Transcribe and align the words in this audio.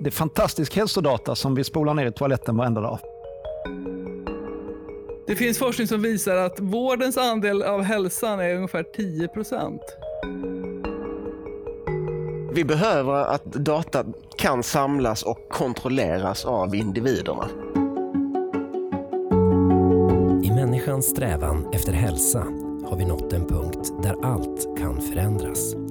Det 0.00 0.08
är 0.08 0.10
fantastisk 0.10 0.76
hälsodata 0.76 1.34
som 1.34 1.54
vi 1.54 1.64
spolar 1.64 1.94
ner 1.94 2.06
i 2.06 2.12
toaletten 2.12 2.56
varenda 2.56 2.80
dag. 2.80 2.98
Det 5.26 5.36
finns 5.36 5.58
forskning 5.58 5.88
som 5.88 6.02
visar 6.02 6.36
att 6.36 6.60
vårdens 6.60 7.16
andel 7.16 7.62
av 7.62 7.82
hälsan 7.82 8.40
är 8.40 8.54
ungefär 8.54 8.82
10 8.82 9.28
procent. 9.28 9.82
Vi 12.52 12.64
behöver 12.64 13.12
att 13.12 13.44
data 13.44 14.04
kan 14.38 14.62
samlas 14.62 15.22
och 15.22 15.48
kontrolleras 15.48 16.44
av 16.44 16.74
individerna. 16.74 17.48
I 20.44 20.50
människans 20.50 21.06
strävan 21.06 21.66
efter 21.72 21.92
hälsa 21.92 22.38
har 22.84 22.96
vi 22.96 23.04
nått 23.04 23.32
en 23.32 23.46
punkt 23.46 23.92
där 24.02 24.24
allt 24.24 24.78
kan 24.78 25.00
förändras. 25.00 25.85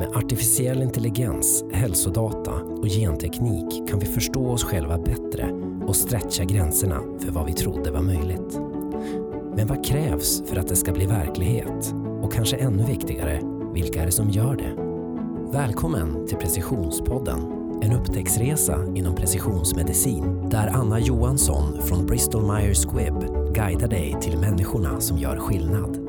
Med 0.00 0.16
artificiell 0.16 0.82
intelligens, 0.82 1.64
hälsodata 1.72 2.52
och 2.52 2.86
genteknik 2.86 3.88
kan 3.88 3.98
vi 3.98 4.06
förstå 4.06 4.48
oss 4.48 4.64
själva 4.64 4.98
bättre 4.98 5.50
och 5.86 5.96
stretcha 5.96 6.44
gränserna 6.44 7.00
för 7.20 7.30
vad 7.30 7.46
vi 7.46 7.52
trodde 7.52 7.90
var 7.90 8.02
möjligt. 8.02 8.60
Men 9.56 9.66
vad 9.66 9.84
krävs 9.84 10.42
för 10.46 10.56
att 10.56 10.68
det 10.68 10.76
ska 10.76 10.92
bli 10.92 11.06
verklighet? 11.06 11.94
Och 12.22 12.32
kanske 12.32 12.56
ännu 12.56 12.84
viktigare, 12.84 13.40
vilka 13.74 14.02
är 14.02 14.06
det 14.06 14.12
som 14.12 14.30
gör 14.30 14.56
det? 14.56 14.74
Välkommen 15.58 16.26
till 16.26 16.36
Precisionspodden, 16.36 17.40
en 17.82 17.92
upptäcktsresa 17.92 18.84
inom 18.94 19.14
precisionsmedicin 19.14 20.48
där 20.48 20.66
Anna 20.66 21.00
Johansson 21.00 21.82
från 21.82 22.06
Bristol 22.06 22.52
Myers 22.52 22.86
Squibb 22.86 23.20
guidar 23.54 23.88
dig 23.88 24.16
till 24.20 24.38
människorna 24.38 25.00
som 25.00 25.18
gör 25.18 25.36
skillnad. 25.36 25.99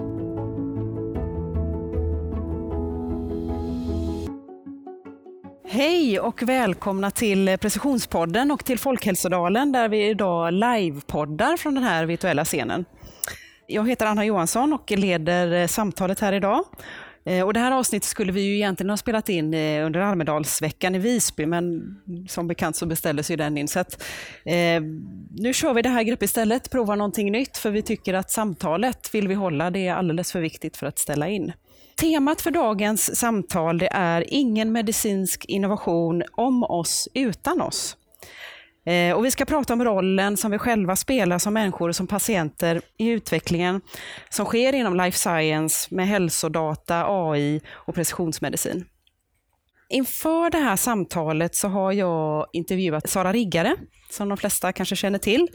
Hej 5.82 6.20
och 6.20 6.44
välkomna 6.44 7.12
till 7.12 7.58
Precisionspodden 7.62 8.52
och 8.52 8.66
till 8.66 8.80
Folkhälsodalen 8.80 9.72
där 9.72 9.90
vi 9.90 10.10
idag 10.10 10.54
livepoddar 10.54 11.58
från 11.58 11.76
den 11.76 11.84
här 11.84 12.06
virtuella 12.06 12.46
scenen. 12.46 12.86
Jag 13.68 13.90
heter 13.90 14.06
Anna 14.06 14.26
Johansson 14.26 14.74
och 14.74 14.92
leder 14.92 15.52
eh, 15.52 15.68
samtalet 15.68 16.20
här 16.20 16.34
idag. 16.34 16.64
Eh, 17.26 17.46
och 17.46 17.54
det 17.54 17.60
här 17.60 17.72
avsnittet 17.72 18.10
skulle 18.10 18.32
vi 18.32 18.42
ju 18.42 18.56
egentligen 18.56 18.90
ha 18.90 18.98
spelat 18.98 19.30
in 19.30 19.54
eh, 19.54 19.86
under 19.86 20.00
Almedalsveckan 20.00 20.96
i 20.96 21.00
Visby, 21.00 21.46
men 21.46 21.96
som 22.30 22.48
bekant 22.48 22.76
så 22.76 22.86
beställdes 22.86 23.32
ju 23.32 23.36
den 23.36 23.58
in. 23.58 23.68
Så 23.68 23.80
att, 23.80 24.04
eh, 24.46 24.82
nu 25.32 25.54
kör 25.54 25.74
vi 25.74 25.82
det 25.82 25.90
här 25.90 26.04
greppet 26.04 26.30
istället, 26.30 26.72
provar 26.72 26.96
någonting 26.96 27.32
nytt, 27.32 27.58
för 27.58 27.72
vi 27.72 27.82
tycker 27.82 28.14
att 28.14 28.32
samtalet 28.32 29.16
vill 29.16 29.28
vi 29.28 29.34
hålla, 29.34 29.72
det 29.72 29.88
är 29.88 29.94
alldeles 29.94 30.32
för 30.32 30.40
viktigt 30.42 30.78
för 30.78 30.88
att 30.88 31.00
ställa 31.00 31.30
in. 31.30 31.52
Temat 32.02 32.42
för 32.42 32.52
dagens 32.52 33.20
samtal 33.20 33.78
det 33.78 33.90
är 33.92 34.26
ingen 34.28 34.72
medicinsk 34.72 35.46
innovation 35.46 36.24
om 36.32 36.64
oss 36.64 37.08
utan 37.14 37.62
oss. 37.62 37.98
Eh, 38.86 39.16
och 39.16 39.26
vi 39.26 39.32
ska 39.32 39.46
prata 39.46 39.74
om 39.74 39.84
rollen 39.84 40.38
som 40.38 40.52
vi 40.52 40.58
själva 40.58 40.96
spelar 40.96 41.40
som 41.40 41.54
människor 41.54 41.90
och 41.90 41.96
som 41.96 42.08
patienter 42.08 42.82
i 42.98 43.10
utvecklingen 43.10 43.82
som 44.30 44.46
sker 44.46 44.74
inom 44.76 44.96
life 44.96 45.18
science 45.18 45.96
med 45.96 46.08
hälsodata, 46.08 47.06
AI 47.08 47.62
och 47.70 47.96
precisionsmedicin. 47.96 48.86
Inför 49.90 50.50
det 50.50 50.58
här 50.58 50.76
samtalet 50.76 51.56
så 51.56 51.68
har 51.68 51.92
jag 51.92 52.48
intervjuat 52.54 53.10
Sara 53.10 53.32
Riggare, 53.32 53.76
som 54.10 54.30
de 54.30 54.38
flesta 54.38 54.74
kanske 54.74 54.96
känner 54.96 55.20
till. 55.20 55.48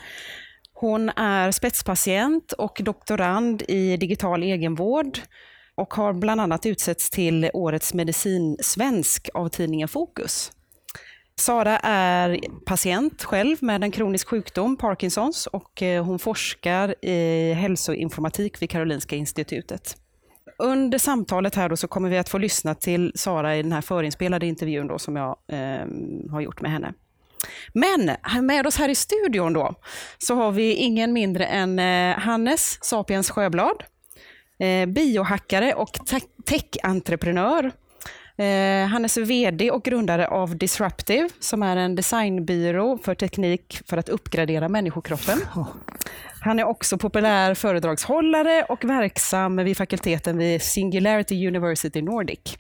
Hon 0.73 1.09
är 1.09 1.51
spetspatient 1.51 2.53
och 2.53 2.81
doktorand 2.85 3.63
i 3.69 3.97
digital 3.97 4.43
egenvård 4.43 5.19
och 5.77 5.95
har 5.95 6.13
bland 6.13 6.41
annat 6.41 6.67
utsetts 6.67 7.11
till 7.11 7.51
Årets 7.53 7.95
medicinsvensk 7.95 9.29
av 9.35 9.49
tidningen 9.49 9.89
Fokus. 9.89 10.53
Sara 11.39 11.79
är 11.79 12.41
patient 12.67 13.25
själv 13.25 13.57
med 13.61 13.85
en 13.85 13.91
kronisk 13.91 14.29
sjukdom, 14.29 14.77
Parkinsons, 14.77 15.47
och 15.47 15.83
eh, 15.83 16.05
hon 16.05 16.19
forskar 16.19 17.05
i 17.05 17.53
hälsoinformatik 17.53 18.63
vid 18.63 18.71
Karolinska 18.71 19.17
institutet. 19.17 19.97
Under 20.59 20.99
samtalet 20.99 21.55
här 21.55 21.69
då 21.69 21.77
så 21.77 21.89
kommer 21.89 22.09
vi 22.09 22.19
att 22.19 22.29
få 22.29 22.39
lyssna 22.39 22.75
till 22.75 23.13
Sara 23.15 23.57
i 23.57 23.63
den 23.63 23.73
här 23.73 23.81
förinspelade 23.81 24.47
intervjun 24.47 24.87
då 24.87 24.99
som 24.99 25.17
jag 25.17 25.37
eh, 25.49 25.87
har 26.31 26.41
gjort 26.41 26.61
med 26.61 26.71
henne. 26.71 26.93
Men 27.73 28.11
med 28.47 28.67
oss 28.67 28.77
här 28.77 28.89
i 28.89 28.95
studion 28.95 29.53
då 29.53 29.75
så 30.19 30.35
har 30.35 30.53
vi 30.53 30.75
ingen 30.75 31.13
mindre 31.13 31.45
än 31.45 31.79
eh, 31.79 32.19
Hannes 32.19 32.79
Sapiens 32.85 33.31
Sjöblad, 33.31 33.85
eh, 34.59 34.87
biohackare 34.87 35.75
och 35.75 35.99
tech-entreprenör 36.45 37.73
Eh, 38.39 38.87
han 38.87 39.05
är 39.05 39.25
VD 39.25 39.71
och 39.71 39.83
grundare 39.83 40.29
av 40.29 40.57
Disruptive, 40.57 41.29
som 41.41 41.63
är 41.63 41.77
en 41.77 41.95
designbyrå 41.95 42.99
för 42.99 43.15
teknik 43.15 43.81
för 43.87 43.97
att 43.97 44.09
uppgradera 44.09 44.69
människokroppen. 44.69 45.39
Han 46.41 46.59
är 46.59 46.65
också 46.65 46.99
populär 46.99 47.55
föredragshållare 47.55 48.63
och 48.69 48.85
verksam 48.85 49.57
vid 49.57 49.77
fakulteten 49.77 50.39
vid 50.39 50.63
Singularity 50.63 51.49
University 51.49 52.03
Nordic. 52.03 52.59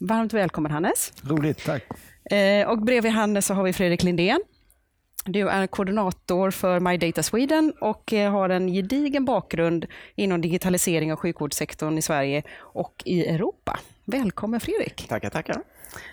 Varmt 0.00 0.32
välkommen 0.32 0.72
Hannes. 0.72 1.12
Roligt, 1.22 1.64
tack. 1.64 1.82
Eh, 2.32 2.68
och 2.68 2.78
bredvid 2.78 3.12
Hannes 3.12 3.46
så 3.46 3.54
har 3.54 3.62
vi 3.62 3.72
Fredrik 3.72 4.02
Lindén. 4.02 4.40
Du 5.24 5.48
är 5.48 5.66
koordinator 5.66 6.50
för 6.50 6.80
My 6.80 6.96
Data 6.96 7.22
Sweden 7.22 7.72
och 7.80 8.12
eh, 8.12 8.32
har 8.32 8.48
en 8.48 8.68
gedigen 8.68 9.24
bakgrund 9.24 9.86
inom 10.14 10.40
digitalisering 10.40 11.12
av 11.12 11.18
sjukvårdssektorn 11.18 11.98
i 11.98 12.02
Sverige 12.02 12.42
och 12.58 13.02
i 13.04 13.26
Europa. 13.26 13.78
Välkommen 14.04 14.60
Fredrik! 14.60 15.08
Tackar, 15.08 15.30
tackar! 15.30 15.62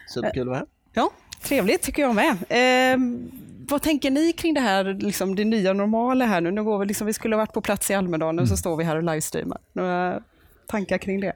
Superkul 0.07 0.41
att 0.41 0.47
vara 0.47 0.57
här. 0.57 0.67
Ja, 0.93 1.11
trevligt 1.41 1.81
tycker 1.81 2.01
jag 2.01 2.15
med. 2.15 2.31
Eh, 2.49 2.99
vad 3.69 3.81
tänker 3.81 4.11
ni 4.11 4.33
kring 4.33 4.53
det 4.53 4.61
här, 4.61 4.83
liksom 4.83 5.35
det 5.35 5.45
nya 5.45 5.73
normala 5.73 6.25
här 6.25 6.41
nu? 6.41 6.51
nu 6.51 6.63
går 6.63 6.79
vi, 6.79 6.85
liksom, 6.85 7.07
vi 7.07 7.13
skulle 7.13 7.35
ha 7.35 7.41
varit 7.41 7.53
på 7.53 7.61
plats 7.61 7.91
i 7.91 7.93
Almedalen 7.93 8.39
och 8.39 8.47
så 8.47 8.51
mm. 8.51 8.57
står 8.57 8.77
vi 8.77 8.83
här 8.83 8.95
och 8.95 9.03
livestreamar. 9.03 9.57
Några 9.73 10.21
tankar 10.67 10.97
kring 10.97 11.21
det? 11.21 11.33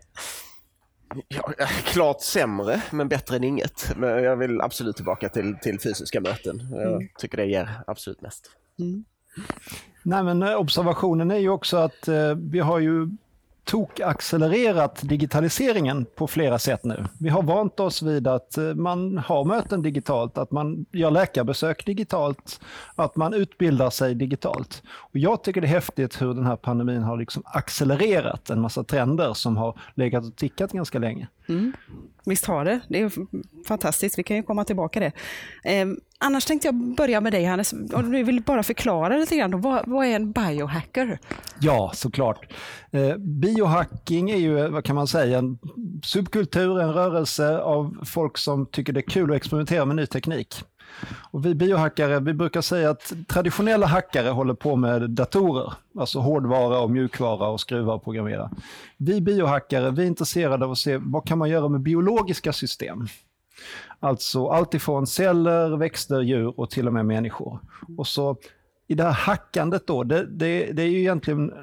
Ja, 1.27 1.53
klart 1.85 2.22
sämre, 2.22 2.81
men 2.91 3.07
bättre 3.07 3.35
än 3.35 3.44
inget. 3.44 3.97
Men 3.97 4.23
jag 4.23 4.35
vill 4.35 4.61
absolut 4.61 4.95
tillbaka 4.95 5.29
till, 5.29 5.55
till 5.61 5.79
fysiska 5.79 6.22
möten. 6.22 6.61
Jag 6.72 6.94
mm. 6.94 7.07
tycker 7.19 7.38
det 7.38 7.45
ger 7.45 7.69
absolut 7.88 8.22
mest. 8.22 8.51
Mm. 8.79 9.05
Nej, 10.03 10.23
men 10.23 10.44
eh, 10.44 10.55
observationen 10.55 11.31
är 11.31 11.38
ju 11.38 11.49
också 11.49 11.77
att 11.77 12.07
eh, 12.07 12.35
vi 12.35 12.59
har 12.59 12.79
ju 12.79 13.07
tokaccelererat 13.63 15.01
digitaliseringen 15.03 16.05
på 16.16 16.27
flera 16.27 16.59
sätt 16.59 16.83
nu. 16.83 17.05
Vi 17.19 17.29
har 17.29 17.44
vant 17.44 17.79
oss 17.79 18.01
vid 18.01 18.27
att 18.27 18.57
eh, 18.57 18.63
man 18.63 19.17
har 19.17 19.45
möten 19.45 19.81
digitalt, 19.81 20.38
att 20.38 20.51
man 20.51 20.85
gör 20.91 21.11
läkarbesök 21.11 21.85
digitalt, 21.85 22.59
att 22.95 23.16
man 23.16 23.33
utbildar 23.33 23.89
sig 23.89 24.16
digitalt. 24.16 24.83
Och 24.88 25.17
jag 25.17 25.44
tycker 25.44 25.61
det 25.61 25.67
är 25.67 25.69
häftigt 25.69 26.22
hur 26.22 26.33
den 26.33 26.45
här 26.45 26.55
pandemin 26.55 27.03
har 27.03 27.17
liksom 27.17 27.44
accelererat 27.45 28.49
en 28.49 28.61
massa 28.61 28.83
trender 28.83 29.33
som 29.33 29.57
har 29.57 29.79
legat 29.95 30.25
och 30.25 30.35
tickat 30.35 30.72
ganska 30.72 30.99
länge. 30.99 31.28
Mm. 31.49 31.73
Visst 32.25 32.45
har 32.45 32.66
det. 32.66 32.79
Det 32.88 33.01
är 33.01 33.11
fantastiskt. 33.67 34.19
Vi 34.19 34.23
kan 34.23 34.38
ju 34.38 34.43
komma 34.43 34.63
tillbaka 34.63 34.99
till 34.99 35.01
det. 35.01 35.11
Ehm, 35.72 35.99
Annars 36.24 36.46
tänkte 36.46 36.68
jag 36.68 36.76
börja 36.76 37.22
med 37.22 37.34
dig 37.34 37.46
Hannes. 37.46 37.74
Om 37.74 38.12
du 38.12 38.24
vill 38.24 38.42
bara 38.42 38.64
förklara 38.64 39.18
lite 39.18 39.36
grann. 39.36 39.62
Vad, 39.62 39.88
vad 39.88 40.06
är 40.06 40.16
en 40.16 40.32
biohacker? 40.32 41.20
Ja, 41.59 41.92
såklart. 41.96 42.54
Eh, 42.92 43.18
biohacking 43.18 44.30
är 44.30 44.38
ju, 44.38 44.68
vad 44.68 44.86
kan 44.86 44.96
man 44.96 45.08
säga, 45.08 45.38
en 45.38 45.58
subkultur, 46.04 46.80
en 46.80 46.94
rörelse 46.94 47.59
av 47.59 47.98
folk 48.06 48.38
som 48.38 48.66
tycker 48.66 48.94
det 48.94 49.00
är 49.00 49.09
kul 49.09 49.32
att 49.32 49.38
experimentera 49.38 49.86
med 49.86 49.96
ny 49.96 50.06
teknik. 50.06 50.64
Och 51.32 51.46
vi 51.46 51.56
biohackare 51.56 52.20
vi 52.20 52.34
brukar 52.34 52.62
säga 52.62 52.90
att 52.90 53.14
traditionella 53.28 53.88
hackare 53.88 54.30
håller 54.30 54.53
på 54.53 54.76
med 54.76 55.09
datorer, 55.09 55.74
alltså 56.00 56.20
hårdvara 56.20 56.80
och 56.80 56.92
mjukvara 56.92 57.48
och 57.48 57.59
skruva 57.59 57.94
och 57.94 58.03
programmera. 58.03 58.52
Vi 58.98 59.22
biohackare 59.22 59.92
vi 59.92 60.03
är 60.03 60.08
intresserade 60.08 60.66
av 60.66 60.72
att 60.72 60.78
se 60.78 60.98
vad 60.98 61.28
kan 61.28 61.38
man 61.38 61.50
göra 61.50 61.68
med 61.70 61.82
biologiska 61.82 62.53
system. 62.53 63.08
Alltså 64.03 64.47
allt 64.47 64.73
ifrån 64.73 65.08
celler, 65.08 65.78
växter, 65.78 66.22
djur 66.22 66.59
och 66.59 66.70
till 66.70 66.87
och 66.87 66.93
med 66.93 67.05
människor. 67.05 67.59
Och 67.97 68.08
så 68.08 68.37
i 68.87 68.96
det 68.96 69.03
här 69.03 69.11
hackandet 69.11 69.87
då, 69.87 70.03
det, 70.03 70.26
det, 70.26 70.72
det 70.72 70.81
är 70.81 70.87
ju 70.87 70.99
egentligen, 70.99 71.53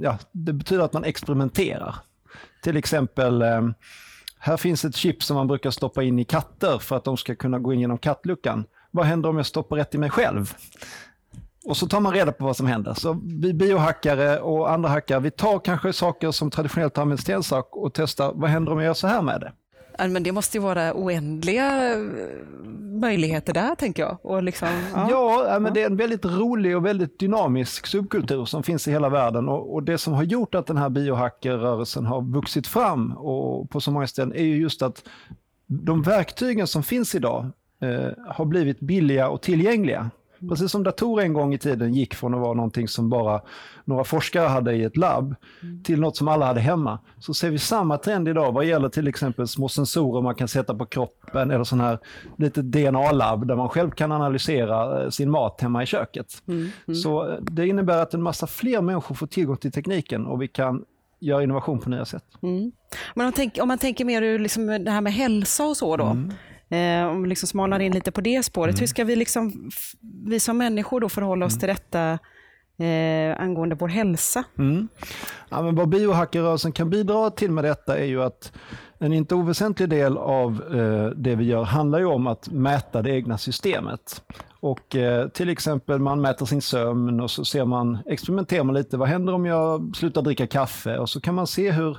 ja, 0.00 0.18
det 0.32 0.52
betyder 0.52 0.84
att 0.84 0.92
man 0.92 1.04
experimenterar. 1.04 1.94
Till 2.62 2.76
exempel 2.76 3.42
eh, 3.42 3.62
här 4.38 4.56
finns 4.56 4.84
ett 4.84 4.96
chip 4.96 5.22
som 5.22 5.36
man 5.36 5.46
brukar 5.46 5.70
stoppa 5.70 6.02
in 6.02 6.18
i 6.18 6.24
katter 6.24 6.78
för 6.78 6.96
att 6.96 7.04
de 7.04 7.16
ska 7.16 7.34
kunna 7.34 7.58
gå 7.58 7.72
in 7.72 7.80
genom 7.80 7.98
kattluckan. 7.98 8.64
Vad 8.90 9.06
händer 9.06 9.28
om 9.28 9.36
jag 9.36 9.46
stoppar 9.46 9.76
rätt 9.76 9.94
i 9.94 9.98
mig 9.98 10.10
själv? 10.10 10.54
Och 11.64 11.76
så 11.76 11.86
tar 11.86 12.00
man 12.00 12.12
reda 12.12 12.32
på 12.32 12.44
vad 12.44 12.56
som 12.56 12.66
händer. 12.66 12.94
Så 12.94 13.20
vi 13.24 13.54
biohackare 13.54 14.40
och 14.40 14.70
andra 14.70 14.88
hackare, 14.88 15.20
vi 15.20 15.30
tar 15.30 15.58
kanske 15.58 15.92
saker 15.92 16.30
som 16.30 16.50
traditionellt 16.50 16.98
används 16.98 17.24
till 17.24 17.34
en 17.34 17.42
sak 17.42 17.76
och 17.76 17.94
testar, 17.94 18.32
vad 18.34 18.50
händer 18.50 18.72
om 18.72 18.78
jag 18.78 18.86
gör 18.86 18.94
så 18.94 19.06
här 19.06 19.22
med 19.22 19.40
det? 19.40 19.52
Men 19.98 20.22
det 20.22 20.32
måste 20.32 20.56
ju 20.56 20.62
vara 20.62 20.92
oändliga 20.94 21.92
eh, 21.92 21.98
möjligheter 23.00 23.52
där, 23.54 23.74
tänker 23.74 24.02
jag. 24.02 24.18
Och 24.22 24.42
liksom, 24.42 24.68
ja. 24.94 25.08
ja, 25.50 25.58
men 25.58 25.74
det 25.74 25.82
är 25.82 25.86
en 25.86 25.96
väldigt 25.96 26.24
rolig 26.24 26.76
och 26.76 26.86
väldigt 26.86 27.18
dynamisk 27.18 27.86
subkultur 27.86 28.44
som 28.44 28.62
finns 28.62 28.88
i 28.88 28.90
hela 28.90 29.08
världen. 29.08 29.48
Och, 29.48 29.74
och 29.74 29.82
det 29.82 29.98
som 29.98 30.12
har 30.12 30.22
gjort 30.22 30.54
att 30.54 30.66
den 30.66 30.76
här 30.76 30.88
biohackerrörelsen 30.88 32.06
har 32.06 32.22
vuxit 32.22 32.66
fram 32.66 33.12
och 33.12 33.70
på 33.70 33.80
så 33.80 33.90
många 33.90 34.06
ställen 34.06 34.32
är 34.32 34.44
ju 34.44 34.56
just 34.56 34.82
att 34.82 35.02
de 35.66 36.02
verktygen 36.02 36.66
som 36.66 36.82
finns 36.82 37.14
idag 37.14 37.50
eh, 37.82 38.10
har 38.28 38.44
blivit 38.44 38.80
billiga 38.80 39.28
och 39.28 39.42
tillgängliga. 39.42 40.10
Precis 40.48 40.70
som 40.70 40.82
datorer 40.82 41.24
en 41.24 41.32
gång 41.32 41.54
i 41.54 41.58
tiden 41.58 41.94
gick 41.94 42.14
från 42.14 42.34
att 42.34 42.40
vara 42.40 42.54
någonting 42.54 42.88
som 42.88 43.10
bara 43.10 43.40
några 43.84 44.04
forskare 44.04 44.48
hade 44.48 44.74
i 44.74 44.84
ett 44.84 44.96
labb 44.96 45.34
till 45.84 46.00
något 46.00 46.16
som 46.16 46.28
alla 46.28 46.46
hade 46.46 46.60
hemma. 46.60 46.98
Så 47.18 47.34
ser 47.34 47.50
vi 47.50 47.58
samma 47.58 47.98
trend 47.98 48.28
idag 48.28 48.52
vad 48.52 48.64
gäller 48.64 48.88
till 48.88 49.08
exempel 49.08 49.48
små 49.48 49.68
sensorer 49.68 50.22
man 50.22 50.34
kan 50.34 50.48
sätta 50.48 50.74
på 50.74 50.86
kroppen 50.86 51.50
eller 51.50 51.64
sån 51.64 51.80
här 51.80 51.98
lite 52.38 52.62
DNA-labb 52.62 53.46
där 53.46 53.56
man 53.56 53.68
själv 53.68 53.90
kan 53.90 54.12
analysera 54.12 55.02
eh, 55.02 55.10
sin 55.10 55.30
mat 55.30 55.60
hemma 55.60 55.82
i 55.82 55.86
köket. 55.86 56.42
Så 57.02 57.28
eh, 57.28 57.38
det 57.40 57.66
innebär 57.66 58.02
att 58.02 58.14
en 58.14 58.22
massa 58.22 58.46
fler 58.46 58.80
människor 58.80 59.14
får 59.14 59.26
tillgång 59.26 59.56
till 59.56 59.72
tekniken 59.72 60.26
och 60.26 60.42
vi 60.42 60.48
kan 60.48 60.84
göra 61.20 61.42
innovation 61.42 61.78
på 61.78 61.90
nya 61.90 62.04
sätt. 62.04 62.24
Men 63.14 63.26
om, 63.26 63.32
tänk, 63.32 63.58
om 63.62 63.68
man 63.68 63.78
tänker 63.78 64.04
mer 64.04 64.22
ur 64.22 64.38
liksom 64.38 64.66
det 64.66 64.90
här 64.90 65.00
med 65.00 65.12
hälsa 65.12 65.64
och 65.64 65.76
så 65.76 65.96
då. 65.96 66.04
Eh, 66.70 67.06
om 67.06 67.22
vi 67.22 67.28
liksom 67.28 67.46
smalar 67.46 67.80
in 67.80 67.92
lite 67.92 68.12
på 68.12 68.20
det 68.20 68.42
spåret. 68.42 68.80
Hur 68.80 68.86
ska 68.86 69.04
vi, 69.04 69.16
liksom, 69.16 69.70
vi 70.26 70.40
som 70.40 70.58
människor 70.58 71.00
då 71.00 71.08
förhålla 71.08 71.46
oss 71.46 71.58
till 71.58 71.68
detta 71.68 72.18
eh, 72.78 73.40
angående 73.40 73.74
vår 73.74 73.88
hälsa? 73.88 74.44
Mm. 74.58 74.88
Ja, 75.48 75.62
men 75.62 75.74
vad 75.74 75.88
biohackerrörelsen 75.88 76.72
kan 76.72 76.90
bidra 76.90 77.30
till 77.30 77.50
med 77.50 77.64
detta 77.64 77.98
är 77.98 78.04
ju 78.04 78.22
att 78.22 78.52
en 78.98 79.12
inte 79.12 79.34
oväsentlig 79.34 79.88
del 79.88 80.18
av 80.18 80.62
eh, 80.74 81.06
det 81.16 81.34
vi 81.34 81.44
gör 81.44 81.62
handlar 81.62 81.98
ju 81.98 82.06
om 82.06 82.26
att 82.26 82.48
mäta 82.48 83.02
det 83.02 83.10
egna 83.10 83.38
systemet. 83.38 84.22
Och 84.60 84.96
eh, 84.96 85.28
till 85.28 85.48
exempel 85.48 85.98
man 85.98 86.20
mäter 86.20 86.46
sin 86.46 86.62
sömn 86.62 87.20
och 87.20 87.30
så 87.30 87.44
ser 87.44 87.64
man, 87.64 87.98
experimenterar 88.06 88.64
man 88.64 88.74
lite, 88.74 88.96
vad 88.96 89.08
händer 89.08 89.34
om 89.34 89.46
jag 89.46 89.96
slutar 89.96 90.22
dricka 90.22 90.46
kaffe? 90.46 90.98
Och 90.98 91.10
så 91.10 91.20
kan 91.20 91.34
man 91.34 91.46
se 91.46 91.70
hur 91.70 91.98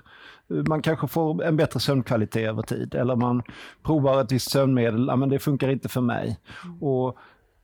man 0.50 0.82
kanske 0.82 1.08
får 1.08 1.44
en 1.44 1.58
bättre 1.58 1.80
sömnkvalitet 1.80 2.50
över 2.50 2.62
tid. 2.62 2.96
Eller 2.96 3.16
man 3.16 3.44
provar 3.84 4.22
ett 4.22 4.32
visst 4.32 4.52
sömnmedel, 4.52 5.06
ja, 5.08 5.16
men 5.16 5.30
det 5.30 5.40
funkar 5.40 5.70
inte 5.70 5.90
för 5.90 6.02
mig. 6.02 6.40
Och 6.82 7.18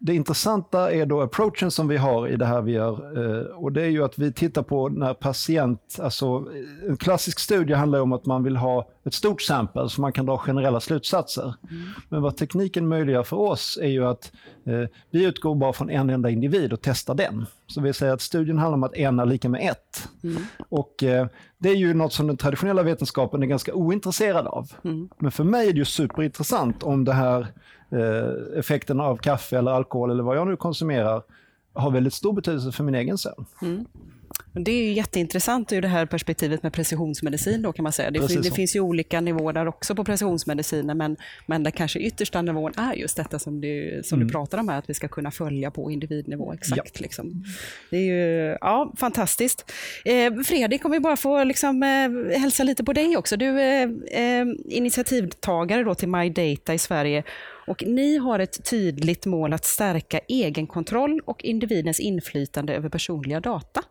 det 0.06 0.16
intressanta 0.16 0.92
är 0.92 1.06
då 1.06 1.22
approachen 1.22 1.72
som 1.72 1.88
vi 1.88 1.98
har 1.98 2.28
i 2.28 2.36
det 2.36 2.46
här 2.46 2.62
vi 2.62 2.72
gör. 2.72 2.92
eh, 3.40 3.46
Och 3.46 3.72
det 3.72 3.82
är 3.82 3.88
ju 3.90 4.04
att 4.04 4.18
vi 4.20 4.34
tittar 4.34 4.64
på 4.64 4.90
när 4.90 5.14
patient, 5.14 5.98
alltså 6.02 6.26
eh, 6.26 6.90
en 6.90 6.98
klassisk 6.98 7.40
studie 7.40 7.74
handlar 7.74 8.00
om 8.00 8.14
att 8.14 8.26
man 8.26 8.44
vill 8.44 8.56
ha 8.58 8.90
ett 9.06 9.14
stort 9.14 9.42
sample 9.42 9.90
så 9.90 10.02
man 10.02 10.14
kan 10.14 10.26
dra 10.26 10.38
generella 10.38 10.80
slutsatser. 10.80 11.54
Men 12.10 12.22
vad 12.22 12.38
tekniken 12.38 12.88
möjliggör 12.88 13.24
för 13.24 13.38
oss 13.38 13.80
är 13.82 13.88
ju 13.88 14.06
att 14.06 14.32
eh, 14.66 14.90
vi 15.12 15.24
utgår 15.26 15.56
bara 15.56 15.74
från 15.74 15.90
en 15.90 16.10
enda 16.10 16.30
individ 16.30 16.74
och 16.74 16.82
testar 16.82 17.16
den. 17.16 17.46
Så 17.68 17.82
vi 17.82 17.94
säger 17.94 18.14
att 18.14 18.22
studien 18.22 18.58
handlar 18.58 18.78
om 18.78 18.84
att 18.84 18.96
en 18.96 19.20
är 19.20 19.26
lika 19.26 19.50
med 19.50 19.70
ett. 19.72 20.10
Och 20.70 21.04
eh, 21.04 21.28
det 21.58 21.70
är 21.70 21.76
ju 21.76 21.94
något 21.94 22.14
som 22.14 22.28
den 22.28 22.38
traditionella 22.38 22.84
vetenskapen 22.84 23.44
är 23.44 23.48
ganska 23.48 23.74
ointresserad 23.74 24.48
av. 24.48 24.72
Men 25.20 25.32
för 25.32 25.44
mig 25.44 25.70
är 25.70 25.74
det 25.74 25.80
ju 25.80 25.86
superintressant 25.86 26.84
om 26.84 27.06
det 27.06 27.14
här 27.14 27.48
eh, 27.94 28.60
effekten 28.60 29.00
av 29.00 29.18
kaffe 29.18 29.58
eller 29.58 29.72
alkohol 29.72 30.12
eller 30.12 30.24
vad 30.24 30.38
jag 30.38 30.48
nu 30.48 30.56
konsumerar 30.56 31.24
har 31.74 31.92
väldigt 31.92 32.14
stor 32.14 32.34
betydelse 32.34 32.72
för 32.72 32.84
min 32.84 32.96
egen 32.96 33.18
sömn. 33.18 33.46
Och 34.54 34.62
Det 34.62 34.72
är 34.72 34.84
ju 34.86 34.94
jätteintressant 34.94 35.72
ur 35.72 35.82
det 35.82 35.88
här 35.88 36.06
perspektivet 36.06 36.64
med 36.64 36.74
precisionsmedicin. 36.74 37.62
Då 37.62 37.72
kan 37.74 37.84
man 37.84 37.92
säga. 37.92 38.12
Det, 38.12 38.42
det 38.44 38.52
finns 38.52 38.76
ju 38.76 38.80
olika 38.80 39.22
nivåer 39.22 39.54
där 39.54 39.68
också 39.68 39.96
på 39.96 40.04
precisionsmediciner, 40.04 40.94
men, 40.94 41.18
men 41.46 41.64
den 41.64 41.72
kanske 41.72 42.00
yttersta 42.00 42.42
nivån 42.42 42.72
är 42.78 42.94
just 42.94 43.18
detta 43.18 43.40
som, 43.40 43.62
du, 43.62 44.02
som 44.04 44.16
Mm. 44.16 44.28
du 44.28 44.32
pratar 44.32 44.58
om 44.58 44.70
här, 44.70 44.80
att 44.80 44.90
vi 44.90 44.94
ska 44.94 45.08
kunna 45.08 45.32
följa 45.32 45.72
på 45.72 45.92
individnivå. 45.92 46.54
Exakt. 46.54 47.00
Liksom. 47.00 47.44
Det 47.90 47.98
är 47.98 48.02
ju 48.02 48.58
ja, 48.62 48.94
fantastiskt. 48.98 49.72
Eh, 50.06 50.34
Fredrik, 50.46 50.86
om 50.86 50.92
vi 50.92 51.00
bara 51.00 51.16
får 51.16 51.46
liksom, 51.46 51.84
eh, 51.84 52.40
hälsa 52.40 52.64
lite 52.64 52.84
på 52.84 52.94
dig 52.94 53.18
också. 53.18 53.38
Du 53.38 53.62
är 53.62 53.88
eh, 54.12 54.46
initiativtagare 54.66 55.84
då 55.84 55.96
till 55.96 56.10
My 56.10 56.30
Data 56.30 56.74
i 56.74 56.78
Sverige. 56.78 57.24
Och 57.68 57.84
ni 57.88 58.18
har 58.18 58.40
ett 58.40 58.66
tydligt 58.70 59.26
mål 59.26 59.54
att 59.54 59.66
stärka 59.66 60.20
egenkontroll 60.20 61.22
och 61.26 61.44
individens 61.44 62.00
inflytande 62.00 62.76
över 62.76 62.90
personliga 62.90 63.40
data. 63.40 63.84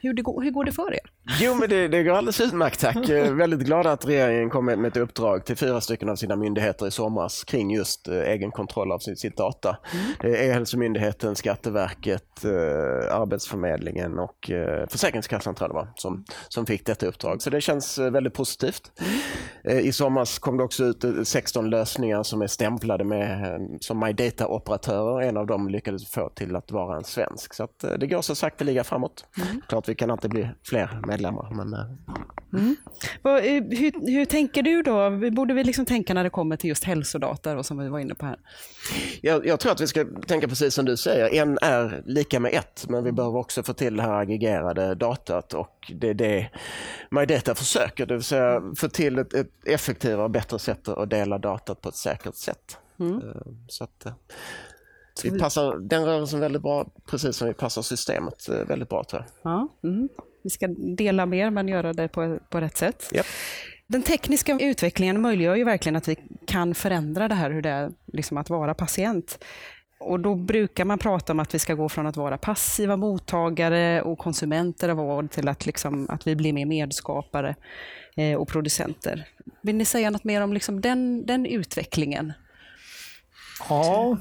Hur, 0.00 0.14
det 0.14 0.22
går, 0.22 0.42
hur 0.42 0.50
går 0.50 0.64
det 0.64 0.72
för 0.72 0.94
er? 0.94 1.15
Jo, 1.40 1.54
men 1.54 1.68
det, 1.68 1.88
det 1.88 2.02
går 2.02 2.12
alldeles 2.12 2.40
utmärkt 2.40 2.80
tack. 2.80 2.96
Eh, 3.16 3.32
Väldigt 3.34 3.60
glad 3.60 3.86
att 3.86 4.06
regeringen 4.06 4.50
kom 4.50 4.64
med, 4.64 4.86
ett 4.86 4.96
uppdrag 4.96 5.44
till 5.44 5.56
fyra 5.56 5.80
stycken 5.80 6.08
av 6.08 6.16
sina 6.16 6.36
myndigheter 6.36 6.86
i 6.86 6.90
somras 6.90 7.44
kring 7.44 7.70
just 7.70 8.08
eh, 8.08 8.14
egen 8.20 8.50
kontroll 8.50 8.92
av 8.92 8.98
sitt, 8.98 9.18
sitt 9.18 9.36
data. 9.36 9.76
Det 10.20 10.46
är 10.48 10.52
Hälsomyndigheten, 10.52 11.36
Skatteverket, 11.36 12.44
eh, 12.44 12.50
Arbetsförmedlingen 13.16 14.18
och 14.18 14.50
Försäkringskassan 14.88 15.54
tror 15.54 15.68
jag 15.68 15.70
det 15.70 15.86
var 15.86 15.92
som, 15.96 16.24
som 16.48 16.66
fick 16.66 16.86
detta 16.86 17.06
uppdrag. 17.06 17.42
Så 17.42 17.50
det 17.50 17.60
känns 17.60 17.98
väldigt 17.98 18.34
positivt. 18.34 18.92
Eh, 19.64 19.78
I 19.78 19.92
somras 19.92 20.38
kom 20.38 20.56
det 20.56 20.64
också 20.64 20.84
ut 20.84 21.04
eh, 21.04 21.12
16 21.24 21.70
lösningar 21.70 22.22
som 22.22 22.42
är 22.42 22.46
stämplade 22.46 23.04
med, 23.04 23.60
som 23.80 23.98
My 24.00 24.12
Data-operatörer. 24.12 25.22
En 25.22 25.36
av 25.36 25.46
dem 25.46 25.68
lyckades 25.68 26.10
få 26.10 26.28
till 26.28 26.56
att 26.56 26.70
vara 26.72 26.96
en 26.96 27.04
svensk. 27.04 27.54
Så 27.54 27.68
det 27.98 28.06
går 28.06 28.22
så 28.22 28.34
sakteliga 28.34 28.84
framåt. 28.84 29.24
Klart 29.68 29.88
vi 29.88 29.94
kan 29.94 30.10
alltid 30.10 30.30
bli 30.30 30.48
fler 30.64 31.00
medlemmar. 31.16 31.50
Men, 31.50 31.74
eh, 31.74 32.72
Vad, 33.22 33.38
eh, 33.38 33.62
hur, 33.62 34.10
hur 34.10 34.24
tänker 34.24 34.62
du 34.62 34.82
då? 34.82 35.30
Borde 35.30 35.54
vi 35.54 35.64
liksom 35.64 35.86
tänka 35.86 36.14
när 36.14 36.24
det 36.24 36.30
kommer 36.30 36.56
till 36.56 36.68
just 36.68 36.84
hälsodata 36.84 37.54
då, 37.54 37.62
som 37.62 37.78
vi 37.78 37.88
var 37.88 37.98
inne 37.98 38.14
på 38.14 38.26
här? 38.26 38.38
Jag, 39.20 39.46
jag 39.46 39.60
tror 39.60 39.72
att 39.72 39.80
vi 39.80 39.86
ska 39.86 40.04
tänka 40.26 40.48
precis 40.48 40.74
som 40.74 40.84
du 40.84 40.96
säger. 40.96 41.34
En 41.34 41.58
är 41.62 42.02
lika 42.06 42.40
med 42.40 42.54
ett, 42.54 42.86
men 42.88 43.04
vi 43.04 43.12
behöver 43.12 43.38
också 43.38 43.62
få 43.62 43.72
till 43.72 43.96
det 43.96 44.02
här 44.02 44.20
aggregerade 44.20 44.94
datat 44.94 45.54
och 45.54 45.92
det 45.94 46.08
är 46.08 46.14
det 46.14 46.50
MyData 47.10 47.54
försöker, 47.54 48.06
det 48.06 48.14
vill 48.14 48.22
säga 48.24 48.62
få 48.76 48.88
till 48.88 49.18
ett, 49.18 49.34
ett 49.34 49.50
effektivare 49.66 50.24
och 50.24 50.30
bättre 50.30 50.58
sätt 50.58 50.88
att 50.88 51.10
dela 51.10 51.38
datat 51.38 51.80
på 51.80 51.88
ett 51.88 51.96
säkert 51.96 52.34
sätt. 52.34 52.78
Eh, 53.00 53.06
Så 53.68 53.84
att, 53.84 54.06
vi 55.22 55.38
passar 55.38 55.78
den 55.78 56.04
rörelsen 56.04 56.40
väldigt 56.40 56.62
bra, 56.62 56.86
precis 57.10 57.36
som 57.36 57.48
vi 57.48 57.54
passar 57.54 57.82
systemet 57.82 58.48
väldigt 58.48 58.88
bra 58.88 59.04
tror 59.04 59.24
jag. 59.42 59.52
Ja, 59.52 59.68
mm. 59.84 60.08
Vi 60.46 60.50
ska 60.50 60.66
dela 60.96 61.26
mer, 61.26 61.50
men 61.50 61.68
göra 61.68 61.92
det 61.92 62.08
på, 62.08 62.38
på 62.50 62.60
rätt 62.60 62.76
sätt. 62.76 63.10
Japp. 63.12 63.26
Den 63.86 64.02
tekniska 64.02 64.58
utvecklingen 64.60 65.20
möjliggör 65.20 65.56
ju 65.56 65.64
verkligen 65.64 65.96
att 65.96 66.08
vi 66.08 66.16
kan 66.46 66.74
förändra 66.74 67.28
det 67.28 67.34
här 67.34 67.50
hur 67.50 67.62
det 67.62 67.70
är 67.70 67.90
liksom 68.12 68.36
att 68.36 68.50
vara 68.50 68.74
patient. 68.74 69.38
Och 70.00 70.20
Då 70.20 70.34
brukar 70.34 70.84
man 70.84 70.98
prata 70.98 71.32
om 71.32 71.40
att 71.40 71.54
vi 71.54 71.58
ska 71.58 71.74
gå 71.74 71.88
från 71.88 72.06
att 72.06 72.16
vara 72.16 72.38
passiva 72.38 72.96
mottagare 72.96 74.02
och 74.02 74.18
konsumenter 74.18 74.88
av 74.88 74.96
vård 74.96 75.30
till 75.30 75.48
att, 75.48 75.66
liksom, 75.66 76.06
att 76.10 76.26
vi 76.26 76.36
blir 76.36 76.52
mer 76.52 76.66
medskapare 76.66 77.56
eh, 78.16 78.34
och 78.34 78.48
producenter. 78.48 79.28
Vill 79.62 79.76
ni 79.76 79.84
säga 79.84 80.10
något 80.10 80.24
mer 80.24 80.40
om 80.40 80.52
liksom 80.52 80.80
den, 80.80 81.26
den 81.26 81.46
utvecklingen? 81.46 82.32
Ja, 83.68 84.18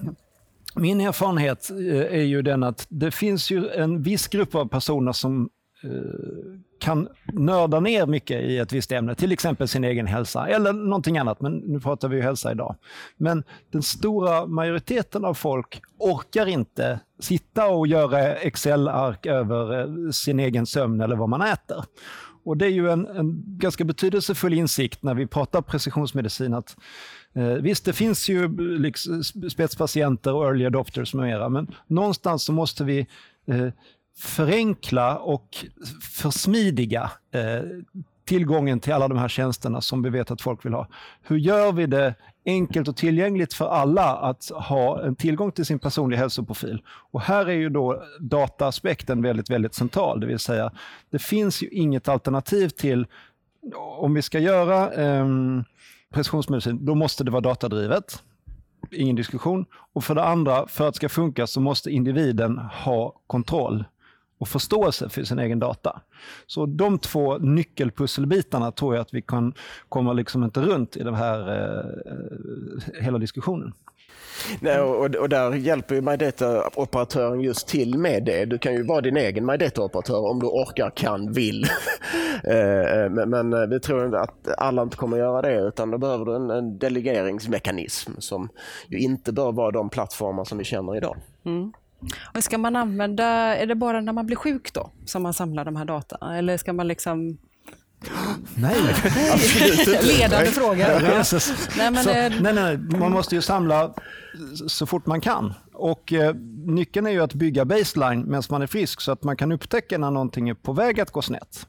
min 0.75 1.01
erfarenhet 1.01 1.69
eh, 1.69 2.19
är 2.19 2.23
ju 2.23 2.41
den 2.41 2.63
att 2.63 2.87
det 2.89 3.11
finns 3.11 3.51
ju 3.51 3.69
en 3.69 4.03
viss 4.03 4.27
grupp 4.27 4.55
av 4.55 4.67
personer 4.67 5.11
som 5.11 5.49
Eh, 5.85 6.59
kan 6.79 7.07
nörda 7.33 7.79
ner 7.79 8.05
mycket 8.05 8.41
i 8.41 8.57
ett 8.57 8.73
visst 8.73 8.91
ämne, 8.91 9.15
till 9.15 9.31
exempel 9.31 9.67
sin 9.67 9.83
egen 9.83 10.07
hälsa 10.07 10.47
eller 10.47 10.73
någonting 10.73 11.17
annat, 11.17 11.41
men 11.41 11.57
nu 11.57 11.79
pratar 11.79 12.07
vi 12.07 12.15
ju 12.15 12.21
hälsa 12.21 12.51
idag. 12.51 12.75
Men 13.17 13.43
den 13.71 13.81
stora 13.81 14.45
majoriteten 14.45 15.25
av 15.25 15.33
folk 15.33 15.81
orkar 15.97 16.45
inte 16.45 16.99
sitta 17.19 17.67
och 17.67 17.87
göra 17.87 18.35
Excel-ark 18.35 19.25
över 19.25 19.79
eh, 19.79 20.11
sin 20.11 20.39
egen 20.39 20.65
sömn 20.65 21.01
eller 21.01 21.15
vad 21.15 21.29
man 21.29 21.41
äter. 21.41 21.83
Och 22.43 22.57
det 22.57 22.65
är 22.65 22.71
ju 22.71 22.89
en, 22.89 23.07
en 23.07 23.43
ganska 23.57 23.83
betydelsefull 23.83 24.53
insikt 24.53 25.03
när 25.03 25.13
vi 25.13 25.27
pratar 25.27 25.61
precisionsmedicin 25.61 26.53
att 26.53 26.75
Eh, 27.35 27.53
visst, 27.53 27.85
det 27.85 27.93
finns 27.93 28.29
ju 28.29 28.57
liksom 28.77 29.23
spetspatienter 29.23 30.33
och 30.33 30.45
early 30.45 30.65
adopters 30.65 31.13
med 31.13 31.25
mera, 31.25 31.49
men 31.49 31.67
någonstans 31.87 32.43
så 32.43 32.53
måste 32.53 32.83
vi 32.83 33.07
eh, 33.47 33.67
förenkla 34.17 35.17
och 35.17 35.65
försmidiga 36.01 37.11
eh, 37.31 37.61
tillgången 38.25 38.79
till 38.79 38.93
alla 38.93 39.07
de 39.07 39.17
här 39.17 39.27
tjänsterna 39.27 39.81
som 39.81 40.03
vi 40.03 40.09
vet 40.09 40.31
att 40.31 40.41
folk 40.41 40.65
vill 40.65 40.73
ha. 40.73 40.87
Hur 41.21 41.37
gör 41.37 41.71
vi 41.71 41.85
det 41.85 42.15
enkelt 42.45 42.87
och 42.87 42.95
tillgängligt 42.95 43.53
för 43.53 43.67
alla 43.67 44.15
att 44.15 44.49
ha 44.49 45.03
en 45.03 45.15
tillgång 45.15 45.51
till 45.51 45.65
sin 45.65 45.79
personliga 45.79 46.19
hälsoprofil? 46.19 46.81
Och 46.87 47.21
här 47.21 47.45
är 47.45 47.53
ju 47.53 47.69
då 47.69 48.03
dataaspekten 48.19 49.21
väldigt, 49.21 49.49
väldigt 49.49 49.75
central, 49.75 50.19
det 50.19 50.27
vill 50.27 50.39
säga 50.39 50.71
det 51.09 51.19
finns 51.19 51.63
ju 51.63 51.67
inget 51.67 52.07
alternativ 52.07 52.69
till 52.69 53.07
om 53.97 54.13
vi 54.13 54.21
ska 54.21 54.39
göra 54.39 54.93
eh, 54.93 55.25
precisionsmedicin, 56.13 56.85
då 56.85 56.95
måste 56.95 57.23
det 57.23 57.31
vara 57.31 57.41
datadrivet. 57.41 58.23
Ingen 58.91 59.15
diskussion. 59.15 59.65
Och 59.93 60.03
för 60.03 60.15
det 60.15 60.23
andra, 60.23 60.67
för 60.67 60.87
att 60.87 60.93
det 60.93 60.97
ska 60.97 61.09
funka 61.09 61.47
så 61.47 61.61
måste 61.61 61.91
individen 61.91 62.57
ha 62.57 63.21
kontroll 63.27 63.85
och 64.37 64.47
förståelse 64.47 65.09
för 65.09 65.23
sin 65.23 65.39
egen 65.39 65.59
data. 65.59 66.01
Så 66.47 66.65
de 66.65 66.99
två 66.99 67.37
nyckelpusselbitarna 67.37 68.71
tror 68.71 68.95
jag 68.95 69.01
att 69.01 69.13
vi 69.13 69.21
kan 69.21 69.53
komma 69.89 70.13
liksom 70.13 70.43
inte 70.43 70.61
runt 70.61 70.97
i 70.97 71.03
den 71.03 71.15
här 71.15 71.39
eh, 71.51 73.03
hela 73.03 73.17
diskussionen. 73.17 73.73
Nej, 74.59 74.81
och, 74.81 75.15
och 75.15 75.29
där 75.29 75.53
hjälper 75.53 75.95
ju 75.95 76.01
MyData-operatören 76.01 77.41
just 77.41 77.67
till 77.67 77.97
med 77.97 78.23
det. 78.23 78.45
Du 78.45 78.57
kan 78.57 78.73
ju 78.73 78.83
vara 78.83 79.01
din 79.01 79.17
egen 79.17 79.49
MyData-operatör 79.49 80.29
om 80.29 80.39
du 80.39 80.45
orkar, 80.45 80.89
kan, 80.89 81.31
vill. 81.31 81.65
Eh, 82.43 83.09
men, 83.09 83.29
men 83.29 83.69
vi 83.69 83.79
tror 83.79 84.05
inte 84.05 84.19
att 84.19 84.47
alla 84.57 84.81
inte 84.81 84.97
kommer 84.97 85.17
göra 85.17 85.41
det 85.41 85.61
utan 85.61 85.91
då 85.91 85.97
behöver 85.97 86.25
du 86.25 86.35
en, 86.35 86.49
en 86.49 86.77
delegeringsmekanism 86.77 88.11
som 88.19 88.49
ju 88.87 88.99
inte 88.99 89.33
bör 89.33 89.51
vara 89.51 89.71
de 89.71 89.89
plattformar 89.89 90.43
som 90.43 90.57
vi 90.57 90.63
känner 90.63 90.97
idag. 90.97 91.17
Mm. 91.45 91.73
Och 92.35 92.43
ska 92.43 92.57
man 92.57 92.75
använda, 92.75 93.25
är 93.55 93.65
det 93.65 93.75
bara 93.75 94.01
när 94.01 94.13
man 94.13 94.25
blir 94.25 94.35
sjuk 94.37 94.73
då 94.73 94.91
som 95.05 95.23
man 95.23 95.33
samlar 95.33 95.65
de 95.65 95.75
här 95.75 95.85
data? 95.85 96.35
Eller 96.35 96.57
ska 96.57 96.73
man 96.73 96.87
liksom 96.87 97.37
Nej, 98.55 98.75
absolut 99.33 99.79
inte. 99.79 100.01
Ledande 100.01 100.51
fråga. 100.51 100.99
nej, 100.99 101.91
men, 101.91 102.03
så, 102.03 102.09
nej, 102.41 102.53
nej, 102.53 102.77
man 102.77 103.11
måste 103.11 103.35
ju 103.35 103.41
samla 103.41 103.93
så 104.67 104.85
fort 104.85 105.05
man 105.05 105.21
kan. 105.21 105.53
Och 105.73 106.13
eh, 106.13 106.35
Nyckeln 106.65 107.07
är 107.07 107.11
ju 107.11 107.21
att 107.21 107.33
bygga 107.33 107.65
baseline 107.65 108.25
medan 108.27 108.43
man 108.49 108.61
är 108.61 108.67
frisk 108.67 109.01
så 109.01 109.11
att 109.11 109.23
man 109.23 109.37
kan 109.37 109.51
upptäcka 109.51 109.97
när 109.97 110.11
någonting 110.11 110.49
är 110.49 110.53
på 110.53 110.73
väg 110.73 110.99
att 110.99 111.11
gå 111.11 111.21
snett. 111.21 111.67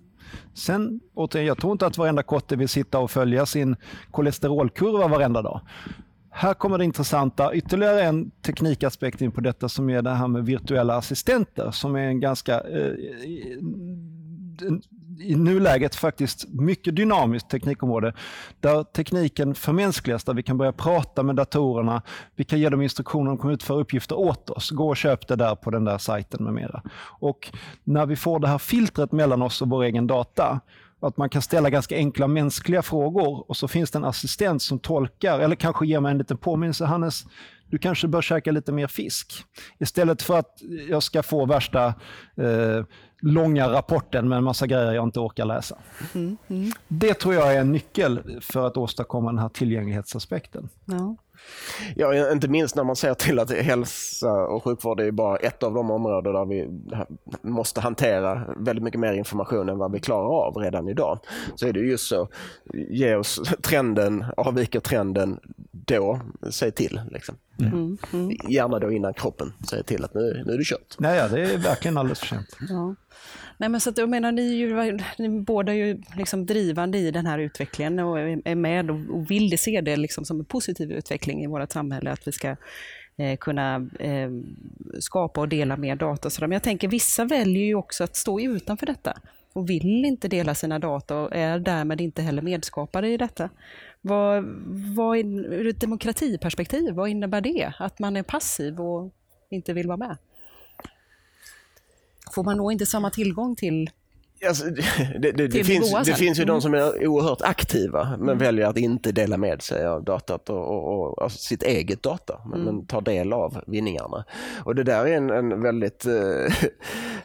Sen, 0.54 1.00
återigen, 1.14 1.46
jag 1.46 1.58
tror 1.58 1.72
inte 1.72 1.86
att 1.86 1.98
varenda 1.98 2.22
kotte 2.22 2.56
vill 2.56 2.68
sitta 2.68 2.98
och 2.98 3.10
följa 3.10 3.46
sin 3.46 3.76
kolesterolkurva 4.10 5.08
varenda 5.08 5.42
dag. 5.42 5.60
Här 6.38 6.54
kommer 6.54 6.78
det 6.78 6.84
intressanta, 6.84 7.54
ytterligare 7.54 8.02
en 8.02 8.30
teknikaspekt 8.30 9.20
in 9.20 9.32
på 9.32 9.40
detta 9.40 9.68
som 9.68 9.90
är 9.90 10.02
det 10.02 10.10
här 10.10 10.28
med 10.28 10.44
virtuella 10.44 10.96
assistenter 10.96 11.70
som 11.70 11.96
är 11.96 12.08
en 12.08 12.20
ganska 12.20 12.60
eh, 12.60 12.92
i 15.20 15.34
nuläget 15.34 15.94
faktiskt 15.94 16.48
mycket 16.48 16.96
dynamiskt 16.96 17.50
teknikområde 17.50 18.12
där 18.60 18.82
tekniken 18.82 19.54
förmänskligas, 19.54 20.24
där 20.24 20.34
vi 20.34 20.42
kan 20.42 20.58
börja 20.58 20.72
prata 20.72 21.22
med 21.22 21.36
datorerna, 21.36 22.02
vi 22.34 22.44
kan 22.44 22.58
ge 22.60 22.68
dem 22.68 22.82
instruktioner 22.82 23.30
om 23.30 23.48
att 23.48 23.54
utföra 23.54 23.78
uppgifter 23.78 24.18
åt 24.18 24.50
oss. 24.50 24.70
Gå 24.70 24.88
och 24.88 24.96
köp 24.96 25.28
det 25.28 25.36
där 25.36 25.54
på 25.54 25.70
den 25.70 25.84
där 25.84 25.98
sajten 25.98 26.44
med 26.44 26.54
mera. 26.54 26.82
Och 26.98 27.52
när 27.84 28.06
vi 28.06 28.16
får 28.16 28.38
det 28.38 28.48
här 28.48 28.58
filtret 28.58 29.12
mellan 29.12 29.42
oss 29.42 29.62
och 29.62 29.68
vår 29.68 29.82
egen 29.82 30.06
data, 30.06 30.60
att 31.00 31.16
man 31.16 31.28
kan 31.28 31.42
ställa 31.42 31.70
ganska 31.70 31.96
enkla 31.96 32.26
mänskliga 32.26 32.82
frågor 32.82 33.50
och 33.50 33.56
så 33.56 33.68
finns 33.68 33.90
det 33.90 33.98
en 33.98 34.04
assistent 34.04 34.62
som 34.62 34.78
tolkar 34.78 35.40
eller 35.40 35.56
kanske 35.56 35.86
ger 35.86 36.00
mig 36.00 36.10
en 36.10 36.18
liten 36.18 36.38
påminnelse. 36.38 36.84
Hannes, 36.84 37.24
du 37.70 37.78
kanske 37.78 38.08
bör 38.08 38.22
käka 38.22 38.52
lite 38.52 38.72
mer 38.72 38.86
fisk. 38.86 39.44
Istället 39.78 40.22
för 40.22 40.38
att 40.38 40.62
jag 40.88 41.02
ska 41.02 41.22
få 41.22 41.46
värsta 41.46 41.86
eh, 42.36 42.84
långa 43.20 43.68
rapporten 43.68 44.28
med 44.28 44.38
en 44.38 44.44
massa 44.44 44.66
grejer 44.66 44.92
jag 44.92 45.04
inte 45.04 45.20
orkar 45.20 45.44
läsa. 45.44 45.78
Mm, 46.14 46.36
mm. 46.48 46.72
Det 46.88 47.14
tror 47.14 47.34
jag 47.34 47.54
är 47.54 47.60
en 47.60 47.72
nyckel 47.72 48.40
för 48.42 48.66
att 48.66 48.76
åstadkomma 48.76 49.30
den 49.30 49.38
här 49.38 49.48
tillgänglighetsaspekten. 49.48 50.68
Ja. 50.84 51.16
Ja, 51.96 52.32
inte 52.32 52.48
minst 52.48 52.76
när 52.76 52.84
man 52.84 52.96
ser 52.96 53.14
till 53.14 53.38
att 53.38 53.50
hälsa 53.50 54.32
och 54.32 54.64
sjukvård 54.64 55.00
är 55.00 55.10
bara 55.10 55.36
ett 55.36 55.62
av 55.62 55.74
de 55.74 55.90
områden 55.90 56.32
där 56.32 56.44
vi 56.44 56.68
måste 57.42 57.80
hantera 57.80 58.54
väldigt 58.56 58.82
mycket 58.82 59.00
mer 59.00 59.12
information 59.12 59.68
än 59.68 59.78
vad 59.78 59.92
vi 59.92 60.00
klarar 60.00 60.46
av 60.46 60.56
redan 60.56 60.88
idag. 60.88 61.18
Så 61.54 61.66
är 61.66 61.72
det 61.72 61.80
just 61.80 62.08
så, 62.08 62.28
ge 62.74 63.14
oss 63.14 63.40
trenden, 63.62 64.24
avviker 64.36 64.80
trenden, 64.80 65.40
då 65.70 66.20
säg 66.50 66.72
till. 66.72 67.00
Liksom. 67.10 67.34
Mm. 67.60 67.98
Mm. 68.12 68.36
Gärna 68.48 68.78
då 68.78 68.92
innan 68.92 69.14
kroppen 69.14 69.52
säger 69.68 69.82
till 69.82 70.04
att 70.04 70.14
nu, 70.14 70.42
nu 70.46 70.52
är 70.52 70.58
det 70.58 70.64
kört. 70.64 70.96
Nej, 70.98 71.18
ja, 71.18 71.28
det 71.28 71.40
är 71.40 71.58
verkligen 71.58 71.98
alldeles 71.98 72.18
för 72.18 72.26
sent. 72.26 72.56
Ja. 72.68 72.94
Nej, 73.58 73.68
men 73.68 73.80
så 73.80 73.90
att, 73.90 73.98
jag 73.98 74.08
menar, 74.08 74.32
ni, 74.32 74.62
är 74.62 74.86
ju, 74.86 74.98
ni 75.18 75.40
båda 75.40 75.72
är 75.72 75.76
ju 75.76 76.02
liksom 76.16 76.46
drivande 76.46 76.98
i 76.98 77.10
den 77.10 77.26
här 77.26 77.38
utvecklingen 77.38 77.98
och 77.98 78.20
är 78.20 78.54
med 78.54 78.90
och, 78.90 78.96
och 79.10 79.30
vill 79.30 79.58
se 79.58 79.80
det 79.80 79.96
liksom 79.96 80.24
som 80.24 80.38
en 80.38 80.44
positiv 80.44 80.92
utveckling 80.92 81.44
i 81.44 81.46
vårt 81.46 81.72
samhälle, 81.72 82.10
att 82.10 82.28
vi 82.28 82.32
ska 82.32 82.56
eh, 83.16 83.36
kunna 83.40 83.88
eh, 84.00 84.30
skapa 85.00 85.40
och 85.40 85.48
dela 85.48 85.76
mer 85.76 85.96
data. 85.96 86.30
Så 86.30 86.40
men 86.40 86.52
jag 86.52 86.62
tänker, 86.62 86.88
vissa 86.88 87.24
väljer 87.24 87.64
ju 87.64 87.74
också 87.74 88.04
att 88.04 88.16
stå 88.16 88.40
utanför 88.40 88.86
detta 88.86 89.18
och 89.52 89.70
vill 89.70 90.04
inte 90.04 90.28
dela 90.28 90.54
sina 90.54 90.78
data 90.78 91.16
och 91.16 91.36
är 91.36 91.58
därmed 91.58 92.00
inte 92.00 92.22
heller 92.22 92.42
medskapare 92.42 93.08
i 93.08 93.16
detta. 93.16 93.50
Vad, 94.00 94.44
vad, 94.96 95.18
ur 95.18 95.66
ett 95.66 95.80
demokratiperspektiv, 95.80 96.94
vad 96.94 97.08
innebär 97.08 97.40
det? 97.40 97.72
Att 97.78 97.98
man 97.98 98.16
är 98.16 98.22
passiv 98.22 98.80
och 98.80 99.12
inte 99.50 99.72
vill 99.72 99.86
vara 99.86 99.96
med? 99.96 100.16
Får 102.32 102.44
man 102.44 102.58
då 102.58 102.72
inte 102.72 102.86
samma 102.86 103.10
tillgång 103.10 103.56
till 103.56 103.90
Alltså, 104.46 104.64
det, 105.18 105.32
det, 105.32 105.48
det, 105.48 105.64
finns, 105.64 105.92
det 106.04 106.14
finns 106.14 106.38
ju 106.38 106.42
mm. 106.42 106.54
de 106.54 106.62
som 106.62 106.74
är 106.74 107.06
oerhört 107.06 107.42
aktiva 107.42 108.10
men 108.10 108.28
mm. 108.28 108.38
väljer 108.38 108.66
att 108.66 108.78
inte 108.78 109.12
dela 109.12 109.36
med 109.36 109.62
sig 109.62 109.86
av 109.86 110.04
datat 110.04 110.50
och, 110.50 110.68
och, 110.68 111.12
och 111.12 111.22
alltså 111.22 111.38
sitt 111.38 111.62
eget 111.62 112.02
data 112.02 112.40
men, 112.44 112.60
mm. 112.60 112.74
men 112.74 112.86
tar 112.86 113.00
del 113.00 113.32
av 113.32 113.62
vinningarna. 113.66 114.24
Och 114.64 114.74
det 114.74 114.82
där 114.82 115.06
är 115.06 115.16
en, 115.16 115.30
en 115.30 115.62
väldigt 115.62 116.06
eh, 116.06 116.54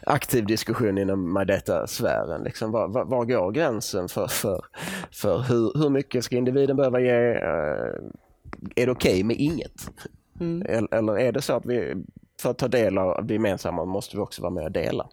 aktiv 0.06 0.46
diskussion 0.46 0.98
inom 0.98 1.38
MyData-sfären. 1.38 2.44
Liksom, 2.44 2.70
var, 2.70 2.88
var, 2.88 3.04
var, 3.04 3.24
går 3.24 3.52
gränsen 3.52 4.08
för, 4.08 4.26
för, 4.26 4.64
för 5.10 5.38
hur, 5.38 5.78
hur 5.78 5.90
mycket 5.90 6.24
ska 6.24 6.36
individen 6.36 6.76
behöva 6.76 7.00
ge? 7.00 7.30
Eh, 7.30 7.94
är 8.76 8.86
det 8.86 8.92
okej 8.92 9.12
okay 9.12 9.24
med 9.24 9.36
inget? 9.36 9.90
Mm. 10.40 10.62
Eller, 10.68 10.94
eller 10.94 11.18
är 11.18 11.32
det 11.32 11.42
så 11.42 11.52
att 11.52 11.66
vi 11.66 11.94
för 12.42 12.50
att 12.50 12.58
ta 12.58 12.68
del 12.68 12.98
av 12.98 13.26
det 13.26 13.34
gemensamma 13.34 13.84
måste 13.84 14.16
vi 14.16 14.22
också 14.22 14.42
vara 14.42 14.50
med 14.50 14.64
och 14.64 14.72
dela. 14.72 15.08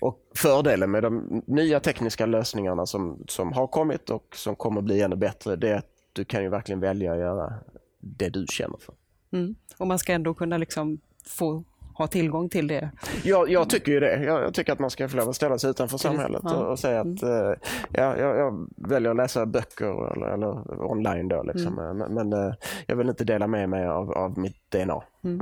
Och 0.00 0.18
fördelen 0.34 0.90
med 0.90 1.02
de 1.02 1.42
nya 1.46 1.80
tekniska 1.80 2.26
lösningarna 2.26 2.86
som, 2.86 3.24
som 3.28 3.52
har 3.52 3.66
kommit 3.66 4.10
och 4.10 4.36
som 4.36 4.56
kommer 4.56 4.80
bli 4.80 5.02
ännu 5.02 5.16
bättre, 5.16 5.56
det 5.56 5.68
är 5.68 5.76
att 5.76 5.90
du 6.12 6.24
kan 6.24 6.42
ju 6.42 6.48
verkligen 6.48 6.80
välja 6.80 7.12
att 7.12 7.18
göra 7.18 7.54
det 8.00 8.28
du 8.28 8.46
känner 8.48 8.78
för. 8.78 8.94
Mm. 9.32 9.54
Och 9.78 9.86
man 9.86 9.98
ska 9.98 10.12
ändå 10.12 10.34
kunna 10.34 10.58
liksom 10.58 11.00
få 11.26 11.64
ha 11.94 12.06
tillgång 12.06 12.48
till 12.48 12.66
det? 12.66 12.90
Jag, 13.24 13.50
jag 13.50 13.70
tycker 13.70 13.92
ju 13.92 14.00
det. 14.00 14.24
Jag, 14.24 14.42
jag, 14.42 14.54
tycker 14.54 14.72
att 14.72 14.78
man 14.78 14.90
ska 14.90 15.08
få 15.08 15.16
lov 15.16 15.28
att 15.28 15.36
ställa 15.36 15.58
sig 15.58 15.70
utanför 15.70 15.98
samhället 15.98 16.42
ja. 16.44 16.56
och, 16.56 16.70
och, 16.70 16.78
säga 16.78 17.00
att 17.00 17.22
mm. 17.22 17.56
ja, 17.92 18.16
jag, 18.18 18.36
jag, 18.38 18.68
väljer 18.76 19.10
att 19.10 19.16
läsa 19.16 19.46
böcker 19.46 20.12
eller, 20.12 20.26
eller 20.26 20.82
online 20.82 21.28
då. 21.28 21.42
Liksom. 21.42 21.78
Mm. 21.78 21.96
Men, 21.96 22.14
men 22.14 22.32
uh, 22.32 22.54
jag 22.86 22.96
vill 22.96 23.08
inte 23.08 23.24
dela 23.24 23.46
med 23.46 23.68
mig 23.68 23.86
av, 23.86 24.12
av 24.12 24.38
mitt 24.38 24.70
DNA. 24.70 25.02
Mm. 25.24 25.40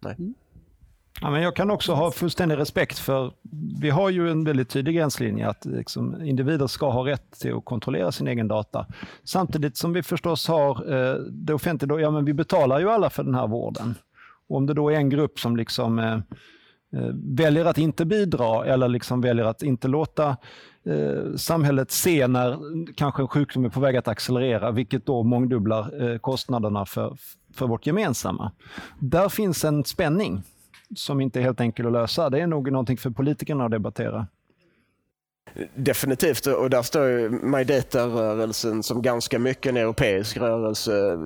Nej. 0.00 0.16
Ja, 1.20 1.30
men 1.30 1.42
jag 1.42 1.56
kan 1.56 1.70
också 1.70 1.92
ha 1.92 2.10
fullständig 2.10 2.58
respekt 2.58 2.98
för, 2.98 3.32
vi 3.80 3.90
har 3.90 4.10
ju 4.10 4.30
en 4.30 4.44
väldigt 4.44 4.68
tydlig 4.68 4.96
gränslinje 4.96 5.48
att 5.48 5.64
liksom, 5.64 6.22
individer 6.22 6.66
ska 6.66 6.90
ha 6.90 7.06
rätt 7.06 7.40
till 7.40 7.54
att 7.54 7.64
kontrollera 7.64 8.12
sin 8.12 8.28
egen 8.28 8.48
data. 8.48 8.86
Samtidigt 9.24 9.76
som 9.76 9.92
vi 9.92 10.02
förstås 10.02 10.48
har 10.48 10.92
eh, 10.92 11.14
det 11.14 11.54
offentliga, 11.54 12.00
ja 12.00 12.10
men 12.10 12.24
vi 12.24 12.34
betalar 12.34 12.80
ju 12.80 12.90
alla 12.90 13.10
för 13.10 13.24
den 13.24 13.34
här 13.34 13.46
vården. 13.46 13.94
Och 14.48 14.56
om 14.56 14.66
det 14.66 14.74
då 14.74 14.90
är 14.90 14.96
en 14.96 15.10
grupp 15.10 15.38
som 15.38 15.56
liksom 15.56 15.98
eh, 15.98 16.14
eh, 16.92 17.10
väljer 17.14 17.64
att 17.64 17.78
inte 17.78 18.04
bidra 18.04 18.64
eller 18.64 18.88
liksom 18.88 19.20
väljer 19.20 19.44
att 19.44 19.62
inte 19.62 19.88
låta 19.88 20.36
eh, 20.86 21.34
samhället 21.36 21.90
se 21.90 22.26
när 22.26 22.58
kanske 22.94 23.22
en 23.22 23.28
sjukdom 23.28 23.64
är 23.64 23.68
på 23.68 23.80
väg 23.80 23.96
att 23.96 24.08
accelerera, 24.08 24.70
vilket 24.70 25.06
då 25.06 25.22
mångdubblar 25.22 26.10
eh, 26.10 26.18
kostnaderna 26.18 26.86
för, 26.86 27.16
för 27.54 27.66
vårt 27.66 27.86
gemensamma. 27.86 28.52
Där 28.98 29.28
finns 29.28 29.64
en 29.64 29.84
spänning 29.84 30.42
som 30.96 31.20
inte 31.20 31.38
är 31.38 31.42
helt 31.42 31.60
enkel 31.60 31.86
att 31.86 31.92
lösa. 31.92 32.30
Det 32.30 32.40
är 32.40 32.46
nog 32.46 32.72
någonting 32.72 32.96
för 32.96 33.10
politikerna 33.10 33.64
att 33.64 33.70
debattera. 33.70 34.26
Definitivt, 35.74 36.46
och 36.46 36.70
där 36.70 36.82
står 36.82 37.06
ju 37.06 37.30
MyData-rörelsen 37.30 38.82
som 38.82 39.02
ganska 39.02 39.38
mycket 39.38 39.70
en 39.70 39.76
europeisk 39.76 40.36
rörelse. 40.36 41.18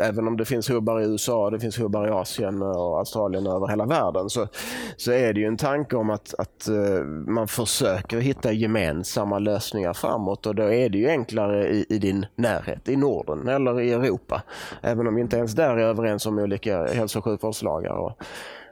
Även 0.00 0.28
om 0.28 0.36
det 0.36 0.44
finns 0.44 0.70
hubbar 0.70 1.00
i 1.00 1.04
USA, 1.04 1.50
det 1.50 1.60
finns 1.60 1.80
hubbar 1.80 2.08
i 2.08 2.10
Asien 2.10 2.62
och 2.62 2.98
Australien 2.98 3.46
och 3.46 3.56
över 3.56 3.68
hela 3.68 3.86
världen 3.86 4.30
så, 4.30 4.48
så 4.96 5.12
är 5.12 5.32
det 5.32 5.40
ju 5.40 5.46
en 5.46 5.56
tanke 5.56 5.96
om 5.96 6.10
att, 6.10 6.34
att 6.38 6.68
eh, 6.68 7.04
man 7.06 7.48
försöker 7.48 8.20
hitta 8.20 8.52
gemensamma 8.52 9.38
lösningar 9.38 9.92
framåt 9.92 10.46
och 10.46 10.54
då 10.54 10.72
är 10.72 10.88
det 10.88 10.98
ju 10.98 11.08
enklare 11.08 11.68
i, 11.68 11.86
i 11.88 11.98
din 11.98 12.26
närhet, 12.34 12.88
i 12.88 12.96
Norden 12.96 13.48
eller 13.48 13.80
i 13.80 13.92
Europa. 13.92 14.42
Även 14.80 15.06
om 15.06 15.14
vi 15.14 15.20
inte 15.20 15.36
ens 15.36 15.52
där 15.52 15.76
är 15.76 15.84
överens 15.84 16.26
om 16.26 16.38
olika 16.38 16.86
hälso 16.86 17.18
och 17.18 17.24
sjukvårdslagar. 17.24 17.92
Och, 17.92 18.22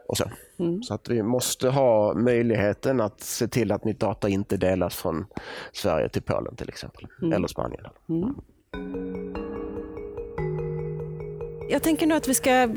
och 0.08 0.16
så. 0.16 0.25
Mm. 0.58 0.82
så 0.82 0.94
att 0.94 1.08
vi 1.08 1.23
måste 1.23 1.68
ha 1.68 2.14
möjligheten 2.14 3.00
att 3.00 3.20
se 3.20 3.49
till 3.49 3.73
att 3.73 3.84
mitt 3.84 4.00
data 4.00 4.28
inte 4.28 4.56
delas 4.56 4.96
från 4.96 5.26
Sverige 5.73 6.08
till 6.08 6.23
Polen 6.23 6.56
till 6.56 6.68
exempel, 6.68 7.06
mm. 7.23 7.32
eller 7.32 7.49
Spanien. 7.49 7.87
Mm. 8.08 8.34
Jag 11.68 11.82
tänker 11.82 12.06
nu 12.06 12.14
att 12.14 12.28
vi 12.28 12.34
ska 12.34 12.68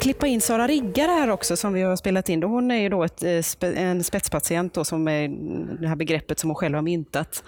klippa 0.00 0.26
in 0.26 0.40
Sara 0.40 0.66
Riggare 0.66 1.10
här 1.10 1.30
också 1.30 1.56
som 1.56 1.72
vi 1.72 1.82
har 1.82 1.96
spelat 1.96 2.28
in. 2.28 2.42
Hon 2.42 2.70
är 2.70 2.80
ju 2.80 2.88
då 2.88 3.04
ett, 3.04 3.22
eh, 3.22 3.42
en 3.62 4.04
spetspatient 4.04 4.74
då, 4.74 4.84
som 4.84 5.08
är 5.08 5.28
det 5.80 5.88
här 5.88 5.96
begreppet 5.96 6.38
som 6.38 6.50
hon 6.50 6.54
själv 6.54 6.74
har 6.74 6.82
myntat. 6.82 7.44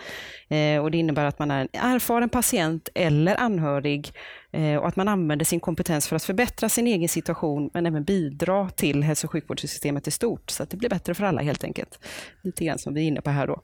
Eh, 0.49 0.82
och 0.82 0.90
det 0.90 0.99
innebär 0.99 1.25
att 1.25 1.38
man 1.38 1.50
är 1.50 1.60
en 1.60 1.68
erfaren 1.72 2.28
patient 2.28 2.88
eller 2.94 3.37
anhörig 3.40 4.12
Eh, 4.52 4.76
och 4.76 4.88
att 4.88 4.97
man 4.97 5.09
använder 5.09 5.45
sin 5.45 5.61
kompetens 5.61 6.09
för 6.09 6.16
att 6.16 6.25
förbättra 6.25 6.69
sin 6.69 6.87
egen 6.87 7.09
situation 7.09 7.71
men 7.75 7.87
även 7.87 8.04
bidra 8.04 8.71
till 8.71 9.02
hälso 9.02 9.26
och 9.26 9.33
sjukvårdssystemet 9.33 10.09
i 10.09 10.11
stort 10.11 10.50
så 10.50 10.62
att 10.62 10.71
det 10.71 10.76
blir 10.76 10.88
bättre 10.88 11.14
för 11.14 11.25
alla 11.25 11.42
helt 11.42 11.64
enkelt. 11.64 11.99
Lite 12.42 12.64
grann 12.64 12.78
som 12.78 12.95
vi 12.95 13.00
är 13.00 13.04
inne 13.04 13.21
på 13.21 13.30
här 13.30 13.47
då. 13.47 13.62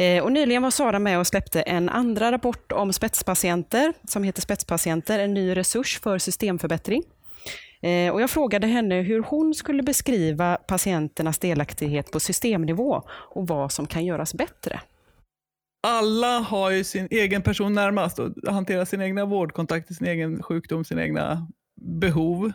Eh, 0.00 0.24
och 0.24 0.32
nyligen 0.32 0.62
var 0.62 0.70
Sara 0.70 0.98
med 0.98 1.18
och 1.18 1.26
släppte 1.26 1.62
en 1.62 1.88
andra 1.88 2.32
rapport 2.32 2.72
om 2.72 2.92
spetspatienter 2.92 3.92
som 4.08 4.22
heter 4.22 4.40
Spetspatienter, 4.42 5.18
en 5.18 5.34
ny 5.34 5.56
resurs 5.56 6.00
för 6.00 6.18
systemförbättring. 6.18 7.02
Eh, 7.82 8.12
och 8.12 8.22
jag 8.22 8.30
frågade 8.30 8.66
henne 8.66 9.02
hur 9.02 9.22
hon 9.22 9.54
skulle 9.54 9.82
beskriva 9.82 10.56
patienternas 10.56 11.38
delaktighet 11.38 12.10
på 12.10 12.20
systemnivå 12.20 13.02
och 13.08 13.46
vad 13.46 13.72
som 13.72 13.86
kan 13.86 14.04
göras 14.04 14.34
bättre. 14.34 14.80
Alla 15.88 16.38
har 16.38 16.70
ju 16.70 16.84
sin 16.84 17.08
egen 17.10 17.42
person 17.42 17.72
närmast 17.72 18.18
och 18.18 18.32
hanterar 18.48 18.84
sin 18.84 19.00
egna 19.00 19.24
vårdkontakter, 19.24 19.94
sin 19.94 20.06
egen 20.06 20.42
sjukdom, 20.42 20.84
sina 20.84 21.02
egna 21.02 21.48
behov. 21.76 22.52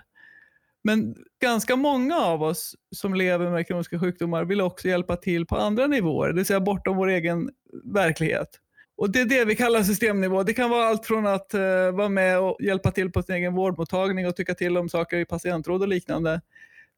Men 0.83 1.15
ganska 1.41 1.75
många 1.75 2.17
av 2.17 2.43
oss 2.43 2.75
som 2.95 3.13
lever 3.13 3.50
med 3.50 3.67
kroniska 3.67 4.00
sjukdomar 4.00 4.45
vill 4.45 4.61
också 4.61 4.88
hjälpa 4.88 5.15
till 5.15 5.45
på 5.45 5.57
andra 5.57 5.88
nivåer, 5.88 6.27
det 6.27 6.35
vill 6.35 6.45
säga 6.45 6.59
bortom 6.59 6.97
vår 6.97 7.07
egen 7.07 7.50
verklighet. 7.93 8.50
Och 8.97 9.11
Det 9.11 9.21
är 9.21 9.25
det 9.25 9.45
vi 9.45 9.55
kallar 9.55 9.83
systemnivå. 9.83 10.43
Det 10.43 10.53
kan 10.53 10.69
vara 10.69 10.85
allt 10.85 11.05
från 11.05 11.27
att 11.27 11.53
uh, 11.53 11.91
vara 11.91 12.09
med 12.09 12.39
och 12.39 12.57
hjälpa 12.61 12.91
till 12.91 13.11
på 13.11 13.23
sin 13.23 13.35
egen 13.35 13.53
vårdmottagning 13.53 14.27
och 14.27 14.35
tycka 14.35 14.53
till 14.53 14.77
om 14.77 14.89
saker 14.89 15.17
i 15.17 15.25
patientråd 15.25 15.81
och 15.81 15.88
liknande, 15.88 16.41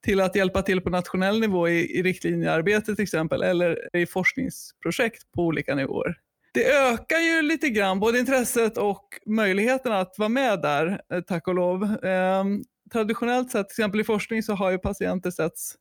till 0.03 0.21
att 0.21 0.35
hjälpa 0.35 0.61
till 0.61 0.81
på 0.81 0.89
nationell 0.89 1.39
nivå 1.39 1.69
i, 1.69 1.99
i 1.99 2.03
riktlinjearbete 2.03 2.95
till 2.95 3.03
exempel, 3.03 3.43
eller 3.43 3.97
i 3.97 4.05
forskningsprojekt 4.05 5.31
på 5.31 5.41
olika 5.41 5.75
nivåer. 5.75 6.19
Det 6.53 6.65
ökar 6.65 7.17
ju 7.17 7.41
lite 7.41 7.69
grann 7.69 7.99
både 7.99 8.19
intresset 8.19 8.77
och 8.77 9.03
möjligheten 9.25 9.91
att 9.91 10.15
vara 10.17 10.29
med 10.29 10.61
där, 10.61 11.01
eh, 11.13 11.21
tack 11.21 11.47
och 11.47 11.55
lov. 11.55 11.83
Um, 11.83 12.63
traditionellt 12.93 13.51
sett, 13.51 13.69
till 13.69 13.73
exempel 13.73 14.01
i 14.01 14.03
forskning, 14.03 14.43
så 14.43 14.53
har 14.53 14.71
ju 14.71 14.77
patienter 14.77 15.31
setts 15.31 15.75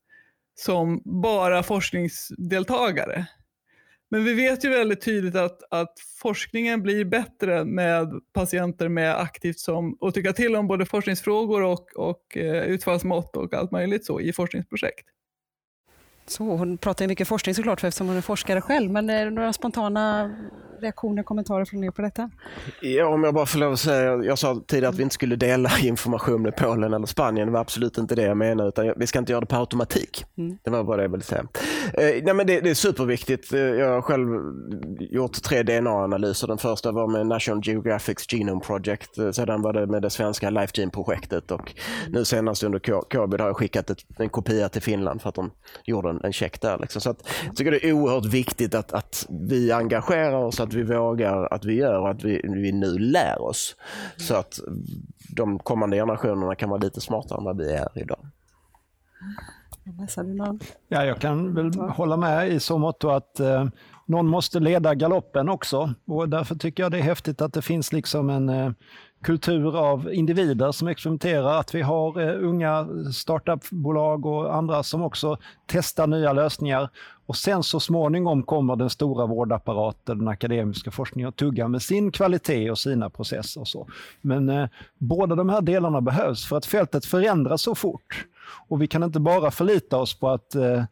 som 0.55 1.03
bara 1.05 1.63
forskningsdeltagare. 1.63 3.27
Men 4.13 4.25
vi 4.25 4.35
vet 4.35 4.65
ju 4.65 4.69
väldigt 4.69 5.01
tydligt 5.01 5.37
att, 5.37 5.63
att 5.71 5.93
forskningen 6.19 6.83
blir 6.83 7.05
bättre 7.05 7.65
med 7.65 8.21
patienter 8.33 8.89
med 8.89 9.21
aktivt 9.21 9.59
som, 9.59 9.97
och 10.01 10.15
tycka 10.15 10.33
till 10.33 10.57
om 10.57 10.67
både 10.67 10.87
forskningsfrågor 10.87 11.63
och, 11.63 11.97
och 11.97 12.37
eh, 12.37 12.65
utfallsmått 12.65 13.37
och 13.37 13.55
allt 13.55 13.71
möjligt 13.71 14.05
så 14.07 14.21
i 14.21 14.33
forskningsprojekt. 14.33 15.09
Så 16.27 16.45
hon 16.45 16.79
pratar 16.79 17.07
mycket 17.07 17.29
forskning 17.29 17.55
såklart 17.55 17.85
eftersom 17.85 18.07
hon 18.09 18.17
är 18.17 18.21
forskare 18.21 18.61
själv, 18.61 18.91
men 18.91 19.11
är 19.11 19.25
det 19.25 19.31
några 19.31 19.53
spontana 19.53 20.31
reaktioner, 20.83 21.23
kommentarer 21.23 21.65
från 21.65 21.85
er 21.85 21.91
på 21.91 22.03
detta? 22.03 22.31
Ja, 22.81 23.07
om 23.07 23.25
jag 23.25 23.35
bara 23.35 23.47
får 23.47 23.59
lov 23.59 23.73
att 23.73 23.81
säga, 23.81 24.17
jag 24.17 24.39
sa 24.39 24.63
tidigare 24.67 24.89
att 24.89 24.99
vi 24.99 25.03
inte 25.03 25.15
skulle 25.15 25.37
dela 25.37 25.71
information 25.83 26.43
med 26.43 26.57
Polen 26.57 26.95
eller 26.95 27.07
Spanien. 27.07 27.47
Det 27.47 27.53
var 27.53 27.61
absolut 27.61 27.99
inte 27.99 28.15
det 28.15 28.23
jag 28.23 28.37
menade, 28.37 28.69
utan 28.69 28.93
vi 28.97 29.07
ska 29.07 29.19
inte 29.19 29.33
göra 29.33 29.41
det 29.41 29.47
på 29.47 29.57
automatik. 29.57 30.25
Mm. 30.39 30.59
Det 30.63 30.71
var 30.71 30.85
bara 30.85 30.97
det 30.97 31.03
jag 31.03 31.11
ville 31.11 31.25
säga. 31.25 31.47
Eh, 31.95 32.23
nej, 32.23 32.35
men 32.35 32.47
det, 32.47 32.61
det, 32.61 32.71
är 32.71 32.75
superviktigt. 32.75 33.53
Eh, 33.53 33.61
jag 33.61 33.89
har 33.89 34.03
själv 34.03 34.27
gjort 35.01 35.43
tre 35.43 35.63
DNA-analyser. 35.63 36.49
Den 36.49 36.59
första 36.59 36.93
var 36.93 37.09
med 37.09 37.27
National 37.27 37.61
Geographics 37.65 38.33
Genome 38.33 38.61
Project. 38.61 39.19
Eh, 39.19 39.31
sedan 39.31 39.63
var 39.63 39.73
det 39.73 39.87
med 39.87 40.03
det 40.03 40.11
svenska 40.11 40.51
LifeGene-projektet 40.51 41.51
och 41.51 41.75
nu 42.09 42.25
senast 42.25 42.63
under 42.63 42.79
Covid 43.11 43.41
har 43.41 43.49
jag 43.49 43.57
skickat 43.57 43.91
ett, 43.91 43.99
en 44.19 44.29
kopia 44.29 44.69
till 44.69 44.83
Finland 44.83 45.23
för 45.23 45.29
att 45.29 45.35
de 45.35 45.51
gjorde 45.85 46.11
en, 46.11 46.21
en 46.25 46.33
check 46.33 46.61
där. 46.61 46.79
Liksom. 46.79 47.01
Så 47.01 47.11
att, 47.11 47.29
jag 47.47 47.57
tycker 47.57 47.71
det 47.71 47.87
är 47.87 47.93
oerhört 47.93 48.25
viktigt 48.25 48.75
att, 48.75 48.93
att 48.93 49.27
vi 49.31 49.73
engagerar 49.73 50.45
oss, 50.45 50.61
att 50.61 50.75
vi 50.75 50.83
vågar, 50.83 51.55
att 51.55 51.65
vi 51.65 51.75
gör 51.75 51.99
och 51.99 52.11
att 52.11 52.25
vi, 52.25 52.41
vi 52.45 52.73
nu 52.73 52.99
lär 52.99 53.43
oss. 53.43 53.77
Så 54.17 54.35
att 54.35 54.61
de 55.37 55.59
kommande 55.59 55.97
generationerna 55.97 56.55
kan 56.55 56.69
vara 56.69 56.81
lite 56.81 57.01
smartare 57.01 57.39
än 57.39 57.45
vad 57.45 57.57
vi 57.57 57.73
är 57.73 57.89
idag. 57.95 58.27
Ja, 60.89 61.05
jag 61.05 61.21
kan 61.21 61.55
väl 61.55 61.75
hålla 61.75 62.17
med 62.17 62.49
i 62.49 62.61
så 62.61 62.79
mått 62.79 63.05
att 63.05 63.41
eh, 63.41 63.67
någon 64.07 64.27
måste 64.27 64.61
leda 64.61 64.95
galoppen 64.95 65.49
också. 65.49 65.95
Och 66.07 66.29
därför 66.29 66.55
tycker 66.55 66.83
jag 66.83 66.93
det 66.93 66.99
är 66.99 67.03
häftigt 67.03 67.41
att 67.41 67.53
det 67.53 67.63
finns 67.63 67.93
liksom 67.93 68.31
en 68.31 68.49
eh, 68.49 68.71
kultur 69.23 69.77
av 69.77 70.13
individer 70.13 70.73
som 70.73 70.89
experimenterar, 70.89 71.61
att 71.61 71.75
vi 71.75 71.83
har 71.83 72.21
eh, 72.21 72.49
unga 72.49 72.89
startupbolag 73.13 74.27
och 74.27 74.55
andra 74.55 74.83
som 74.83 75.03
också 75.03 75.37
testar 75.67 76.07
nya 76.07 76.33
lösningar. 76.33 76.89
Och 77.27 77.37
sen 77.37 77.63
så 77.63 77.81
småningom 77.81 78.43
kommer 78.43 78.77
den 78.77 78.91
stora 78.91 79.27
vårdapparaten, 79.27 80.19
den 80.19 80.29
akademiska 80.29 80.91
forskningen 80.91 81.29
att 81.29 81.37
tugga 81.37 81.69
med 81.69 81.83
sin 81.83 82.13
kvalitet 82.13 82.71
och 82.71 82.79
sina 82.79 83.11
processer. 83.11 83.61
Och 83.61 83.69
så. 83.69 83.89
Men 84.21 84.49
eh, 84.49 84.69
båda 84.99 85.35
de 85.35 85.49
här 85.49 85.61
delarna 85.61 86.01
behövs 86.01 86.47
för 86.47 86.57
att 86.57 86.67
fältet 86.67 87.07
förändras 87.07 87.63
så 87.63 87.75
fort. 87.75 88.27
Och 88.69 88.83
vi 88.83 88.87
kan 88.87 89.03
inte 89.03 89.21
bara 89.21 89.51
förlita 89.51 89.97
oss 89.97 90.15
på 90.15 90.29
att 90.31 90.55
eh, 90.55 90.85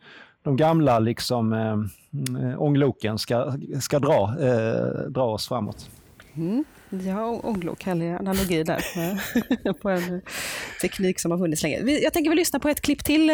de 0.42 0.56
gamla 0.56 0.98
liksom, 0.98 1.52
eh, 1.52 1.60
mm, 1.60 2.50
eh 2.50 2.62
ångloken 2.62 3.18
ska, 3.18 3.52
ska 3.80 3.98
dra, 3.98 4.34
eh, 4.40 5.08
dra 5.08 5.24
oss 5.24 5.48
framåt. 5.48 5.90
Mm. 6.36 6.64
Ja, 6.90 7.40
härlig 7.84 8.10
analogi 8.10 8.62
där 8.62 8.82
på 9.82 9.88
en 9.88 10.22
teknik 10.80 11.20
som 11.20 11.30
har 11.30 11.38
funnits 11.38 11.62
länge. 11.62 11.78
Jag 11.78 12.12
tänker 12.12 12.30
vi 12.30 12.36
lyssna 12.36 12.60
på 12.60 12.68
ett 12.68 12.80
klipp 12.80 13.04
till 13.04 13.30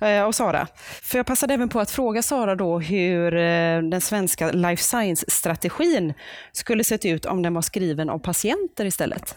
eh, 0.00 0.24
av 0.24 0.32
Sara. 0.32 0.68
För 1.02 1.18
jag 1.18 1.26
passade 1.26 1.54
även 1.54 1.68
på 1.68 1.80
att 1.80 1.90
fråga 1.90 2.22
Sara 2.22 2.54
då 2.54 2.78
hur 2.78 3.34
eh, 3.36 3.82
den 3.82 4.00
svenska 4.00 4.52
life 4.52 4.82
science-strategin 4.82 6.14
skulle 6.52 6.84
sett 6.84 7.04
ut 7.04 7.26
om 7.26 7.42
den 7.42 7.54
var 7.54 7.62
skriven 7.62 8.10
av 8.10 8.18
patienter 8.18 8.84
istället. 8.84 9.36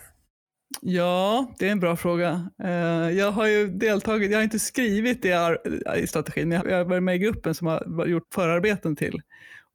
Ja, 0.82 1.56
det 1.60 1.68
är 1.68 1.72
en 1.72 1.80
bra 1.80 1.96
fråga. 1.96 2.50
Eh, 2.64 2.70
jag 3.18 3.32
har 3.32 3.48
ju 3.48 3.68
deltagit, 3.68 4.32
jag 4.32 4.38
har 4.38 4.44
inte 4.44 4.60
skrivit 4.60 5.22
det 5.22 5.58
i 5.98 6.08
strategin, 6.08 6.50
men 6.50 6.62
jag 6.70 6.78
har 6.78 6.86
varit 6.86 7.04
med 7.04 7.16
i 7.16 7.20
gruppen 7.20 7.56
som 7.56 7.68
har 7.68 8.06
gjort 8.06 8.34
förarbeten 8.34 8.96
till 8.96 9.22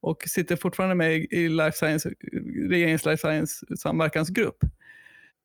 och 0.05 0.23
sitter 0.27 0.55
fortfarande 0.55 0.95
med 0.95 1.15
i 1.15 1.49
life 1.49 1.77
science, 1.77 2.09
regeringens 2.69 3.05
life 3.05 3.17
science 3.17 3.65
samverkansgrupp. 3.77 4.57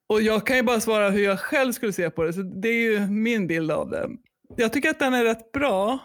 Och 0.09 0.21
jag 0.21 0.47
kan 0.47 0.57
ju 0.57 0.63
bara 0.63 0.79
svara 0.79 1.09
hur 1.09 1.23
jag 1.23 1.39
själv 1.39 1.71
skulle 1.71 1.93
se 1.93 2.09
på 2.09 2.23
det, 2.23 2.33
så 2.33 2.41
det 2.41 2.67
är 2.67 2.91
ju 2.91 2.99
min 3.07 3.47
bild 3.47 3.71
av 3.71 3.89
det. 3.89 4.09
Jag 4.57 4.73
tycker 4.73 4.89
att 4.89 4.99
den 4.99 5.13
är 5.13 5.23
rätt 5.23 5.51
bra. 5.51 5.99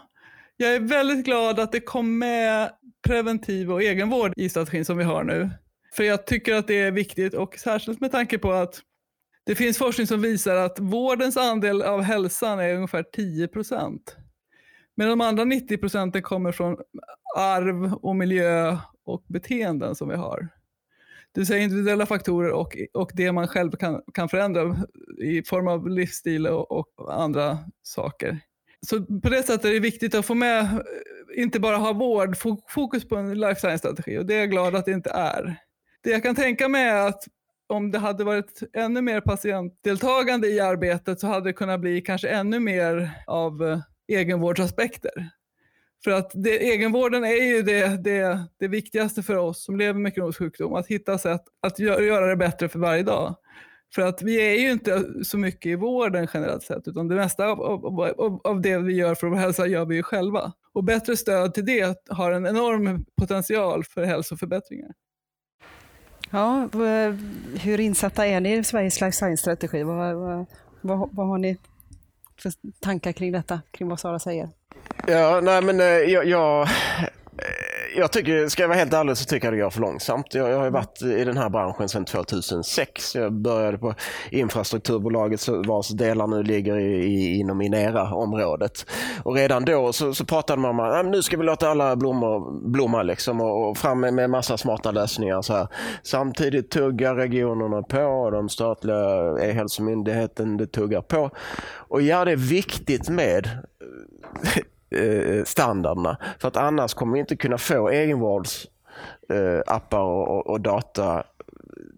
Jag 0.57 0.75
är 0.75 0.79
väldigt 0.79 1.25
glad 1.25 1.59
att 1.59 1.71
det 1.71 1.79
kom 1.79 2.17
med 2.17 2.71
preventiv 3.07 3.71
och 3.71 3.83
egenvård 3.83 4.33
i 4.35 4.49
strategin 4.49 4.85
som 4.85 4.97
vi 4.97 5.03
har 5.03 5.23
nu. 5.23 5.49
För 5.95 6.03
jag 6.03 6.27
tycker 6.27 6.53
att 6.53 6.67
det 6.67 6.79
är 6.79 6.91
viktigt 6.91 7.33
och 7.33 7.55
särskilt 7.55 7.99
med 7.99 8.11
tanke 8.11 8.37
på 8.37 8.51
att 8.51 8.81
det 9.45 9.55
finns 9.55 9.77
forskning 9.77 10.07
som 10.07 10.21
visar 10.21 10.55
att 10.55 10.79
vårdens 10.79 11.37
andel 11.37 11.81
av 11.81 12.01
hälsan 12.01 12.59
är 12.59 12.75
ungefär 12.75 13.03
10 13.03 13.47
procent. 13.47 14.15
Men 14.95 15.09
de 15.09 15.21
andra 15.21 15.43
90 15.43 15.77
procenten 15.77 16.21
kommer 16.21 16.51
från 16.51 16.77
arv 17.37 17.93
och 17.93 18.15
miljö 18.15 18.77
och 19.05 19.23
beteenden 19.27 19.95
som 19.95 20.09
vi 20.09 20.15
har. 20.15 20.47
Det 21.37 21.41
vill 21.41 21.47
säga 21.47 21.63
individuella 21.63 22.05
faktorer 22.05 22.51
och, 22.51 22.77
och 22.93 23.11
det 23.13 23.31
man 23.31 23.47
själv 23.47 23.71
kan, 23.71 24.01
kan 24.13 24.29
förändra 24.29 24.77
i 25.17 25.43
form 25.43 25.67
av 25.67 25.89
livsstil 25.89 26.47
och, 26.47 26.71
och 26.71 27.23
andra 27.23 27.57
saker. 27.81 28.39
Så 28.87 29.05
på 29.05 29.29
det 29.29 29.43
sättet 29.43 29.65
är 29.65 29.73
det 29.73 29.79
viktigt 29.79 30.15
att 30.15 30.25
få 30.25 30.35
med, 30.35 30.83
inte 31.35 31.59
bara 31.59 31.77
ha 31.77 31.93
vård, 31.93 32.37
fokus 32.67 33.07
på 33.07 33.15
en 33.15 33.39
life 33.39 33.61
science-strategi 33.61 34.17
och 34.17 34.25
det 34.25 34.35
är 34.35 34.39
jag 34.39 34.51
glad 34.51 34.75
att 34.75 34.85
det 34.85 34.91
inte 34.91 35.09
är. 35.09 35.55
Det 36.03 36.09
jag 36.09 36.23
kan 36.23 36.35
tänka 36.35 36.67
mig 36.67 36.83
är 36.87 37.07
att 37.07 37.23
om 37.67 37.91
det 37.91 37.99
hade 37.99 38.23
varit 38.23 38.63
ännu 38.73 39.01
mer 39.01 39.21
patientdeltagande 39.21 40.47
i 40.47 40.59
arbetet 40.59 41.19
så 41.19 41.27
hade 41.27 41.49
det 41.49 41.53
kunnat 41.53 41.79
bli 41.79 42.01
kanske 42.01 42.29
ännu 42.29 42.59
mer 42.59 43.11
av 43.27 43.63
eh, 43.63 43.79
egenvårdsaspekter. 44.07 45.29
För 46.03 46.11
att 46.11 46.31
det, 46.33 46.73
egenvården 46.73 47.23
är 47.23 47.55
ju 47.55 47.61
det, 47.61 48.03
det, 48.03 48.43
det 48.59 48.67
viktigaste 48.67 49.23
för 49.23 49.35
oss 49.35 49.63
som 49.63 49.77
lever 49.77 49.99
med 49.99 50.13
kronisk 50.13 50.39
sjukdom, 50.39 50.73
att 50.73 50.87
hitta 50.87 51.17
sätt 51.17 51.41
att 51.61 51.79
gö 51.79 52.01
göra 52.01 52.25
det 52.25 52.35
bättre 52.35 52.69
för 52.69 52.79
varje 52.79 53.03
dag. 53.03 53.35
För 53.95 54.01
att 54.01 54.21
vi 54.21 54.35
är 54.35 54.59
ju 54.59 54.71
inte 54.71 55.03
så 55.23 55.37
mycket 55.37 55.65
i 55.65 55.75
vården 55.75 56.27
generellt 56.33 56.63
sett, 56.63 56.87
utan 56.87 57.07
det 57.07 57.15
mesta 57.15 57.45
av, 57.45 57.61
av, 57.61 58.01
av, 58.01 58.41
av 58.43 58.61
det 58.61 58.77
vi 58.77 58.95
gör 58.95 59.15
för 59.15 59.27
vår 59.27 59.37
hälsa 59.37 59.67
gör 59.67 59.85
vi 59.85 59.95
ju 59.95 60.03
själva. 60.03 60.53
Och 60.73 60.83
bättre 60.83 61.17
stöd 61.17 61.53
till 61.53 61.65
det 61.65 61.97
har 62.09 62.31
en 62.31 62.47
enorm 62.47 63.05
potential 63.17 63.83
för 63.83 64.03
hälsoförbättringar. 64.03 64.93
Ja, 66.31 66.69
hur 67.61 67.79
insatta 67.79 68.25
är 68.25 68.39
ni 68.39 68.57
i 68.57 68.63
Sveriges 68.63 69.01
life 69.01 69.17
science-strategi? 69.17 69.83
Vad, 69.83 70.15
vad, 70.15 70.45
vad, 70.81 71.09
vad 71.11 71.27
har 71.27 71.37
ni 71.37 71.57
för 72.41 72.51
tankar 72.79 73.11
kring 73.11 73.31
detta, 73.31 73.61
kring 73.71 73.89
vad 73.89 73.99
Sara 73.99 74.19
säger? 74.19 74.49
Ja, 75.07 75.39
nej 75.43 75.61
men 75.61 75.79
eh, 75.79 75.85
jag, 75.85 76.25
jag 76.25 76.67
jag 77.97 78.11
tycker, 78.11 78.47
ska 78.47 78.63
jag 78.63 78.67
vara 78.67 78.77
helt 78.77 78.93
ärlig 78.93 79.17
så 79.17 79.25
tycker 79.25 79.47
jag 79.47 79.53
det 79.53 79.61
går 79.61 79.69
för 79.69 79.81
långsamt. 79.81 80.33
Jag, 80.33 80.49
jag 80.49 80.59
har 80.59 80.69
varit 80.69 81.01
i 81.01 81.23
den 81.23 81.37
här 81.37 81.49
branschen 81.49 81.89
sedan 81.89 82.05
2006. 82.05 83.15
Jag 83.15 83.33
började 83.33 83.77
på 83.77 83.93
infrastrukturbolaget 84.31 85.47
vars 85.47 85.89
delar 85.89 86.27
nu 86.27 86.43
ligger 86.43 86.77
i, 86.79 87.39
inom 87.39 87.61
Inera-området. 87.61 88.85
Och 89.23 89.35
redan 89.35 89.65
då 89.65 89.93
så, 89.93 90.13
så 90.13 90.25
pratade 90.25 90.61
man 90.61 90.71
om 90.71 90.79
att 90.79 91.05
nu 91.05 91.21
ska 91.21 91.37
vi 91.37 91.43
låta 91.43 91.69
alla 91.69 91.95
blommor 91.95 92.69
blomma 92.69 93.03
liksom, 93.03 93.41
och, 93.41 93.69
och 93.69 93.77
fram 93.77 93.99
med, 93.99 94.13
med 94.13 94.29
massa 94.29 94.57
smarta 94.57 94.91
lösningar. 94.91 95.41
Så 95.41 95.53
här. 95.53 95.67
Samtidigt 96.03 96.71
tuggar 96.71 97.15
regionerna 97.15 97.81
på, 97.81 98.29
de 98.31 98.49
statliga 98.49 99.37
E-hälsomyndigheten 99.41 100.57
det 100.57 100.67
tuggar 100.67 101.01
på. 101.01 101.29
Och 101.69 102.01
ja, 102.01 102.25
det 102.25 102.31
är 102.31 102.35
viktigt 102.35 103.09
med 103.09 103.49
Eh, 104.89 105.43
standarderna. 105.43 106.17
För 106.39 106.47
att 106.47 106.57
annars 106.57 106.93
kommer 106.93 107.13
vi 107.13 107.19
inte 107.19 107.35
kunna 107.35 107.57
få 107.57 107.89
egenvårdsappar 107.89 109.99
och, 109.99 110.27
och, 110.27 110.47
och 110.47 110.61
data 110.61 111.23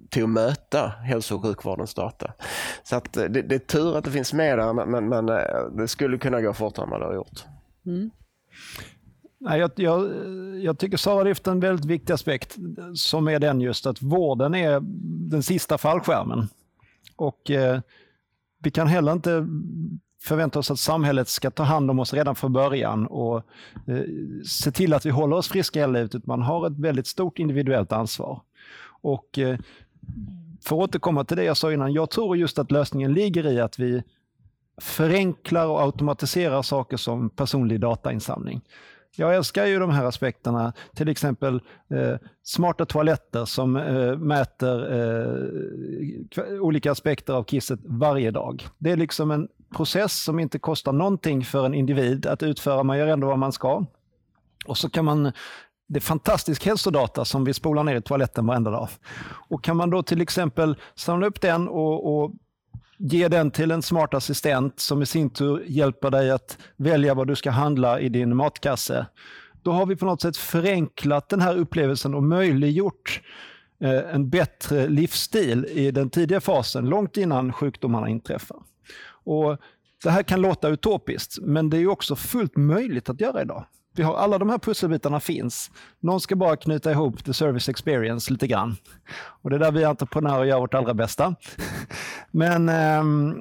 till 0.09 0.23
att 0.23 0.29
möta 0.29 0.87
hälso 0.87 1.35
och 1.35 1.43
sjukvårdens 1.43 1.93
data. 1.93 2.33
Så 2.83 2.95
att 2.95 3.13
det, 3.13 3.27
det 3.27 3.55
är 3.55 3.59
tur 3.59 3.97
att 3.97 4.03
det 4.03 4.11
finns 4.11 4.33
med 4.33 4.59
där, 4.59 4.85
men, 4.85 5.09
men 5.09 5.25
det 5.77 5.87
skulle 5.87 6.17
kunna 6.17 6.41
gå 6.41 6.53
fortare 6.53 6.83
än 6.83 6.89
vad 6.89 7.01
det 7.01 7.05
har 7.05 7.13
gjort. 7.13 7.45
Mm. 7.85 8.09
Nej, 9.41 9.59
jag, 9.59 9.71
jag, 9.75 10.11
jag 10.63 10.79
tycker 10.79 10.97
Sara 10.97 11.23
lyfter 11.23 11.51
en 11.51 11.59
väldigt 11.59 11.85
viktig 11.85 12.13
aspekt 12.13 12.57
som 12.95 13.27
är 13.27 13.39
den 13.39 13.61
just 13.61 13.85
att 13.85 14.01
vården 14.01 14.55
är 14.55 14.79
den 15.29 15.43
sista 15.43 15.77
fallskärmen. 15.77 16.47
Och 17.15 17.51
eh, 17.51 17.79
vi 18.63 18.71
kan 18.71 18.87
heller 18.87 19.11
inte 19.11 19.47
förväntar 20.21 20.59
oss 20.59 20.71
att 20.71 20.79
samhället 20.79 21.27
ska 21.27 21.51
ta 21.51 21.63
hand 21.63 21.91
om 21.91 21.99
oss 21.99 22.13
redan 22.13 22.35
från 22.35 22.53
början 22.53 23.07
och 23.07 23.37
eh, 23.87 24.03
se 24.45 24.71
till 24.71 24.93
att 24.93 25.05
vi 25.05 25.09
håller 25.09 25.35
oss 25.35 25.47
friska 25.47 25.79
hela 25.79 25.93
livet. 25.93 26.25
Man 26.25 26.41
har 26.41 26.67
ett 26.67 26.79
väldigt 26.79 27.07
stort 27.07 27.39
individuellt 27.39 27.91
ansvar. 27.91 28.41
Och 29.01 29.39
eh, 29.39 29.59
för 30.61 30.75
att 30.75 30.83
återkomma 30.83 31.23
till 31.23 31.37
det 31.37 31.43
jag 31.43 31.57
sa 31.57 31.73
innan, 31.73 31.93
jag 31.93 32.09
tror 32.09 32.37
just 32.37 32.59
att 32.59 32.71
lösningen 32.71 33.13
ligger 33.13 33.47
i 33.47 33.59
att 33.59 33.79
vi 33.79 34.03
förenklar 34.81 35.67
och 35.67 35.81
automatiserar 35.81 36.61
saker 36.61 36.97
som 36.97 37.29
personlig 37.29 37.79
datainsamling. 37.79 38.61
Jag 39.15 39.35
älskar 39.35 39.65
ju 39.65 39.79
de 39.79 39.89
här 39.89 40.05
aspekterna, 40.05 40.73
till 40.95 41.09
exempel 41.09 41.61
eh, 41.89 42.15
smarta 42.43 42.85
toaletter 42.85 43.45
som 43.45 43.75
eh, 43.75 44.17
mäter 44.17 44.93
eh, 44.93 46.61
olika 46.61 46.91
aspekter 46.91 47.33
av 47.33 47.43
kisset 47.43 47.79
varje 47.83 48.31
dag. 48.31 48.67
Det 48.77 48.91
är 48.91 48.97
liksom 48.97 49.31
en 49.31 49.47
process 49.75 50.23
som 50.23 50.39
inte 50.39 50.59
kostar 50.59 50.93
någonting 50.93 51.45
för 51.45 51.65
en 51.65 51.73
individ 51.73 52.25
att 52.25 52.43
utföra, 52.43 52.83
man 52.83 52.97
gör 52.97 53.07
ändå 53.07 53.27
vad 53.27 53.39
man 53.39 53.51
ska. 53.51 53.85
Och 54.65 54.77
så 54.77 54.89
kan 54.89 55.05
man 55.05 55.31
det 55.89 55.99
är 55.99 56.01
fantastisk 56.01 56.65
hälsodata 56.65 57.25
som 57.25 57.43
vi 57.43 57.53
spolar 57.53 57.83
ner 57.83 57.95
i 57.95 58.01
toaletten 58.01 58.45
varenda 58.45 58.71
dag. 58.71 58.89
Och 59.49 59.63
kan 59.63 59.77
man 59.77 59.89
då 59.89 60.03
till 60.03 60.21
exempel 60.21 60.77
samla 60.95 61.27
upp 61.27 61.41
den 61.41 61.67
och, 61.67 62.23
och 62.23 62.31
ge 62.97 63.27
den 63.27 63.51
till 63.51 63.71
en 63.71 63.81
smart 63.81 64.13
assistent 64.13 64.79
som 64.79 65.01
i 65.01 65.05
sin 65.05 65.29
tur 65.29 65.63
hjälper 65.67 66.11
dig 66.11 66.31
att 66.31 66.57
välja 66.77 67.13
vad 67.13 67.27
du 67.27 67.35
ska 67.35 67.51
handla 67.51 67.99
i 67.99 68.09
din 68.09 68.35
matkasse. 68.35 69.05
Då 69.63 69.71
har 69.71 69.85
vi 69.85 69.95
på 69.95 70.05
något 70.05 70.21
sätt 70.21 70.37
förenklat 70.37 71.29
den 71.29 71.41
här 71.41 71.57
upplevelsen 71.57 72.15
och 72.15 72.23
möjliggjort 72.23 73.21
eh, 73.81 74.15
en 74.15 74.29
bättre 74.29 74.87
livsstil 74.87 75.65
i 75.65 75.91
den 75.91 76.09
tidiga 76.09 76.41
fasen, 76.41 76.85
långt 76.85 77.17
innan 77.17 77.53
sjukdomarna 77.53 78.09
inträffar. 78.09 78.57
Och 79.23 79.57
det 80.03 80.09
här 80.09 80.23
kan 80.23 80.41
låta 80.41 80.67
utopiskt, 80.67 81.37
men 81.41 81.69
det 81.69 81.77
är 81.77 81.87
också 81.87 82.15
fullt 82.15 82.57
möjligt 82.57 83.09
att 83.09 83.21
göra 83.21 83.41
idag. 83.41 83.65
Vi 83.95 84.03
har, 84.03 84.15
alla 84.15 84.37
de 84.37 84.49
här 84.49 84.57
pusselbitarna 84.57 85.19
finns. 85.19 85.71
Någon 85.99 86.21
ska 86.21 86.35
bara 86.35 86.55
knyta 86.55 86.91
ihop 86.91 87.23
the 87.23 87.33
service 87.33 87.69
experience 87.69 88.31
lite 88.31 88.47
grann. 88.47 88.75
Och 89.41 89.49
det 89.49 89.55
är 89.55 89.59
där 89.59 89.71
vi 89.71 89.83
entreprenörer 89.83 90.43
gör 90.43 90.59
vårt 90.59 90.73
allra 90.73 90.93
bästa. 90.93 91.35
Men 92.31 92.69
ehm, 92.69 93.35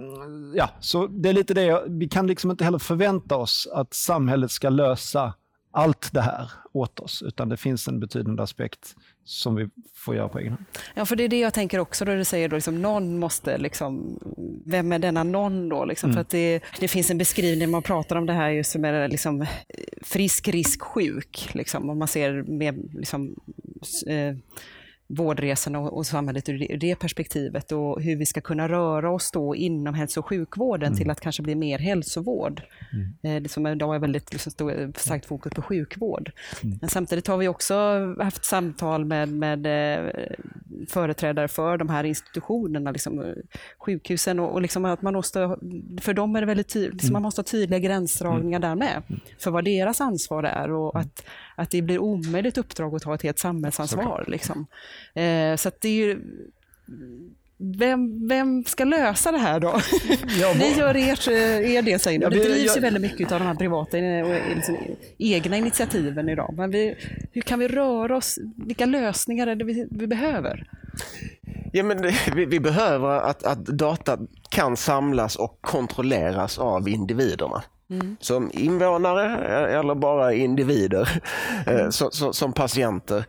ja, 0.55 0.71
så 0.81 1.07
det 1.07 1.29
är 1.29 1.33
lite 1.33 1.55
det, 1.55 1.85
vi 1.87 2.09
kan 2.09 2.27
liksom 2.27 2.51
inte 2.51 2.65
heller 2.65 2.79
förvänta 2.79 3.37
oss 3.37 3.69
att 3.73 3.95
samhället 3.95 4.51
ska 4.51 4.69
lösa 4.69 5.35
allt 5.71 6.13
det 6.13 6.21
här 6.21 6.51
åt 6.73 7.01
oss, 7.01 7.23
utan 7.23 7.49
det 7.49 7.57
finns 7.57 7.89
en 7.89 8.01
betydande 8.01 8.43
aspekt 8.43 8.95
som 9.29 9.55
vi 9.55 9.69
får 9.95 10.17
göra 10.17 10.29
på 10.29 10.39
egen 10.39 10.53
hand. 10.53 10.65
Ja, 10.95 11.07
för 11.07 11.17
det 11.17 11.25
är 11.25 11.29
det 11.29 11.39
jag 11.39 11.55
tänker 11.55 11.79
också 11.79 12.05
då 12.05 12.15
du 12.15 12.25
säger 12.25 12.49
då 12.49 12.57
liksom, 12.57 12.83
någon 12.83 13.19
måste, 13.19 13.59
liksom, 13.59 14.19
vem 14.67 14.93
är 14.93 14.99
denna 14.99 15.23
någon 15.23 15.69
då? 15.69 15.85
Liksom, 15.85 16.11
mm. 16.11 16.15
För 16.15 16.21
att 16.21 16.29
det, 16.29 16.61
det, 16.81 16.89
finns 16.89 17.11
en 17.11 17.19
beskrivning, 17.19 17.71
man 17.71 17.83
pratar 17.83 18.17
om 18.17 18.27
det 18.27 18.33
här 18.33 18.51
just 18.51 18.71
som 18.71 18.85
är 18.85 19.09
liksom, 19.09 19.47
frisk, 20.03 20.49
risk, 20.49 20.83
sjuk. 20.83 21.49
Liksom, 21.53 21.91
om 21.91 21.99
man 21.99 22.09
ser 22.09 22.43
med 22.43 22.95
liksom, 22.95 23.37
eh, 24.07 24.37
vårdresorna 25.09 25.79
och, 25.79 26.07
samhället 26.07 26.49
ur 26.49 26.77
det, 26.77 26.97
perspektivet 26.97 27.73
och 27.73 28.03
hur 28.03 28.17
vi 28.17 28.27
ska 28.27 28.41
kunna 28.41 28.69
röra 28.69 29.11
oss 29.11 29.31
då 29.31 29.57
inom 29.57 29.95
hälso 29.95 30.21
och 30.21 30.27
sjukvården 30.27 30.87
mm. 30.87 30.99
till 30.99 31.11
att 31.11 31.21
kanske 31.21 31.43
bli 31.43 31.55
mer 31.55 31.79
hälsovård. 31.79 32.63
Mm. 32.93 33.37
Eh, 33.37 33.43
det 33.43 33.49
som 33.49 33.67
idag 33.67 33.95
är 33.95 33.99
väldigt 33.99 34.33
liksom, 34.33 34.53
stor, 34.53 34.93
starkt 34.97 35.27
fokus 35.27 35.53
på 35.53 35.63
sjukvård. 35.63 36.33
Mm. 36.63 36.79
Men 36.81 36.91
samtidigt 36.91 37.27
har 37.27 37.37
vi 37.37 37.49
också 37.49 37.75
haft 38.21 38.45
samtal 38.45 39.05
med, 39.05 39.29
med 39.29 39.67
eh, 39.67 40.13
företrädare 40.89 41.49
för 41.49 41.77
de 41.77 41.89
här 41.89 42.05
institutionerna, 42.05 42.91
liksom, 42.91 43.21
eh, 43.21 43.35
sjukhusen 43.79 44.39
och, 44.41 44.53
och 44.53 44.63
liksom 44.63 44.85
att 44.85 45.03
man 45.03 45.15
måste, 45.15 45.57
för 46.01 46.15
dem 46.15 46.37
är 46.37 46.41
det 46.41 46.47
väldigt 46.47 46.69
tydligt, 46.69 46.93
liksom, 46.93 47.13
man 47.13 47.23
måste 47.23 47.39
ha 47.39 47.45
tydliga 47.45 47.79
gränsdragningar 47.79 48.61
där 48.61 48.75
med, 48.75 49.03
för 49.39 49.51
vad 49.51 49.65
deras 49.65 50.01
ansvar 50.01 50.43
är 50.43 50.73
och 50.73 50.99
att, 50.99 51.25
att 51.59 51.71
det 51.71 51.83
blir 51.83 51.99
omöjligt 51.99 52.59
uppdrag 52.59 52.95
att 52.95 53.03
ta 53.03 53.15
ett 53.15 53.23
helt 53.23 53.39
samhällsansvar. 53.39 54.25
Liksom. 54.29 54.67
Eh, 55.15 55.57
så 55.57 55.71
det 55.81 55.89
är 55.89 55.93
ju, 55.93 56.21
vem, 57.57 58.29
vem 58.29 58.65
ska 58.65 58.85
lösa 58.85 59.33
det 59.33 59.39
här 59.39 59.61
då? 59.61 59.81
Ja, 60.41 60.55
Ni 60.59 60.75
gör 60.79 60.95
ert, 60.95 61.29
eh, 61.29 61.75
er 61.75 61.83
del 61.83 62.01
säger 62.01 62.19
ni. 62.19 62.37
Det 62.37 62.45
drivs 62.45 62.77
ju 62.77 62.81
väldigt 62.81 63.03
mycket 63.03 63.33
av 63.33 63.39
de 63.39 63.45
här 63.45 63.55
privata 63.55 63.97
och 63.97 64.55
liksom 64.55 64.77
egna 65.19 65.57
initiativen 65.57 66.29
idag. 66.29 66.55
Men 66.57 66.71
vi, 66.71 66.97
hur 67.33 67.43
kan 67.43 67.59
vi 67.59 67.69
röra 67.69 68.17
oss? 68.17 68.39
Vilka 68.67 68.87
lösningar 68.87 69.47
är 69.47 69.57
det 69.57 69.65
vi, 69.65 69.87
vi 69.91 70.07
behöver? 70.07 70.71
Ja, 71.73 71.83
men 71.83 72.03
vi, 72.03 72.45
vi, 72.45 72.61
behöver 72.61 73.21
att, 73.21 73.43
att 73.43 73.67
data 73.67 74.19
kan 74.51 74.77
samlas 74.77 75.37
och 75.37 75.59
kontrolleras 75.61 76.59
av 76.59 76.89
individerna. 76.89 77.63
Mm. 77.91 78.17
Som 78.21 78.51
invånare 78.55 79.37
eller 79.79 79.95
bara 79.95 80.33
individer, 80.33 81.23
mm. 81.67 81.93
som, 81.93 82.11
som, 82.11 82.33
som, 82.33 82.53
patienter. 82.53 83.25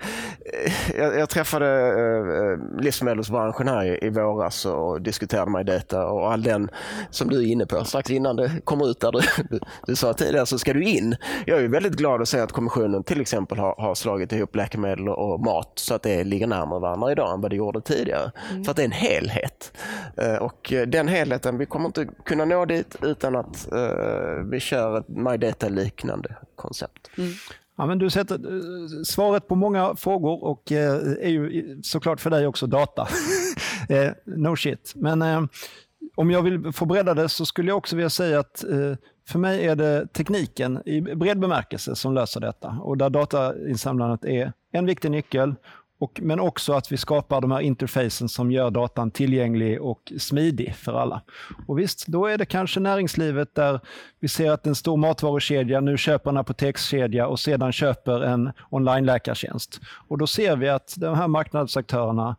Jag, 0.98 1.20
jag 1.20 1.30
träffade 1.30 1.68
eh, 1.88 2.82
livsmedelsbranschen 2.82 3.68
här 3.68 4.04
i, 4.04 4.10
våras 4.10 4.66
och 4.66 5.02
diskuterade 5.02 5.52
med 5.52 5.66
data 5.66 6.06
och 6.08 6.32
all 6.32 6.44
den 6.44 6.70
som 7.10 7.30
du 7.30 7.40
är 7.40 7.52
inne 7.52 7.66
på 7.66 7.86
strax 7.86 8.10
innan 8.10 8.36
det 8.36 8.52
kommer 8.64 8.90
ut 8.90 9.00
där 9.00 9.12
du, 9.12 9.20
du, 9.50 9.60
du 9.88 9.96
sa 9.96 10.14
tidigare 10.14 10.46
så 10.46 10.60
ska 10.60 10.74
du 10.74 10.84
in. 10.84 11.16
Jag 11.46 11.62
är 11.62 11.68
väldigt 11.68 11.96
glad 11.96 12.22
att 12.22 12.30
se 12.30 12.40
att 12.40 12.52
kommissionen 12.52 13.04
till 13.04 13.22
exempel 13.22 13.58
har, 13.58 13.76
har 13.78 13.96
slagit 13.96 14.32
ihop 14.32 14.56
läkemedel 14.56 15.10
och 15.10 15.40
mat 15.40 15.72
så 15.76 15.94
att 15.94 16.04
det 16.04 16.24
ligger 16.24 16.48
närmare 16.48 16.80
varandra 16.80 17.12
idag 17.12 17.34
än 17.34 17.42
vad 17.42 17.52
det 17.52 17.58
gjorde 17.58 17.82
tidigare. 17.82 18.32
Mm. 18.52 18.64
För 18.64 18.72
att 18.72 18.78
det 18.78 18.84
är 18.84 18.86
en 18.86 18.92
helhet. 18.92 19.72
Och 20.40 20.74
den 20.88 21.08
helheten, 21.08 21.58
vi 21.58 21.66
kommer 21.66 21.86
inte 21.86 22.08
kunna 22.26 22.46
nå 22.46 22.66
dit 22.66 22.96
utan 23.02 23.36
att 23.36 23.68
vi 24.50 24.60
kör 24.60 24.98
ett 24.98 25.08
MyData-liknande 25.08 26.36
koncept. 26.56 27.10
Mm. 27.18 27.32
Ja, 27.80 27.86
men 27.86 27.98
du 27.98 28.10
sätter 28.10 28.36
eh, 28.36 29.04
svaret 29.04 29.48
på 29.48 29.56
många 29.56 29.96
frågor 29.96 30.44
och 30.44 30.72
eh, 30.72 30.96
är 31.20 31.30
ju 31.30 31.80
såklart 31.84 32.22
för 32.22 32.30
dig 32.30 32.48
också 32.48 32.68
data. 32.68 33.08
eh, 33.90 34.12
no 34.26 34.56
shit. 34.56 34.94
Men 34.96 35.22
eh, 35.22 35.42
om 36.16 36.32
jag 36.32 36.42
vill 36.42 36.72
få 36.74 36.86
bredda 36.86 37.14
det 37.14 37.30
så 37.30 37.46
skulle 37.46 37.70
jag 37.70 37.78
också 37.78 37.96
vilja 37.96 38.10
säga 38.10 38.40
att 38.40 38.64
för 39.28 39.40
mig 39.40 39.66
är 39.66 39.76
det 39.76 40.08
tekniken 40.14 40.82
i 40.86 41.02
bred 41.02 41.40
bemärkelse 41.40 41.96
som 41.96 42.14
löser 42.14 42.40
detta 42.40 42.70
och 42.70 42.98
där 42.98 43.10
datainsamlandet 43.10 44.26
är 44.26 44.54
en 44.72 44.86
viktig 44.86 45.12
nyckel 45.12 45.56
och, 46.00 46.20
men 46.22 46.40
också 46.40 46.74
att 46.74 46.92
vi 46.92 46.98
skapar 46.98 47.42
de 47.42 47.52
här 47.52 47.60
interfacen 47.60 48.30
som 48.30 48.52
gör 48.52 48.72
datan 48.72 49.12
tillgänglig 49.12 49.82
och 49.82 50.14
smidig 50.18 50.76
för 50.76 50.94
alla. 50.94 51.22
Och 51.68 51.80
visst, 51.80 52.08
då 52.08 52.26
är 52.26 52.38
det 52.38 52.46
kanske 52.46 52.80
näringslivet 52.80 53.56
där 53.56 53.80
vi 54.20 54.28
ser 54.28 54.52
att 54.52 54.68
en 54.68 54.76
stor 54.76 54.98
matvarukedja 54.98 55.82
nu 55.82 55.98
köper 55.98 56.30
en 56.30 56.38
apotekskedja 56.38 57.28
och 57.28 57.40
sedan 57.40 57.72
köper 57.72 58.22
en 58.22 58.52
online-läkartjänst. 58.70 59.80
Och 60.08 60.18
då 60.18 60.28
ser 60.28 60.56
vi 60.56 60.70
att 60.70 60.94
de 60.98 61.16
här 61.16 61.28
marknadsaktörerna 61.28 62.36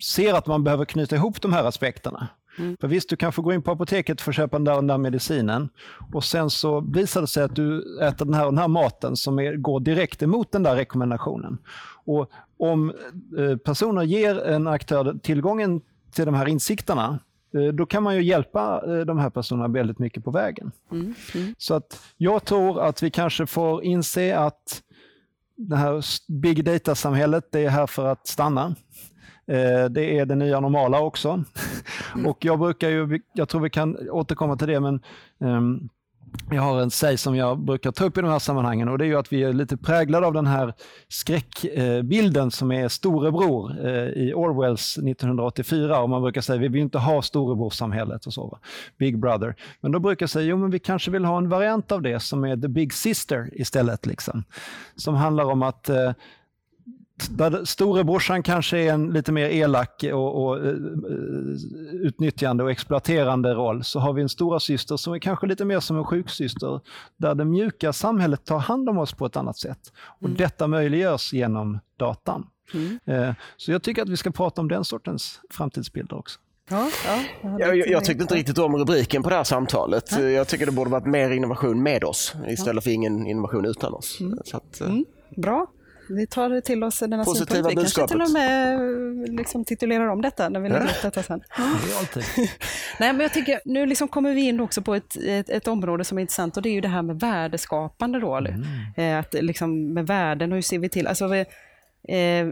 ser 0.00 0.34
att 0.34 0.46
man 0.46 0.64
behöver 0.64 0.84
knyta 0.84 1.16
ihop 1.16 1.42
de 1.42 1.52
här 1.52 1.64
aspekterna. 1.64 2.28
Mm. 2.58 2.76
För 2.80 2.88
visst, 2.88 3.08
du 3.08 3.16
kan 3.16 3.32
få 3.32 3.42
gå 3.42 3.52
in 3.52 3.62
på 3.62 3.70
apoteket 3.70 4.20
för 4.20 4.30
att 4.30 4.36
köpa 4.36 4.58
den 4.58 4.64
där 4.64 4.74
den 4.74 4.86
där 4.86 4.98
medicinen 4.98 5.68
och 6.12 6.24
sen 6.24 6.50
så 6.50 6.80
visar 6.80 7.20
det 7.20 7.26
sig 7.26 7.42
att 7.42 7.56
du 7.56 7.98
äter 8.02 8.24
den 8.24 8.34
här 8.34 8.46
och 8.46 8.52
den 8.52 8.58
här 8.58 8.68
maten 8.68 9.16
som 9.16 9.38
är, 9.38 9.56
går 9.56 9.80
direkt 9.80 10.22
emot 10.22 10.52
den 10.52 10.62
där 10.62 10.76
rekommendationen. 10.76 11.58
Och 12.04 12.30
om 12.62 12.92
eh, 13.38 13.56
personer 13.56 14.02
ger 14.02 14.44
en 14.44 14.66
aktör 14.66 15.18
tillgången 15.22 15.80
till 16.12 16.24
de 16.24 16.34
här 16.34 16.48
insikterna, 16.48 17.18
eh, 17.54 17.74
då 17.74 17.86
kan 17.86 18.02
man 18.02 18.16
ju 18.16 18.22
hjälpa 18.22 18.82
eh, 18.86 19.00
de 19.00 19.18
här 19.18 19.30
personerna 19.30 19.68
väldigt 19.68 19.98
mycket 19.98 20.24
på 20.24 20.30
vägen. 20.30 20.72
Mm. 20.92 21.14
Mm. 21.34 21.54
Så 21.58 21.74
att 21.74 22.00
jag 22.16 22.44
tror 22.44 22.80
att 22.80 23.02
vi 23.02 23.10
kanske 23.10 23.46
får 23.46 23.84
inse 23.84 24.38
att 24.38 24.82
det 25.56 25.76
här 25.76 26.04
big 26.32 26.64
data-samhället, 26.64 27.44
det 27.50 27.64
är 27.64 27.68
här 27.68 27.86
för 27.86 28.06
att 28.06 28.26
stanna. 28.26 28.74
Det 29.90 30.18
är 30.18 30.26
det 30.26 30.34
nya 30.34 30.60
normala 30.60 31.00
också. 31.00 31.44
Mm. 32.14 32.26
Och 32.30 32.44
jag 32.44 32.58
brukar 32.58 32.88
ju, 32.88 33.20
jag 33.32 33.48
tror 33.48 33.60
vi 33.60 33.70
kan 33.70 34.10
återkomma 34.10 34.56
till 34.56 34.68
det, 34.68 34.80
men 34.80 35.00
um, 35.38 35.88
jag 36.50 36.62
har 36.62 36.80
en 36.80 36.90
säg 36.90 37.16
som 37.16 37.36
jag 37.36 37.58
brukar 37.58 37.92
ta 37.92 38.04
upp 38.04 38.18
i 38.18 38.20
de 38.20 38.30
här 38.30 38.38
sammanhangen 38.38 38.88
och 38.88 38.98
det 38.98 39.04
är 39.04 39.06
ju 39.06 39.18
att 39.18 39.32
vi 39.32 39.42
är 39.42 39.52
lite 39.52 39.76
präglade 39.76 40.26
av 40.26 40.32
den 40.32 40.46
här 40.46 40.74
skräckbilden 41.08 42.50
som 42.50 42.72
är 42.72 42.88
storebror 42.88 43.86
eh, 43.86 44.08
i 44.08 44.32
Orwells 44.34 44.98
1984 44.98 46.00
och 46.00 46.10
man 46.10 46.22
brukar 46.22 46.40
säga 46.40 46.58
vi 46.58 46.68
vill 46.68 46.82
inte 46.82 46.98
ha 46.98 47.22
storebrorssamhället 47.22 48.26
och 48.26 48.32
så. 48.32 48.58
Big 48.98 49.18
brother. 49.18 49.56
Men 49.80 49.92
då 49.92 49.98
brukar 49.98 50.22
jag 50.22 50.30
säga 50.30 50.46
jo 50.46 50.56
men 50.56 50.70
vi 50.70 50.78
kanske 50.78 51.10
vill 51.10 51.24
ha 51.24 51.38
en 51.38 51.48
variant 51.48 51.92
av 51.92 52.02
det 52.02 52.20
som 52.20 52.44
är 52.44 52.56
the 52.56 52.68
big 52.68 52.92
sister 52.92 53.50
istället. 53.52 54.06
Liksom. 54.06 54.44
Som 54.96 55.14
handlar 55.14 55.44
om 55.44 55.62
att 55.62 55.88
eh, 55.88 56.12
där 57.30 57.64
storebrorsan 57.64 58.42
kanske 58.42 58.78
är 58.78 58.92
en 58.92 59.12
lite 59.12 59.32
mer 59.32 59.48
elak 59.48 60.04
och, 60.12 60.44
och 60.44 60.56
uh, 60.56 60.74
utnyttjande 61.92 62.64
och 62.64 62.70
exploaterande 62.70 63.54
roll 63.54 63.84
så 63.84 64.00
har 64.00 64.12
vi 64.12 64.22
en 64.22 64.28
stora 64.28 64.60
syster 64.60 64.96
som 64.96 65.12
är 65.12 65.18
kanske 65.18 65.46
lite 65.46 65.64
mer 65.64 65.80
som 65.80 65.98
en 65.98 66.04
sjuksyster 66.04 66.80
där 67.16 67.34
det 67.34 67.44
mjuka 67.44 67.92
samhället 67.92 68.44
tar 68.44 68.58
hand 68.58 68.88
om 68.88 68.98
oss 68.98 69.12
på 69.12 69.26
ett 69.26 69.36
annat 69.36 69.58
sätt. 69.58 69.92
Och 70.20 70.26
mm. 70.26 70.36
Detta 70.36 70.66
möjliggörs 70.66 71.32
genom 71.32 71.78
datan. 71.96 72.46
Mm. 72.74 72.98
Uh, 73.08 73.34
så 73.56 73.72
jag 73.72 73.82
tycker 73.82 74.02
att 74.02 74.08
vi 74.08 74.16
ska 74.16 74.30
prata 74.30 74.60
om 74.60 74.68
den 74.68 74.84
sortens 74.84 75.40
framtidsbilder 75.50 76.18
också. 76.18 76.40
Ja, 76.70 76.90
ja, 77.06 77.58
jag, 77.58 77.76
jag, 77.76 77.88
jag, 77.88 78.04
tyckte 78.04 78.22
inte 78.22 78.34
riktigt 78.34 78.58
om 78.58 78.76
rubriken 78.76 79.22
på 79.22 79.30
det 79.30 79.36
här 79.36 79.44
samtalet. 79.44 80.12
Ja. 80.12 80.20
Jag 80.20 80.48
tycker 80.48 80.66
det 80.66 80.72
borde 80.72 80.90
varit 80.90 81.06
mer 81.06 81.30
innovation 81.30 81.82
med 81.82 82.04
oss 82.04 82.34
istället 82.48 82.84
för 82.84 82.90
ingen 82.90 83.26
innovation 83.26 83.64
utan 83.64 83.94
oss. 83.94 84.20
Mm. 84.20 84.38
Att, 84.52 84.80
mm. 84.80 85.04
Bra. 85.36 85.66
Vi 86.16 86.26
tar 86.26 86.48
det 86.48 86.60
till 86.60 86.84
oss 86.84 86.98
denna 86.98 87.24
Positiva 87.24 87.54
synpunkt. 87.54 87.70
Vi 87.70 87.82
budskapet. 87.82 88.10
kanske 88.10 88.26
till 88.26 88.36
och 88.36 88.42
med 88.42 89.36
liksom 89.38 89.64
titulerar 89.64 90.06
om 90.06 90.22
detta 90.22 90.48
när 90.48 90.60
vi 90.60 90.68
lägger 90.68 90.84
upp 90.84 91.02
detta 91.02 91.22
sen. 91.22 91.42
Nej, 93.00 93.12
men 93.12 93.20
jag 93.20 93.32
tycker, 93.32 93.60
nu 93.64 93.86
liksom 93.86 94.08
kommer 94.08 94.34
vi 94.34 94.40
in 94.40 94.60
också 94.60 94.82
på 94.82 94.94
ett, 94.94 95.16
ett, 95.26 95.50
ett, 95.50 95.68
område 95.68 96.04
som 96.04 96.18
är 96.18 96.22
intressant 96.22 96.56
och 96.56 96.62
det 96.62 96.68
är 96.68 96.72
ju 96.72 96.80
det 96.80 96.88
här 96.88 97.02
med 97.02 97.20
värdeskapande. 97.20 98.20
Då, 98.20 98.36
mm. 98.36 98.62
Eh, 98.96 99.18
att 99.18 99.34
liksom 99.34 99.94
med 99.94 100.06
värden, 100.06 100.52
hur 100.52 100.62
ser 100.62 100.78
vi 100.78 100.88
till? 100.88 101.06
Alltså, 101.06 101.26
vi, 101.26 101.40
eh, 102.08 102.48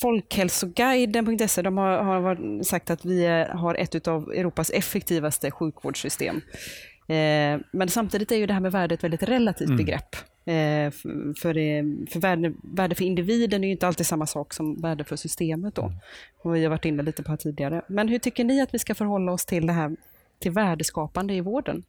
Folkhälsoguiden.se 0.00 1.62
de 1.62 1.78
har, 1.78 1.98
har, 1.98 2.62
sagt 2.62 2.90
att 2.90 3.04
vi 3.04 3.26
har 3.52 3.74
ett 3.74 4.08
av 4.08 4.32
Europas 4.32 4.70
effektivaste 4.70 5.50
sjukvårdssystem. 5.50 6.40
Eh, 7.08 7.60
men 7.72 7.88
samtidigt 7.88 8.32
är 8.32 8.36
ju 8.36 8.46
det 8.46 8.52
här 8.52 8.60
med 8.60 8.72
värde 8.72 8.94
ett 8.94 9.04
väldigt 9.04 9.22
relativt 9.22 9.68
mm. 9.68 9.76
begrepp. 9.76 10.16
Eh, 10.46 10.90
för, 10.90 11.40
för 12.10 12.20
värde, 12.20 12.52
värde, 12.62 12.94
för 12.94 13.04
individen 13.04 13.64
är 13.64 13.68
ju 13.68 13.72
inte 13.72 13.86
alltid 13.86 14.06
samma 14.06 14.26
sak 14.26 14.54
som 14.54 14.80
värde 14.80 15.04
för 15.04 15.16
systemet. 15.16 15.74
Då. 15.74 15.82
Mm. 15.82 15.96
Och 16.42 16.54
vi 16.54 16.62
har 16.62 16.70
varit 16.70 16.84
inne 16.84 17.02
lite 17.02 17.22
på 17.22 17.32
det 17.32 17.38
tidigare. 17.38 17.82
Men 17.88 18.08
hur 18.08 18.18
tycker 18.18 18.44
ni 18.44 18.60
att 18.60 18.74
vi 18.74 18.78
ska 18.78 18.94
förhålla 18.94 19.32
oss 19.32 19.44
till 19.44 19.66
det 19.66 19.72
här 19.72 19.96
till 20.38 20.52
värdeskapande 20.52 21.34
i 21.34 21.40
vården? 21.40 21.84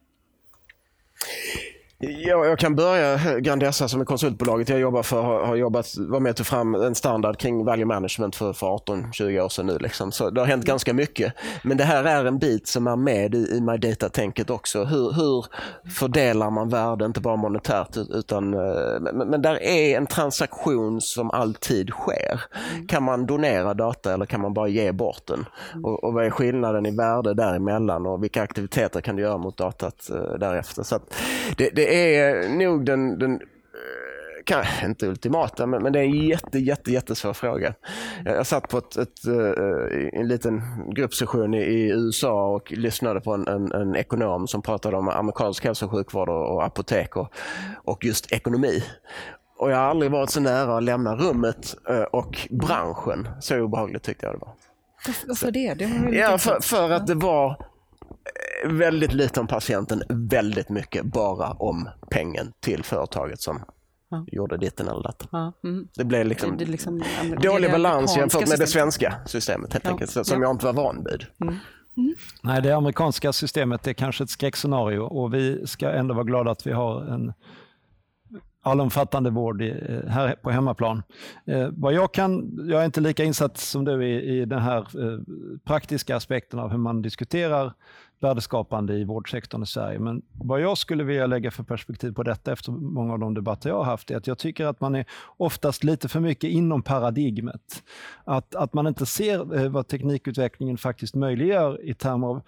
Ja, 1.98 2.46
jag 2.46 2.58
kan 2.58 2.74
börja. 2.74 3.38
Grandessa 3.40 3.88
som 3.88 4.00
är 4.00 4.04
konsultbolaget 4.04 4.68
jag 4.68 4.80
jobbar 4.80 5.02
för 5.02 5.22
har, 5.22 5.46
har 5.46 5.56
jobbat, 5.56 5.86
var 5.98 6.20
med 6.20 6.30
att 6.30 6.36
ta 6.36 6.44
fram 6.44 6.74
en 6.74 6.94
standard 6.94 7.38
kring 7.38 7.64
value 7.64 7.84
management 7.84 8.36
för, 8.36 8.52
för 8.52 8.66
18-20 8.66 9.40
år 9.40 9.48
sedan 9.48 9.66
nu. 9.66 9.78
Liksom. 9.78 10.12
Så 10.12 10.30
det 10.30 10.40
har 10.40 10.46
hänt 10.46 10.64
ganska 10.64 10.94
mycket. 10.94 11.32
Men 11.62 11.76
det 11.76 11.84
här 11.84 12.04
är 12.04 12.24
en 12.24 12.38
bit 12.38 12.66
som 12.66 12.86
är 12.86 12.96
med 12.96 13.34
i, 13.34 13.38
i 13.38 13.60
My 13.60 13.76
Data-tänket 13.76 14.50
också. 14.50 14.84
Hur, 14.84 15.12
hur 15.12 15.46
fördelar 15.90 16.50
man 16.50 16.68
värde, 16.68 17.04
inte 17.04 17.20
bara 17.20 17.36
monetärt 17.36 17.96
utan 17.96 18.54
eh, 18.54 19.00
men, 19.00 19.28
men 19.28 19.42
där 19.42 19.62
är 19.62 19.96
en 19.96 20.06
transaktion 20.06 21.00
som 21.00 21.30
alltid 21.30 21.90
sker. 21.90 22.40
Kan 22.88 23.02
man 23.02 23.26
donera 23.26 23.74
data 23.74 24.14
eller 24.14 24.26
kan 24.26 24.40
man 24.40 24.54
bara 24.54 24.68
ge 24.68 24.92
bort 24.92 25.26
den? 25.26 25.46
Och, 25.82 26.04
och 26.04 26.12
vad 26.12 26.26
är 26.26 26.30
skillnaden 26.30 26.86
i 26.86 26.90
värde 26.90 27.34
däremellan 27.34 28.06
och 28.06 28.22
vilka 28.22 28.42
aktiviteter 28.42 29.00
kan 29.00 29.16
du 29.16 29.22
göra 29.22 29.38
mot 29.38 29.56
datat 29.56 30.10
uh, 30.12 30.38
därefter? 30.38 30.82
Så 30.82 30.98
det, 31.56 31.70
det 31.70 31.85
det 31.86 32.16
är 32.16 32.48
nog 32.48 32.84
den, 32.84 33.18
den 33.18 33.32
eh, 33.32 34.42
kanske 34.44 34.86
inte 34.86 35.06
ultimata, 35.06 35.66
men, 35.66 35.82
men 35.82 35.92
det 35.92 35.98
är 35.98 36.04
en 36.04 36.28
jätte, 36.28 36.58
jätte, 36.58 36.92
jättesvår 36.92 37.32
fråga. 37.32 37.74
Jag 38.24 38.46
satt 38.46 38.68
på 38.68 38.78
ett, 38.78 38.96
ett, 38.96 39.26
eh, 39.26 40.20
en 40.20 40.28
liten 40.28 40.62
gruppsession 40.94 41.54
i, 41.54 41.58
i, 41.58 41.88
USA 41.88 42.46
och 42.46 42.72
lyssnade 42.72 43.20
på 43.20 43.32
en, 43.32 43.48
en, 43.48 43.72
en, 43.72 43.96
ekonom 43.96 44.48
som 44.48 44.62
pratade 44.62 44.96
om 44.96 45.08
amerikansk 45.08 45.64
hälso 45.64 45.86
och 45.86 45.92
sjukvård 45.92 46.28
och, 46.28 46.54
och 46.54 46.64
apotek 46.64 47.16
och, 47.16 47.32
och 47.84 48.04
just 48.04 48.32
ekonomi. 48.32 48.84
Och 49.58 49.70
jag 49.70 49.76
har 49.76 49.84
aldrig 49.84 50.10
varit 50.10 50.30
så 50.30 50.40
nära 50.40 50.76
att 50.76 50.82
lämna 50.82 51.16
rummet 51.16 51.76
eh, 51.88 52.02
och 52.02 52.48
branschen. 52.50 53.28
Så 53.40 53.58
obehagligt 53.58 54.02
tyckte 54.02 54.26
jag 54.26 54.34
det 54.34 54.38
var. 54.38 54.52
Varför 55.26 55.50
det? 55.50 55.74
det 55.74 55.84
ja, 56.12 56.38
för, 56.38 56.60
för 56.60 56.90
att 56.90 57.06
det 57.06 57.14
var 57.14 57.56
väldigt 58.64 59.12
lite 59.12 59.40
om 59.40 59.46
patienten, 59.46 60.02
väldigt 60.08 60.68
mycket 60.68 61.04
bara 61.04 61.50
om 61.50 61.88
pengen 62.10 62.52
till 62.60 62.84
företaget 62.84 63.40
som 63.40 63.60
ja. 64.10 64.24
gjorde 64.26 64.56
ditten 64.56 64.88
eller 64.88 65.02
datten. 65.02 65.28
Ja. 65.32 65.52
Mm. 65.64 65.88
Det 65.96 66.04
blev 66.04 66.26
liksom, 66.26 66.56
det, 66.56 66.64
det 66.64 66.70
liksom 66.70 67.02
dålig 67.42 67.70
balans 67.70 68.16
jämfört 68.16 68.48
med 68.48 68.58
det 68.58 68.66
svenska 68.66 69.14
systemet 69.26 69.72
helt 69.72 69.84
ja. 69.84 69.90
enkelt, 69.90 70.26
som 70.26 70.42
jag 70.42 70.50
inte 70.50 70.66
var 70.66 70.72
van 70.72 71.06
vid. 71.10 71.26
Mm. 71.40 71.54
Mm. 71.96 72.14
Nej, 72.42 72.62
det 72.62 72.72
amerikanska 72.72 73.32
systemet 73.32 73.86
är 73.86 73.92
kanske 73.92 74.24
ett 74.24 74.30
skräckscenario 74.30 74.98
och 74.98 75.34
vi 75.34 75.66
ska 75.66 75.90
ändå 75.90 76.14
vara 76.14 76.24
glada 76.24 76.50
att 76.50 76.66
vi 76.66 76.72
har 76.72 77.02
en 77.02 77.32
allomfattande 78.66 79.30
vård 79.30 79.62
eh, 79.62 80.08
här 80.08 80.34
på 80.42 80.50
hemmaplan. 80.50 81.02
Eh, 81.46 81.68
vad 81.72 81.92
jag, 81.92 82.14
kan, 82.14 82.58
jag 82.68 82.80
är 82.80 82.84
inte 82.84 83.00
lika 83.00 83.24
insatt 83.24 83.58
som 83.58 83.84
du 83.84 84.06
i, 84.06 84.40
i 84.40 84.44
den 84.44 84.62
här 84.62 84.78
eh, 84.78 85.20
praktiska 85.64 86.16
aspekten 86.16 86.58
av 86.58 86.70
hur 86.70 86.78
man 86.78 87.02
diskuterar 87.02 87.72
värdeskapande 88.20 88.94
i 88.94 89.04
vårdsektorn 89.04 89.62
i 89.62 89.66
Sverige. 89.66 89.98
Men 89.98 90.22
vad 90.32 90.60
jag 90.60 90.78
skulle 90.78 91.04
vilja 91.04 91.26
lägga 91.26 91.50
för 91.50 91.62
perspektiv 91.62 92.12
på 92.12 92.22
detta 92.22 92.52
efter 92.52 92.72
många 92.72 93.12
av 93.12 93.18
de 93.18 93.34
debatter 93.34 93.70
jag 93.70 93.76
har 93.76 93.84
haft 93.84 94.10
är 94.10 94.16
att 94.16 94.26
jag 94.26 94.38
tycker 94.38 94.66
att 94.66 94.80
man 94.80 94.94
är 94.94 95.04
oftast 95.36 95.84
lite 95.84 96.08
för 96.08 96.20
mycket 96.20 96.50
inom 96.50 96.82
paradigmet. 96.82 97.82
Att, 98.24 98.54
att 98.54 98.74
man 98.74 98.86
inte 98.86 99.06
ser 99.06 99.58
eh, 99.58 99.68
vad 99.68 99.88
teknikutvecklingen 99.88 100.78
faktiskt 100.78 101.14
möjliggör 101.14 101.84
i 101.84 101.94
termer 101.94 102.26
av 102.26 102.42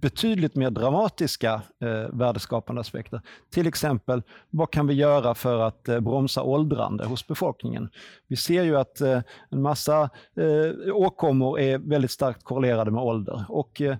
betydligt 0.00 0.56
mer 0.56 0.70
dramatiska 0.70 1.62
eh, 1.80 2.08
värdeskapande 2.12 2.80
aspekter. 2.80 3.20
Till 3.50 3.66
exempel, 3.66 4.22
vad 4.50 4.70
kan 4.70 4.86
vi 4.86 4.94
göra 4.94 5.34
för 5.34 5.58
att 5.58 5.88
eh, 5.88 6.00
bromsa 6.00 6.42
åldrande 6.42 7.04
hos 7.04 7.26
befolkningen? 7.26 7.90
Vi 8.28 8.36
ser 8.36 8.62
ju 8.62 8.76
att 8.76 9.00
eh, 9.00 9.20
en 9.50 9.62
massa 9.62 10.10
eh, 10.36 10.94
åkommor 10.94 11.60
är 11.60 11.78
väldigt 11.78 12.10
starkt 12.10 12.44
korrelerade 12.44 12.90
med 12.90 13.02
ålder 13.02 13.44
och 13.48 13.80
eh, 13.80 13.96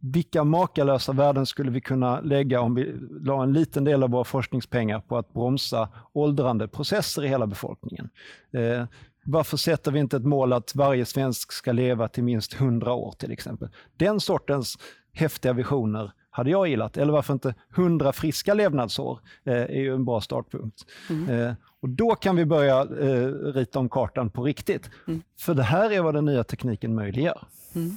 vilka 0.00 0.44
makalösa 0.44 1.12
värden 1.12 1.46
skulle 1.46 1.70
vi 1.70 1.80
kunna 1.80 2.20
lägga 2.20 2.60
om 2.60 2.74
vi 2.74 2.94
la 3.20 3.42
en 3.42 3.52
liten 3.52 3.84
del 3.84 4.02
av 4.02 4.10
våra 4.10 4.24
forskningspengar 4.24 5.00
på 5.00 5.18
att 5.18 5.32
bromsa 5.32 5.88
åldrande 6.12 6.68
processer 6.68 7.24
i 7.24 7.28
hela 7.28 7.46
befolkningen? 7.46 8.08
Eh, 8.52 8.84
varför 9.24 9.56
sätter 9.56 9.90
vi 9.90 10.00
inte 10.00 10.16
ett 10.16 10.24
mål 10.24 10.52
att 10.52 10.74
varje 10.74 11.04
svensk 11.04 11.52
ska 11.52 11.72
leva 11.72 12.08
till 12.08 12.24
minst 12.24 12.54
100 12.54 12.92
år 12.92 13.14
till 13.18 13.32
exempel? 13.32 13.68
Den 13.96 14.20
sortens 14.20 14.78
häftiga 15.12 15.52
visioner 15.52 16.12
hade 16.30 16.50
jag 16.50 16.68
gillat. 16.68 16.96
Eller 16.96 17.12
varför 17.12 17.32
inte 17.32 17.54
100 17.76 18.12
friska 18.12 18.54
levnadsår 18.54 19.20
eh, 19.44 19.54
är 19.54 19.80
ju 19.80 19.94
en 19.94 20.04
bra 20.04 20.20
startpunkt. 20.20 20.86
Mm. 21.10 21.28
Eh, 21.28 21.54
och 21.80 21.88
då 21.88 22.14
kan 22.14 22.36
vi 22.36 22.44
börja 22.44 22.80
eh, 22.80 23.28
rita 23.54 23.78
om 23.78 23.88
kartan 23.88 24.30
på 24.30 24.44
riktigt. 24.44 24.90
Mm. 25.06 25.22
För 25.38 25.54
det 25.54 25.62
här 25.62 25.92
är 25.92 26.00
vad 26.00 26.14
den 26.14 26.24
nya 26.24 26.44
tekniken 26.44 26.94
möjliggör. 26.94 27.46
Mm. 27.74 27.96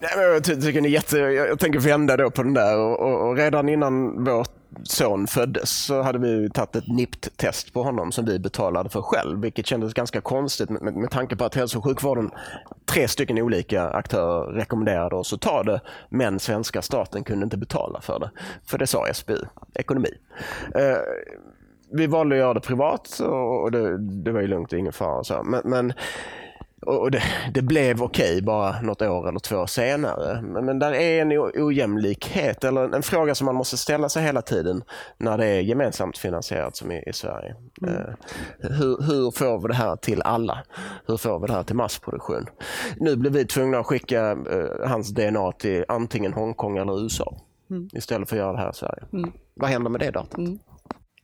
Nej, 0.00 0.10
men 0.16 0.24
jag, 0.24 0.44
tycker 0.44 0.80
ni 0.80 0.88
jätte, 0.88 1.18
jag 1.18 1.58
tänker 1.58 1.78
vända 1.78 2.16
då 2.16 2.30
på 2.30 2.42
den 2.42 2.54
där 2.54 2.78
och, 2.78 3.00
och, 3.00 3.28
och 3.28 3.36
redan 3.36 3.68
innan 3.68 4.24
vår 4.24 4.46
son 4.82 5.26
föddes 5.26 5.84
så 5.84 6.02
hade 6.02 6.18
vi 6.18 6.50
tagit 6.50 6.76
ett 6.76 6.88
NIPT-test 6.88 7.72
på 7.72 7.82
honom 7.82 8.12
som 8.12 8.24
vi 8.24 8.38
betalade 8.38 8.88
för 8.88 9.02
själv, 9.02 9.40
vilket 9.40 9.66
kändes 9.66 9.94
ganska 9.94 10.20
konstigt 10.20 10.70
med, 10.70 10.82
med, 10.82 10.94
med 10.94 11.10
tanke 11.10 11.36
på 11.36 11.44
att 11.44 11.54
hälso 11.54 11.78
och 11.78 11.84
sjukvården, 11.84 12.30
tre 12.84 13.08
stycken 13.08 13.38
olika 13.38 13.88
aktörer 13.88 14.52
rekommenderade 14.52 15.16
oss 15.16 15.32
att 15.32 15.40
ta 15.40 15.62
det, 15.62 15.80
men 16.08 16.38
svenska 16.38 16.82
staten 16.82 17.24
kunde 17.24 17.44
inte 17.44 17.56
betala 17.56 18.00
för 18.00 18.18
det. 18.18 18.30
För 18.66 18.78
det 18.78 18.86
sa 18.86 19.06
SBU, 19.14 19.38
ekonomi. 19.74 20.10
Eh, 20.74 20.96
vi 21.92 22.06
valde 22.06 22.34
att 22.34 22.38
göra 22.40 22.54
det 22.54 22.60
privat 22.60 23.20
och 23.20 23.70
det, 23.72 23.98
det 23.98 24.32
var 24.32 24.40
ju 24.40 24.46
lugnt 24.46 24.72
och 24.72 24.78
ingen 24.78 24.92
fara. 24.92 25.24
Så. 25.24 25.42
Men, 25.42 25.60
men 25.64 25.92
och 26.80 27.10
det, 27.10 27.22
det 27.54 27.62
blev 27.62 28.02
okej 28.02 28.30
okay 28.30 28.42
bara 28.42 28.80
något 28.80 29.02
år 29.02 29.28
eller 29.28 29.38
två 29.38 29.66
senare. 29.66 30.42
Men, 30.42 30.66
men 30.66 30.78
där 30.78 30.92
är 30.92 31.22
en 31.22 31.32
ojämlikhet, 31.64 32.64
eller 32.64 32.94
en 32.94 33.02
fråga 33.02 33.34
som 33.34 33.44
man 33.44 33.54
måste 33.54 33.76
ställa 33.76 34.08
sig 34.08 34.22
hela 34.22 34.42
tiden 34.42 34.82
när 35.18 35.38
det 35.38 35.46
är 35.46 35.60
gemensamt 35.60 36.18
finansierat 36.18 36.76
som 36.76 36.92
i, 36.92 37.02
i 37.06 37.12
Sverige. 37.12 37.56
Mm. 37.82 37.94
Uh, 37.94 38.02
hur, 38.58 39.02
hur, 39.02 39.30
får 39.30 39.62
vi 39.62 39.68
det 39.68 39.74
här 39.74 39.96
till 39.96 40.22
alla? 40.22 40.58
Hur 41.06 41.16
får 41.16 41.40
vi 41.40 41.46
det 41.46 41.52
här 41.52 41.62
till 41.62 41.76
massproduktion? 41.76 42.46
Nu 42.96 43.16
blir 43.16 43.30
vi 43.30 43.46
tvungna 43.46 43.78
att 43.78 43.86
skicka 43.86 44.34
uh, 44.34 44.86
hans 44.86 45.10
DNA 45.14 45.52
till 45.52 45.84
antingen 45.88 46.32
Hongkong 46.32 46.78
eller 46.78 47.02
USA 47.02 47.36
mm. 47.70 47.88
istället 47.92 48.28
för 48.28 48.36
att 48.36 48.40
göra 48.40 48.52
det 48.52 48.58
här 48.58 48.70
i 48.70 48.74
Sverige. 48.74 49.02
Mm. 49.12 49.32
Vad 49.54 49.70
händer 49.70 49.90
med 49.90 50.00
det 50.00 50.10
datat? 50.10 50.38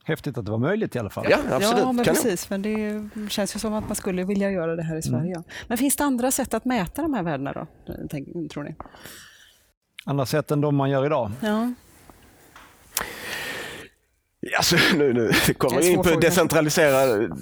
Häftigt 0.07 0.39
att 0.39 0.45
det 0.45 0.51
var 0.51 0.59
möjligt 0.59 0.97
i 0.97 0.99
alla 0.99 1.11
fall. 1.11 1.27
Ja, 1.31 1.39
absolut. 1.51 1.79
Ja, 1.79 1.93
men 1.93 2.05
precis. 2.05 2.51
Men 2.51 2.63
det 2.63 3.09
känns 3.29 3.57
ju 3.57 3.59
som 3.59 3.75
att 3.75 3.87
man 3.89 3.97
skulle 3.97 4.25
vilja 4.25 4.51
göra 4.51 4.77
det 4.77 4.83
här 4.83 4.97
i 4.97 5.03
Sverige. 5.03 5.35
Mm. 5.35 5.45
Men 5.69 5.79
finns 5.79 5.97
det 5.97 6.05
andra 6.05 6.31
sätt 6.31 6.55
att 6.55 6.65
mäta 6.65 7.03
de 7.03 7.15
här 7.15 7.23
värdena 7.23 7.53
då, 7.53 7.67
tror 8.49 8.63
ni? 8.63 8.75
Andra 10.05 10.27
sätt 10.27 10.51
än 10.51 10.61
de 10.61 10.77
man 10.77 10.91
gör 10.91 11.07
idag? 11.07 11.31
Ja. 11.41 11.73
Alltså, 14.57 14.77
nu, 14.97 15.13
nu 15.13 15.31
kommer 15.59 15.81
vi 15.81 15.91
in 15.91 16.03
på 16.03 16.11
decentraliserad 16.21 17.39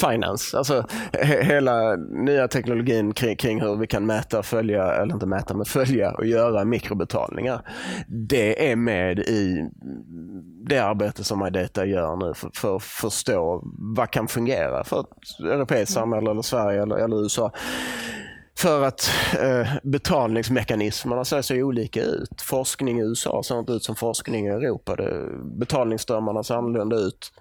finance. 0.00 0.58
Alltså, 0.58 0.86
he, 1.12 1.42
hela 1.42 1.96
nya 1.96 2.48
teknologin 2.48 3.12
kring, 3.12 3.36
kring, 3.36 3.60
hur 3.60 3.76
vi 3.76 3.86
kan 3.86 4.06
mäta, 4.06 4.42
följa, 4.42 4.92
eller 4.94 5.14
inte 5.14 5.26
mäta, 5.26 5.54
men 5.54 5.64
följa 5.64 6.12
och 6.12 6.26
göra 6.26 6.64
mikrobetalningar. 6.64 7.60
Det 8.08 8.70
är 8.70 8.76
med 8.76 9.18
i 9.18 9.68
det 10.66 10.78
arbete 10.78 11.24
som 11.24 11.46
iData 11.46 11.86
gör 11.86 12.16
nu 12.16 12.34
för, 12.34 12.50
för 12.54 12.76
att 12.76 12.82
förstå 12.82 13.62
vad 13.96 14.10
kan 14.10 14.28
fungera 14.28 14.84
för 14.84 15.00
ett 15.00 15.40
europeiskt 15.40 15.94
samhälle, 15.94 16.30
eller 16.30 16.42
Sverige 16.42 16.82
eller, 16.82 16.96
eller 16.96 17.22
USA. 17.22 17.52
För 18.58 18.82
att 18.82 19.10
eh, 19.40 19.68
betalningsmekanismerna 19.82 21.24
ser 21.24 21.42
så 21.42 21.54
olika 21.54 22.02
ut. 22.02 22.42
Forskning 22.42 23.00
i 23.00 23.02
USA 23.02 23.42
ser 23.42 23.58
inte 23.58 23.72
ut 23.72 23.84
som 23.84 23.96
forskning 23.96 24.46
i 24.46 24.50
Europa. 24.50 24.96
Det, 24.96 25.28
betalningsströmmarna 25.58 26.42
ser 26.42 26.54
annorlunda 26.54 26.96
ut. 26.96 27.32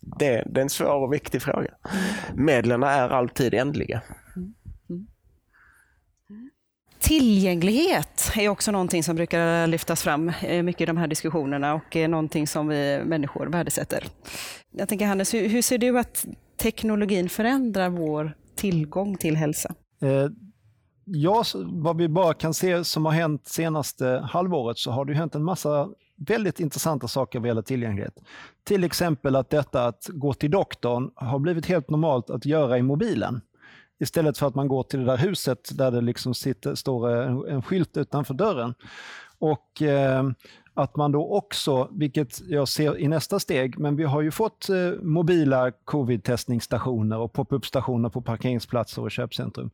Det, 0.00 0.44
det 0.46 0.60
är 0.60 0.62
en 0.62 0.70
svår 0.70 1.04
och 1.04 1.12
viktig 1.12 1.42
fråga. 1.42 1.74
Medlen 2.34 2.82
är 2.82 3.08
alltid 3.08 3.54
ändliga. 3.54 4.02
Tillgänglighet 6.98 8.32
är 8.36 8.48
också 8.48 8.70
någonting 8.70 9.04
som 9.04 9.16
brukar 9.16 9.66
lyftas 9.66 10.02
fram 10.02 10.32
eh, 10.42 10.62
mycket 10.62 10.80
i 10.80 10.86
de 10.86 10.96
här 10.96 11.06
diskussionerna 11.06 11.74
och 11.74 11.96
är 11.96 12.08
någonting 12.08 12.46
som 12.46 12.68
vi 12.68 13.02
människor 13.04 13.46
värdesätter. 13.46 14.04
Jag 14.70 14.88
tänker 14.88 15.06
Hannes, 15.06 15.34
hur 15.34 15.62
ser 15.62 15.78
du 15.78 15.98
att 15.98 16.26
teknologin 16.56 17.28
förändrar 17.28 17.88
vår 17.88 18.36
tillgång 18.56 19.16
till 19.16 19.36
hälsa? 19.36 19.74
Eh, 20.02 20.28
ja, 21.04 21.44
vad 21.64 21.96
vi 21.96 22.08
bara 22.08 22.34
kan 22.34 22.54
se 22.54 22.84
som 22.84 23.04
har 23.04 23.12
hänt 23.12 23.48
senaste 23.48 24.28
halvåret 24.30 24.78
så 24.78 24.90
har 24.90 25.04
det 25.04 25.14
hänt 25.14 25.34
en 25.34 25.44
massa 25.44 25.88
väldigt 26.16 26.60
intressanta 26.60 27.08
saker 27.08 27.38
vad 27.38 27.48
gäller 27.48 27.62
tillgänglighet. 27.62 28.18
Till 28.64 28.84
exempel 28.84 29.36
att 29.36 29.50
detta 29.50 29.86
att 29.86 30.06
gå 30.08 30.34
till 30.34 30.50
doktorn 30.50 31.10
har 31.14 31.38
blivit 31.38 31.66
helt 31.66 31.90
normalt 31.90 32.30
att 32.30 32.46
göra 32.46 32.78
i 32.78 32.82
mobilen. 32.82 33.40
Istället 34.00 34.38
för 34.38 34.46
att 34.46 34.54
man 34.54 34.68
går 34.68 34.82
till 34.82 35.00
det 35.00 35.06
där 35.06 35.16
huset 35.16 35.78
där 35.78 35.90
det 35.90 36.00
liksom 36.00 36.34
sitter, 36.34 36.74
står 36.74 37.10
en, 37.10 37.48
en 37.48 37.62
skylt 37.62 37.96
utanför 37.96 38.34
dörren. 38.34 38.74
Och 39.38 39.82
eh, 39.82 40.30
att 40.74 40.96
man 40.96 41.12
då 41.12 41.32
också, 41.36 41.88
vilket 41.92 42.40
jag 42.48 42.68
ser 42.68 42.98
i 42.98 43.08
nästa 43.08 43.40
steg, 43.40 43.78
men 43.78 43.96
vi 43.96 44.04
har 44.04 44.22
ju 44.22 44.30
fått 44.30 44.68
eh, 44.68 44.76
mobila 45.02 45.70
covid-testningsstationer 45.70 47.18
och 47.18 47.32
pop-up-stationer 47.32 48.08
på 48.08 48.22
parkeringsplatser 48.22 49.02
och 49.02 49.10
köpcentrum. 49.10 49.70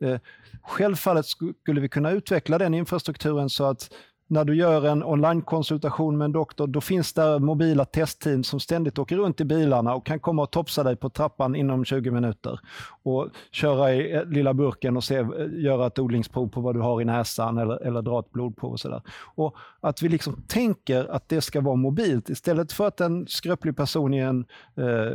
Eh, 0.00 0.18
självfallet 0.62 1.26
skulle 1.26 1.80
vi 1.80 1.88
kunna 1.88 2.10
utveckla 2.10 2.58
den 2.58 2.74
infrastrukturen 2.74 3.50
så 3.50 3.64
att 3.64 3.90
när 4.32 4.44
du 4.44 4.54
gör 4.54 4.86
en 4.86 5.04
online-konsultation 5.04 6.18
med 6.18 6.24
en 6.24 6.32
doktor, 6.32 6.66
då 6.66 6.80
finns 6.80 7.12
det 7.12 7.38
mobila 7.38 7.84
testteam 7.84 8.44
som 8.44 8.60
ständigt 8.60 8.98
åker 8.98 9.16
runt 9.16 9.40
i 9.40 9.44
bilarna 9.44 9.94
och 9.94 10.06
kan 10.06 10.20
komma 10.20 10.42
och 10.42 10.50
topsa 10.50 10.82
dig 10.82 10.96
på 10.96 11.10
trappan 11.10 11.54
inom 11.54 11.84
20 11.84 12.10
minuter 12.10 12.60
och 13.02 13.28
köra 13.50 13.94
i 13.94 14.14
eh, 14.14 14.24
lilla 14.24 14.54
burken 14.54 14.96
och 14.96 15.04
se, 15.04 15.16
eh, 15.16 15.26
göra 15.50 15.86
ett 15.86 15.98
odlingsprov 15.98 16.48
på 16.48 16.60
vad 16.60 16.74
du 16.74 16.80
har 16.80 17.00
i 17.00 17.04
näsan 17.04 17.58
eller, 17.58 17.82
eller 17.82 18.02
dra 18.02 18.20
ett 18.20 18.32
blodprov 18.32 18.72
och 18.72 18.80
sådär. 18.80 19.02
Och 19.34 19.56
att 19.80 20.02
vi 20.02 20.08
liksom 20.08 20.42
tänker 20.46 21.04
att 21.04 21.28
det 21.28 21.40
ska 21.40 21.60
vara 21.60 21.76
mobilt 21.76 22.30
istället 22.30 22.72
för 22.72 22.86
att 22.86 23.00
en 23.00 23.26
skröplig 23.26 23.76
person 23.76 24.14
i 24.14 24.18
en 24.18 24.44
eh, 24.76 25.12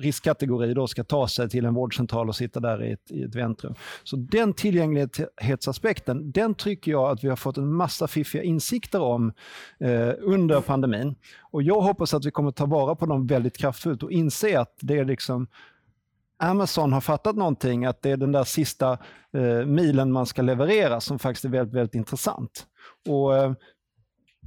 riskkategori 0.00 0.74
då 0.74 0.86
ska 0.86 1.04
ta 1.04 1.28
sig 1.28 1.48
till 1.48 1.64
en 1.64 1.74
vårdcentral 1.74 2.28
och 2.28 2.36
sitta 2.36 2.60
där 2.60 2.84
i 2.84 2.92
ett, 2.92 3.10
i 3.10 3.22
ett 3.22 3.34
väntrum. 3.34 3.74
Så 4.04 4.16
den 4.16 4.52
tillgänglighetsaspekten, 4.52 6.32
den 6.32 6.54
tycker 6.54 6.90
jag 6.90 7.10
att 7.10 7.24
vi 7.24 7.28
har 7.28 7.36
fått 7.36 7.56
en 7.56 7.72
massa 7.72 8.08
fiffiga 8.12 8.42
insikter 8.42 9.00
om 9.00 9.32
eh, 9.80 10.10
under 10.18 10.60
pandemin. 10.60 11.14
Och 11.50 11.62
jag 11.62 11.80
hoppas 11.80 12.14
att 12.14 12.24
vi 12.24 12.30
kommer 12.30 12.50
ta 12.50 12.66
vara 12.66 12.94
på 12.94 13.06
dem 13.06 13.26
väldigt 13.26 13.58
kraftfullt 13.58 14.02
och 14.02 14.12
inse 14.12 14.60
att 14.60 14.76
det 14.80 14.98
är 14.98 15.04
liksom 15.04 15.46
Amazon 16.42 16.92
har 16.92 17.00
fattat 17.00 17.36
någonting, 17.36 17.84
att 17.84 18.02
det 18.02 18.10
är 18.10 18.16
den 18.16 18.32
där 18.32 18.44
sista 18.44 18.98
eh, 19.32 19.66
milen 19.66 20.12
man 20.12 20.26
ska 20.26 20.42
leverera 20.42 21.00
som 21.00 21.18
faktiskt 21.18 21.44
är 21.44 21.48
väldigt, 21.48 21.74
väldigt 21.74 21.94
intressant. 21.94 22.66
Och 23.08 23.36
eh, 23.36 23.52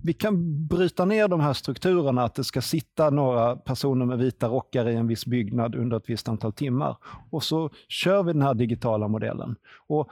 vi 0.04 0.14
kan 0.14 0.68
bryta 0.68 1.06
ner 1.06 1.28
de 1.28 1.40
här 1.40 1.54
strukturerna, 1.54 2.24
att 2.24 2.36
det 2.36 2.44
ska 2.44 2.62
sitta 2.62 3.10
några 3.10 3.56
personer 3.56 4.06
med 4.06 4.18
vita 4.18 4.48
rockar 4.48 4.90
i 4.90 4.96
en 4.96 5.08
viss 5.08 5.26
byggnad 5.26 5.76
under 5.76 5.98
ett 5.98 6.10
visst 6.10 6.30
antal 6.30 6.54
timmar. 6.54 6.98
Och 7.30 7.44
så 7.44 7.70
kör 7.88 8.24
vi 8.24 8.34
den 8.34 8.42
här 8.42 8.54
digitala 8.54 9.08
modellen. 9.08 9.56
Och 9.88 10.10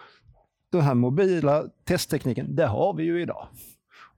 den 0.77 0.85
här 0.85 0.93
mobila 0.93 1.63
testtekniken, 1.83 2.55
det 2.55 2.65
har 2.65 2.93
vi 2.93 3.03
ju 3.03 3.21
idag. 3.21 3.47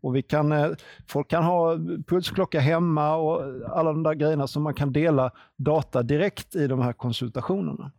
Och 0.02 0.16
vi 0.16 0.22
kan, 0.22 0.52
eh, 0.52 0.68
folk 1.08 1.28
kan 1.28 1.44
ha 1.44 1.78
pulsklocka 2.08 2.60
hemma 2.60 3.16
och 3.16 3.42
alla 3.70 3.94
de 3.94 4.04
där 4.04 4.14
grejerna 4.14 4.48
som 4.48 4.64
man 4.64 4.74
kan 4.74 4.94
dela 4.94 5.32
data 5.56 6.04
direkt 6.04 6.56
i 6.56 6.68
de 6.68 6.82
här 6.82 6.94
konsultationerna. 6.94 7.92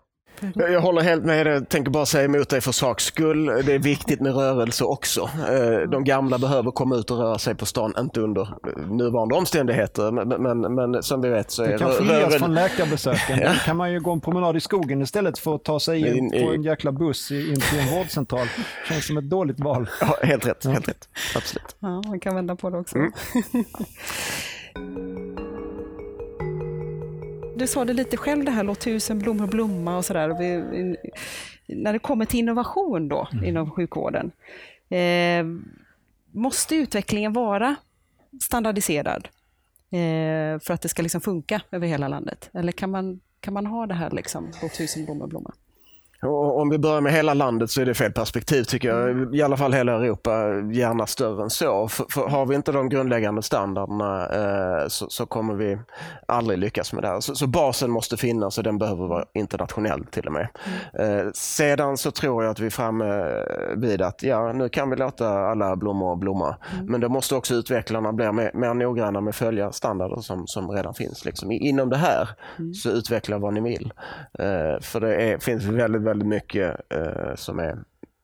Jag, 0.55 0.73
jag 0.73 0.81
håller 0.81 1.03
helt 1.03 1.25
med 1.25 1.47
dig. 1.47 1.55
Jag 1.55 1.69
tänker 1.69 1.91
bara 1.91 2.07
säga 2.07 2.25
emot 2.25 2.49
dig 2.49 2.61
för 2.61 2.73
saks 2.73 3.05
skull. 3.05 3.47
Det 3.47 3.73
är 3.73 3.79
viktigt 3.79 4.21
med 4.21 4.35
rörelse 4.35 4.85
också. 4.85 5.31
Eh, 5.51 5.91
de 5.91 6.05
gamla 6.05 6.39
behöver 6.39 6.71
komma 6.71 6.97
ut 6.97 7.11
och 7.11 7.19
röra 7.19 7.39
sig 7.39 7.55
på 7.55 7.67
stan, 7.67 7.95
inte 7.99 8.21
under 8.21 8.49
nuvarande 8.91 9.35
omständigheter. 9.35 10.11
Men, 10.11 10.29
men, 10.29 10.75
men 10.75 11.03
som 11.03 11.21
vi 11.21 11.29
vet 11.29 11.51
så 11.51 11.63
är 11.63 11.69
Det 11.73 11.79
kan 11.79 11.91
skiljas 11.91 12.35
från 12.35 12.55
läkarbesöken. 12.55 13.39
ja. 13.43 13.55
kan 13.65 13.77
man 13.77 13.93
ju 13.93 14.01
gå 14.01 14.13
en 14.13 14.21
promenad 14.21 14.57
i 14.57 14.61
skogen 14.61 15.03
istället 15.03 15.39
för 15.39 15.55
att 15.55 15.65
ta 15.65 15.81
sig 15.81 16.17
in 16.17 16.31
på 16.31 16.53
en 16.53 16.63
jäkla 16.63 16.93
buss 16.93 17.31
in 17.31 17.61
till 17.61 17.79
en 17.79 17.99
vårdcentral. 17.99 18.47
Känns 18.89 19.07
som 19.07 19.17
ett 19.17 19.31
dåligt 19.31 19.61
val. 19.61 19.89
Ja, 20.01 20.17
helt 20.23 20.47
rätt. 20.47 20.65
Helt 20.65 20.89
rätt. 20.89 21.09
Absolut. 21.37 21.77
Ja, 21.79 22.03
man 22.07 22.21
kan 22.21 22.35
vända 22.35 22.57
på 22.57 22.71
det 22.71 22.79
också. 22.79 22.97
Mm. 22.97 23.13
du 27.57 27.67
sa 27.67 27.85
det 27.85 27.93
lite 27.93 28.17
själv 28.17 28.45
det 28.45 28.51
här, 28.51 28.63
låt 28.65 28.81
tusen 28.81 29.19
blommor 29.19 29.47
blomma 29.47 29.97
och 29.97 30.05
sådär. 30.05 30.29
När 31.67 31.93
det 31.93 31.99
kommer 31.99 32.25
till 32.25 32.39
innovation 32.41 33.09
då 33.09 33.29
mm. 33.33 33.45
inom 33.45 33.71
sjukvården, 33.71 34.31
eh, 34.89 35.45
måste 36.33 36.75
utvecklingen 36.75 37.33
vara 37.33 37.77
standardiserad 38.43 39.29
eh, 39.91 40.61
för 40.61 40.71
att 40.71 40.83
det 40.83 40.89
ska 40.89 41.03
liksom 41.03 41.21
funka 41.21 41.61
över 41.71 41.87
hela 41.87 42.09
landet? 42.09 42.51
Eller 42.53 42.73
kan 42.73 42.91
man, 42.91 43.21
kan 43.41 43.55
man 43.55 43.67
ha 43.67 43.87
det 43.87 43.95
här, 43.95 44.11
liksom, 44.11 44.51
låt 44.63 44.75
tusen 44.75 45.05
blommor 45.05 45.27
blomma? 45.27 45.53
Om 46.27 46.69
vi 46.69 46.79
börjar 46.79 47.01
med 47.01 47.13
hela 47.13 47.35
landet 47.35 47.71
så 47.71 47.81
är 47.81 47.87
det 47.87 47.95
fel 47.95 48.13
perspektiv 48.13 48.63
tycker 48.65 48.89
jag. 48.89 49.35
I 49.35 49.43
alla 49.43 49.57
fall 49.57 49.73
hela 49.73 49.93
Europa, 49.93 50.31
gärna 50.73 51.07
större 51.07 51.43
än 51.43 51.51
så. 51.51 51.89
För, 51.89 52.07
för 52.11 52.29
har 52.29 52.47
vi 52.47 52.55
inte 52.55 52.73
de 52.73 52.89
grundläggande 52.89 53.43
standarderna 53.43 54.27
eh, 54.27 54.89
så, 54.89 55.07
så, 55.11 55.27
kommer 55.27 55.55
vi 55.55 55.79
aldrig 56.29 56.59
lyckas 56.59 56.93
med 56.93 57.03
det 57.03 57.09
här. 57.09 57.21
Så, 57.21 57.35
så, 57.35 57.47
basen 57.47 57.91
måste 57.91 58.17
finnas 58.17 58.59
och 58.59 58.65
den 58.65 58.79
behöver 58.79 59.07
vara 59.07 59.25
internationell 59.35 60.05
till 60.05 60.27
och 60.27 60.33
med. 60.33 60.49
Eh, 60.99 61.31
sedan 61.35 61.97
så 61.97 62.11
tror 62.11 62.45
jag 62.45 62.51
att 62.51 62.61
vi 62.61 62.67
är 62.67 62.71
framme 62.71 63.27
vid 63.77 64.03
att 64.03 64.23
ja, 64.23 64.53
nu 64.53 64.69
kan 64.69 64.91
vi 64.91 64.97
låta 64.97 65.29
alla 65.29 65.77
blommor 65.77 66.17
blomma. 66.17 66.57
Mm. 66.75 66.87
Men 66.87 67.01
då 67.01 67.09
måste 67.09 67.35
också 67.35 67.55
utvecklarna 67.55 68.13
bli 68.13 68.33
mer, 68.33 68.51
mer 68.55 68.75
noggranna 68.75 69.21
med 69.21 69.31
att 69.31 69.37
följa 69.37 69.73
standarder 69.73 70.17
som, 70.17 70.47
som 70.47 70.71
redan 70.71 70.95
finns. 70.95 71.25
Liksom. 71.25 71.53
Inom 71.53 71.91
det 71.91 71.97
här 71.97 72.29
mm. 72.59 72.75
så 72.75 72.91
utveckla 72.91 73.39
vad 73.39 73.55
ni 73.55 73.61
vill. 73.61 73.93
Eh, 74.39 74.81
för 74.81 75.01
det 75.01 75.15
är, 75.15 75.39
finns 75.39 75.65
väldigt 75.65 76.03
väldigt 76.03 76.16
mycket 76.25 76.93
eh, 76.93 77.35
som 77.35 77.59
är 77.59 77.79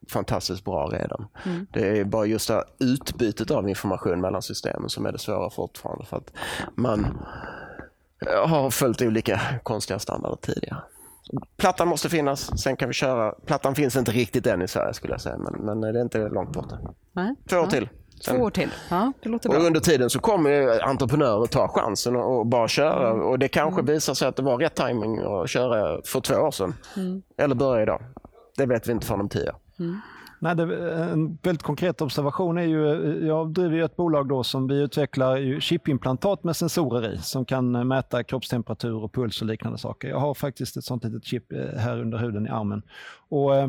fantastiskt 0.09 0.65
bra 0.65 0.87
redan. 0.87 1.27
Mm. 1.45 1.67
Det 1.73 1.99
är 1.99 2.05
bara 2.05 2.27
just 2.27 2.49
det 2.49 2.65
utbytet 2.79 3.51
av 3.51 3.69
information 3.69 4.21
mellan 4.21 4.43
systemen 4.43 4.89
som 4.89 5.07
är 5.07 5.13
det 5.13 5.19
svåra 5.19 5.51
fortfarande. 5.51 6.05
För 6.05 6.17
att 6.17 6.33
man 6.75 7.05
eh, 8.27 8.49
har 8.49 8.71
följt 8.71 9.03
olika 9.03 9.41
konstiga 9.63 9.99
standarder 9.99 10.37
tidigare. 10.37 10.83
Plattan 11.57 11.89
måste 11.89 12.09
finnas, 12.09 12.63
sen 12.63 12.77
kan 12.77 12.89
vi 12.89 12.95
köra. 12.95 13.33
Plattan 13.47 13.75
finns 13.75 13.97
inte 13.97 14.13
riktigt 14.13 14.47
än 14.47 14.63
i 14.63 14.69
Sverige 14.69 14.95
skulle 14.95 15.13
jag 15.13 15.21
säga, 15.21 15.39
men, 15.39 15.53
men 15.53 15.81
det 15.81 15.99
är 15.99 16.03
inte 16.03 16.29
långt 16.29 16.53
borta. 16.53 16.79
Två 17.49 17.57
år 17.57 17.67
till. 17.67 17.89
Sen, 18.25 18.37
Två 18.37 18.43
år 18.43 18.51
till. 18.51 18.71
Ja, 18.91 19.13
det 19.23 19.29
låter 19.29 19.49
och 19.49 19.55
bra. 19.55 19.67
under 19.67 19.81
tiden 19.81 20.11
så 20.11 20.19
kommer 20.19 20.81
entreprenörer 20.89 21.47
ta 21.47 21.69
chansen 21.69 22.17
och, 22.17 22.47
bara 22.47 22.69
köra. 22.69 23.11
Mm. 23.11 23.27
Och 23.27 23.39
Det 23.39 23.49
kanske 23.49 23.81
mm. 23.81 23.95
visar 23.95 24.15
sig 24.15 24.29
att 24.29 24.37
det 24.37 24.43
var 24.43 24.59
rätt 24.59 24.75
timing 24.75 25.19
att 25.19 25.51
köra 25.51 26.01
för 26.05 26.21
två 26.21 26.35
år 26.35 26.51
sedan. 26.51 26.75
Mm. 26.97 27.23
Eller 27.37 27.55
börja 27.55 27.83
idag. 27.83 28.03
Det 28.57 28.67
vet 28.67 28.89
vi 28.89 28.93
inte 28.93 29.07
förrän 29.07 29.21
om 29.21 29.29
tio. 29.29 29.53
Mm. 29.79 30.01
Nej, 30.39 30.57
det, 30.57 30.91
en 31.03 31.39
väldigt 31.43 31.63
konkret 31.63 32.01
observation 32.01 32.59
är 32.59 32.63
ju, 32.63 33.27
jag 33.27 33.53
driver 33.53 33.77
ju 33.77 33.85
ett 33.85 33.97
bolag 33.97 34.29
då 34.29 34.45
som 34.45 34.69
vi 34.69 34.83
utvecklar 34.83 35.61
chipimplantat 35.61 36.45
med 36.45 36.57
sensorer 36.57 37.15
i 37.15 37.19
som 37.19 37.45
kan 37.45 37.89
mäta 37.89 38.25
kroppstemperatur 38.25 39.05
och 39.05 39.13
puls 39.13 39.43
och 39.43 39.47
liknande 39.47 39.79
saker. 39.79 40.09
Jag 40.09 40.19
har 40.19 40.35
faktiskt 40.35 40.77
ett 40.77 40.85
sånt 40.85 41.05
litet 41.05 41.25
chip 41.25 41.53
eh, 41.53 41.79
här 41.79 42.01
under 42.01 42.19
huden 42.19 42.47
i 42.47 42.51
armen. 42.51 42.83
Och, 43.29 43.57
eh, 43.57 43.69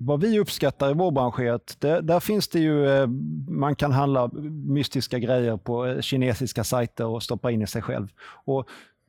vad 0.00 0.20
vi 0.20 0.38
uppskattar 0.38 0.90
i 0.90 0.94
vår 0.94 1.10
bransch 1.10 1.40
är 1.40 1.52
att 1.52 1.76
det, 1.80 2.00
där 2.00 2.20
finns 2.20 2.48
det 2.48 2.58
ju, 2.58 2.88
eh, 2.88 3.06
man 3.48 3.76
kan 3.76 3.92
handla 3.92 4.30
mystiska 4.66 5.18
grejer 5.18 5.56
på 5.56 5.86
eh, 5.86 6.00
kinesiska 6.00 6.64
sajter 6.64 7.06
och 7.06 7.22
stoppa 7.22 7.50
in 7.50 7.62
i 7.62 7.66
sig 7.66 7.82
själv. 7.82 8.08
Och 8.44 8.68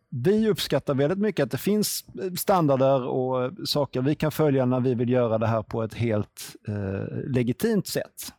vi 0.09 0.49
uppskattar 0.49 0.93
väldigt 0.93 1.19
mycket 1.19 1.43
att 1.43 1.51
det 1.51 1.57
finns 1.57 2.05
eh, 2.23 2.33
standarder 2.33 3.07
och 3.07 3.51
saker 3.67 4.01
vi 4.01 4.15
kan 4.15 4.31
följa 4.31 4.65
när 4.65 4.79
vi 4.79 4.95
vill 4.95 5.09
göra 5.09 5.37
det 5.37 5.47
här 5.47 5.63
på 5.63 5.83
ett 5.83 5.93
helt 5.93 6.55
eh, 6.67 7.31
legitimt 7.33 7.87
sätt. 7.87 8.33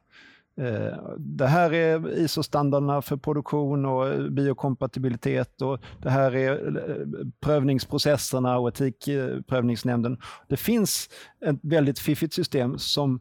Eh, 0.60 0.98
det 1.18 1.46
här 1.46 1.72
är 1.72 2.18
ISO-standarderna 2.18 3.02
för 3.02 3.16
produktion 3.16 3.84
och 3.86 4.08
eh, 4.08 4.28
biokompatibilitet 4.28 5.62
och 5.62 5.78
det 6.02 6.10
här 6.10 6.36
är 6.36 6.76
eh, 6.76 7.26
prövningsprocesserna 7.40 8.58
och 8.58 8.68
etikprövningsnämnden. 8.68 10.18
Det 10.48 10.56
finns 10.56 11.08
ett 11.46 11.58
väldigt 11.62 11.98
fiffigt 11.98 12.34
system 12.34 12.78
som 12.78 13.20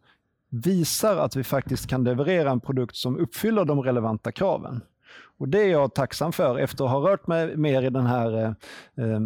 visar 0.49 1.17
att 1.17 1.35
vi 1.35 1.43
faktiskt 1.43 1.87
kan 1.87 2.03
leverera 2.03 2.51
en 2.51 2.59
produkt 2.59 2.95
som 2.95 3.17
uppfyller 3.17 3.65
de 3.65 3.81
relevanta 3.81 4.31
kraven. 4.31 4.81
Och 5.37 5.49
det 5.49 5.61
är 5.63 5.69
jag 5.69 5.93
tacksam 5.93 6.31
för 6.31 6.59
efter 6.59 6.83
att 6.83 6.91
ha 6.91 6.99
rört 6.99 7.27
mig 7.27 7.57
mer 7.57 7.81
i 7.81 7.89
den 7.89 8.05
här, 8.05 8.37
eh, 8.37 8.49
eh, 9.05 9.19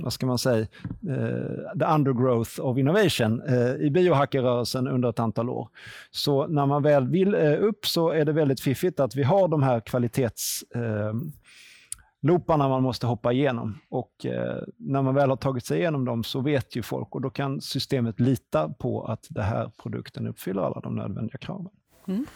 vad 0.00 0.12
ska 0.12 0.26
man 0.26 0.38
säga, 0.38 0.66
eh, 1.08 1.78
the 1.78 1.84
undergrowth 1.94 2.60
of 2.60 2.78
innovation 2.78 3.42
eh, 3.48 3.74
i 3.74 3.90
biohackerrörelsen 3.90 4.88
under 4.88 5.08
ett 5.08 5.18
antal 5.18 5.50
år. 5.50 5.68
Så 6.10 6.46
när 6.46 6.66
man 6.66 6.82
väl 6.82 7.08
vill 7.08 7.34
eh, 7.34 7.62
upp 7.62 7.86
så 7.86 8.10
är 8.10 8.24
det 8.24 8.32
väldigt 8.32 8.60
fiffigt 8.60 9.00
att 9.00 9.16
vi 9.16 9.22
har 9.22 9.48
de 9.48 9.62
här 9.62 9.80
kvalitets 9.80 10.62
eh, 10.74 11.12
looparna 12.22 12.68
man 12.68 12.82
måste 12.82 13.06
hoppa 13.06 13.32
igenom. 13.32 13.78
Och 13.88 14.26
eh, 14.26 14.62
när 14.76 15.02
man 15.02 15.14
väl 15.14 15.30
har 15.30 15.36
tagit 15.36 15.66
sig 15.66 15.78
igenom 15.78 16.04
dem 16.04 16.24
så 16.24 16.40
vet 16.40 16.76
ju 16.76 16.82
folk 16.82 17.14
och 17.14 17.20
då 17.20 17.30
kan 17.30 17.60
systemet 17.60 18.20
lita 18.20 18.68
på 18.68 19.04
att 19.04 19.26
den 19.30 19.44
här 19.44 19.70
produkten 19.82 20.26
uppfyller 20.26 20.62
alla 20.62 20.80
de 20.80 20.94
nödvändiga 20.94 21.38
kraven. 21.38 21.72
Mm. 22.08 22.26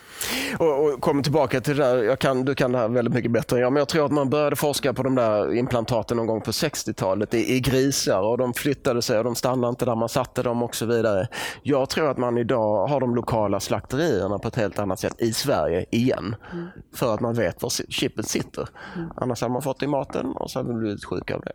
Och, 0.58 0.84
och 0.84 1.00
kommer 1.00 1.22
tillbaka 1.22 1.60
till 1.60 1.76
det 1.76 1.84
där, 1.84 2.16
kan, 2.16 2.44
du 2.44 2.54
kan 2.54 2.72
det 2.72 2.78
här 2.78 2.88
väldigt 2.88 3.14
mycket 3.14 3.30
bättre 3.30 3.60
jag, 3.60 3.72
men 3.72 3.80
jag 3.80 3.88
tror 3.88 4.06
att 4.06 4.12
man 4.12 4.30
började 4.30 4.56
forska 4.56 4.92
på 4.92 5.02
de 5.02 5.14
där 5.14 5.54
implantaten 5.54 6.16
någon 6.16 6.26
gång 6.26 6.40
på 6.40 6.50
60-talet 6.50 7.34
i, 7.34 7.54
i, 7.54 7.60
grisar 7.60 8.20
och 8.20 8.38
de 8.38 8.54
flyttade 8.54 9.02
sig 9.02 9.18
och 9.18 9.24
de 9.24 9.34
stannade 9.34 9.70
inte 9.70 9.84
där 9.84 9.94
man 9.94 10.08
satte 10.08 10.42
dem 10.42 10.62
och 10.62 10.74
så 10.74 10.86
vidare. 10.86 11.28
Jag 11.62 11.90
tror 11.90 12.10
att 12.10 12.18
man 12.18 12.38
idag 12.38 12.86
har 12.86 13.00
de 13.00 13.14
lokala 13.14 13.60
slakterierna 13.60 14.38
på 14.38 14.48
ett 14.48 14.56
helt 14.56 14.78
annat 14.78 15.00
sätt 15.00 15.14
i 15.18 15.32
Sverige 15.32 15.86
igen. 15.90 16.36
Mm. 16.52 16.66
För 16.94 17.14
att 17.14 17.20
man 17.20 17.34
vet 17.34 17.62
var 17.62 17.70
chippet 17.92 18.28
sitter. 18.28 18.68
Mm. 18.96 19.10
Annars 19.16 19.42
har 19.42 19.48
man 19.48 19.62
fått 19.62 19.82
i 19.82 19.86
maten 19.86 20.26
och 20.26 20.50
så 20.50 20.58
har 20.58 20.64
vi 20.64 20.74
blivit 20.74 21.04
sjuka 21.04 21.34
av 21.34 21.40
det. 21.40 21.52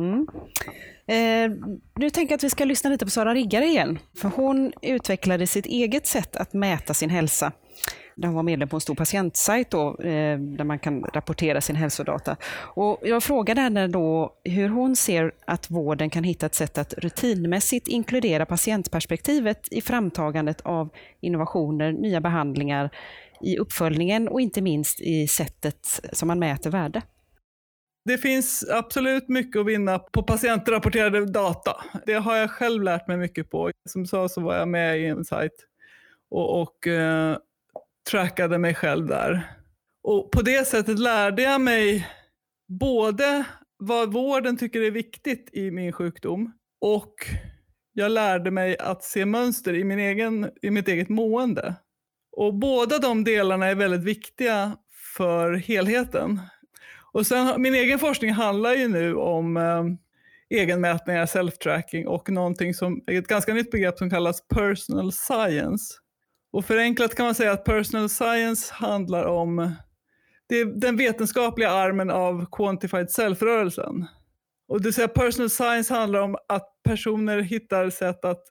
Mm. 0.00 0.12
mm. 0.12 0.26
Eh, 1.06 1.50
nu 1.94 2.10
tänker 2.10 2.32
jag 2.32 2.36
att 2.36 2.44
vi 2.44 2.50
ska 2.50 2.64
lyssna 2.64 2.90
lite 2.90 3.04
på 3.04 3.10
Sara 3.10 3.34
Riggare 3.34 3.64
igen. 3.64 3.98
För 4.16 4.28
hon 4.28 4.72
utvecklade 4.82 5.46
sitt 5.46 5.66
eget 5.66 6.06
sätt 6.06 6.36
att 6.36 6.52
mäta 6.52 6.94
sin 6.94 7.10
hälsa. 7.10 7.52
Hon 8.22 8.34
var 8.34 8.42
medlem 8.42 8.68
på 8.68 8.76
en 8.76 8.80
stor 8.80 8.94
patientsajt 8.94 9.70
då, 9.70 9.88
eh, 9.88 10.38
där 10.38 10.64
man 10.64 10.78
kan 10.78 11.04
rapportera 11.04 11.60
sin 11.60 11.76
hälsodata. 11.76 12.36
Och 12.56 12.98
jag 13.02 13.22
frågade 13.22 13.60
henne 13.60 13.86
då 13.86 14.34
hur 14.44 14.68
hon 14.68 14.96
ser 14.96 15.32
att 15.46 15.70
vården 15.70 16.10
kan 16.10 16.24
hitta 16.24 16.46
ett 16.46 16.54
sätt 16.54 16.78
att 16.78 16.94
rutinmässigt 16.94 17.88
inkludera 17.88 18.46
patientperspektivet 18.46 19.68
i 19.70 19.80
framtagandet 19.80 20.60
av 20.60 20.88
innovationer, 21.20 21.92
nya 21.92 22.20
behandlingar, 22.20 22.90
i 23.40 23.58
uppföljningen 23.58 24.28
och 24.28 24.40
inte 24.40 24.60
minst 24.60 25.00
i 25.00 25.28
sättet 25.28 26.00
som 26.12 26.28
man 26.28 26.38
mäter 26.38 26.70
värde. 26.70 27.02
Det 28.04 28.18
finns 28.18 28.64
absolut 28.70 29.28
mycket 29.28 29.60
att 29.60 29.66
vinna 29.66 29.98
på 29.98 30.22
patientrapporterade 30.22 31.26
data. 31.26 31.84
Det 32.06 32.14
har 32.14 32.36
jag 32.36 32.50
själv 32.50 32.82
lärt 32.82 33.08
mig 33.08 33.16
mycket 33.16 33.50
på. 33.50 33.70
Som 33.88 34.06
sa 34.06 34.28
så 34.28 34.40
var 34.40 34.54
jag 34.54 34.68
med 34.68 35.00
i 35.00 35.06
en 35.06 35.24
sajt 35.24 35.66
och, 36.30 36.62
och 36.62 36.86
eh, 36.86 37.36
trackade 38.10 38.58
mig 38.58 38.74
själv 38.74 39.06
där. 39.06 39.56
Och 40.02 40.30
på 40.30 40.42
det 40.42 40.66
sättet 40.66 40.98
lärde 40.98 41.42
jag 41.42 41.60
mig 41.60 42.08
både 42.68 43.44
vad 43.76 44.12
vården 44.12 44.56
tycker 44.56 44.80
är 44.80 44.90
viktigt 44.90 45.50
i 45.52 45.70
min 45.70 45.92
sjukdom 45.92 46.52
och 46.80 47.14
jag 47.92 48.12
lärde 48.12 48.50
mig 48.50 48.78
att 48.78 49.04
se 49.04 49.26
mönster 49.26 49.74
i, 49.74 49.84
min 49.84 49.98
egen, 49.98 50.50
i 50.62 50.70
mitt 50.70 50.88
eget 50.88 51.08
mående. 51.08 51.74
Och 52.32 52.54
båda 52.54 52.98
de 52.98 53.24
delarna 53.24 53.66
är 53.66 53.74
väldigt 53.74 54.04
viktiga 54.04 54.76
för 55.16 55.52
helheten. 55.52 56.40
Och 57.12 57.26
sen, 57.26 57.62
min 57.62 57.74
egen 57.74 57.98
forskning 57.98 58.32
handlar 58.32 58.74
ju 58.74 58.88
nu 58.88 59.14
om 59.14 59.56
eh, 59.56 59.84
egenmätningar, 60.60 61.26
self-tracking 61.26 62.06
och 62.06 62.30
någonting 62.30 62.74
som 62.74 63.02
är 63.06 63.18
ett 63.18 63.26
ganska 63.28 63.54
nytt 63.54 63.70
begrepp 63.70 63.98
som 63.98 64.10
kallas 64.10 64.48
personal 64.48 65.12
science. 65.12 65.94
Och 66.52 66.64
förenklat 66.64 67.14
kan 67.14 67.26
man 67.26 67.34
säga 67.34 67.52
att 67.52 67.64
personal 67.64 68.08
science 68.08 68.74
handlar 68.74 69.24
om 69.24 69.74
det 70.50 70.60
är 70.60 70.64
den 70.64 70.96
vetenskapliga 70.96 71.70
armen 71.70 72.10
av 72.10 72.46
quantified 72.52 73.10
self-rörelsen. 73.10 74.06
Och 74.68 74.82
det 74.82 74.92
säga 74.92 75.08
personal 75.08 75.50
science 75.50 75.94
handlar 75.94 76.20
om 76.20 76.36
att 76.48 76.68
personer 76.82 77.40
hittar 77.40 77.90
sätt 77.90 78.24
att 78.24 78.42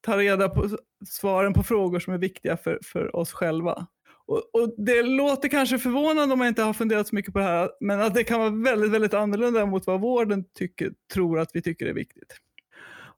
ta 0.00 0.16
reda 0.16 0.48
på 0.48 0.68
svaren 1.08 1.52
på 1.52 1.62
frågor 1.62 2.00
som 2.00 2.14
är 2.14 2.18
viktiga 2.18 2.56
för, 2.56 2.78
för 2.84 3.16
oss 3.16 3.32
själva. 3.32 3.86
Och, 4.32 4.62
och, 4.62 4.74
Det 4.76 5.02
låter 5.02 5.48
kanske 5.48 5.78
förvånande 5.78 6.32
om 6.32 6.38
man 6.38 6.48
inte 6.48 6.62
har 6.62 6.72
funderat 6.72 7.08
så 7.08 7.14
mycket 7.14 7.32
på 7.32 7.38
det 7.38 7.44
här, 7.44 7.70
men 7.80 8.00
att 8.00 8.14
det 8.14 8.24
kan 8.24 8.40
vara 8.40 8.50
väldigt, 8.50 8.90
väldigt 8.90 9.14
annorlunda 9.14 9.66
mot 9.66 9.86
vad 9.86 10.00
vården 10.00 10.44
tycker, 10.58 10.92
tror 11.14 11.38
att 11.40 11.50
vi 11.54 11.62
tycker 11.62 11.86
är 11.86 11.92
viktigt. 11.92 12.36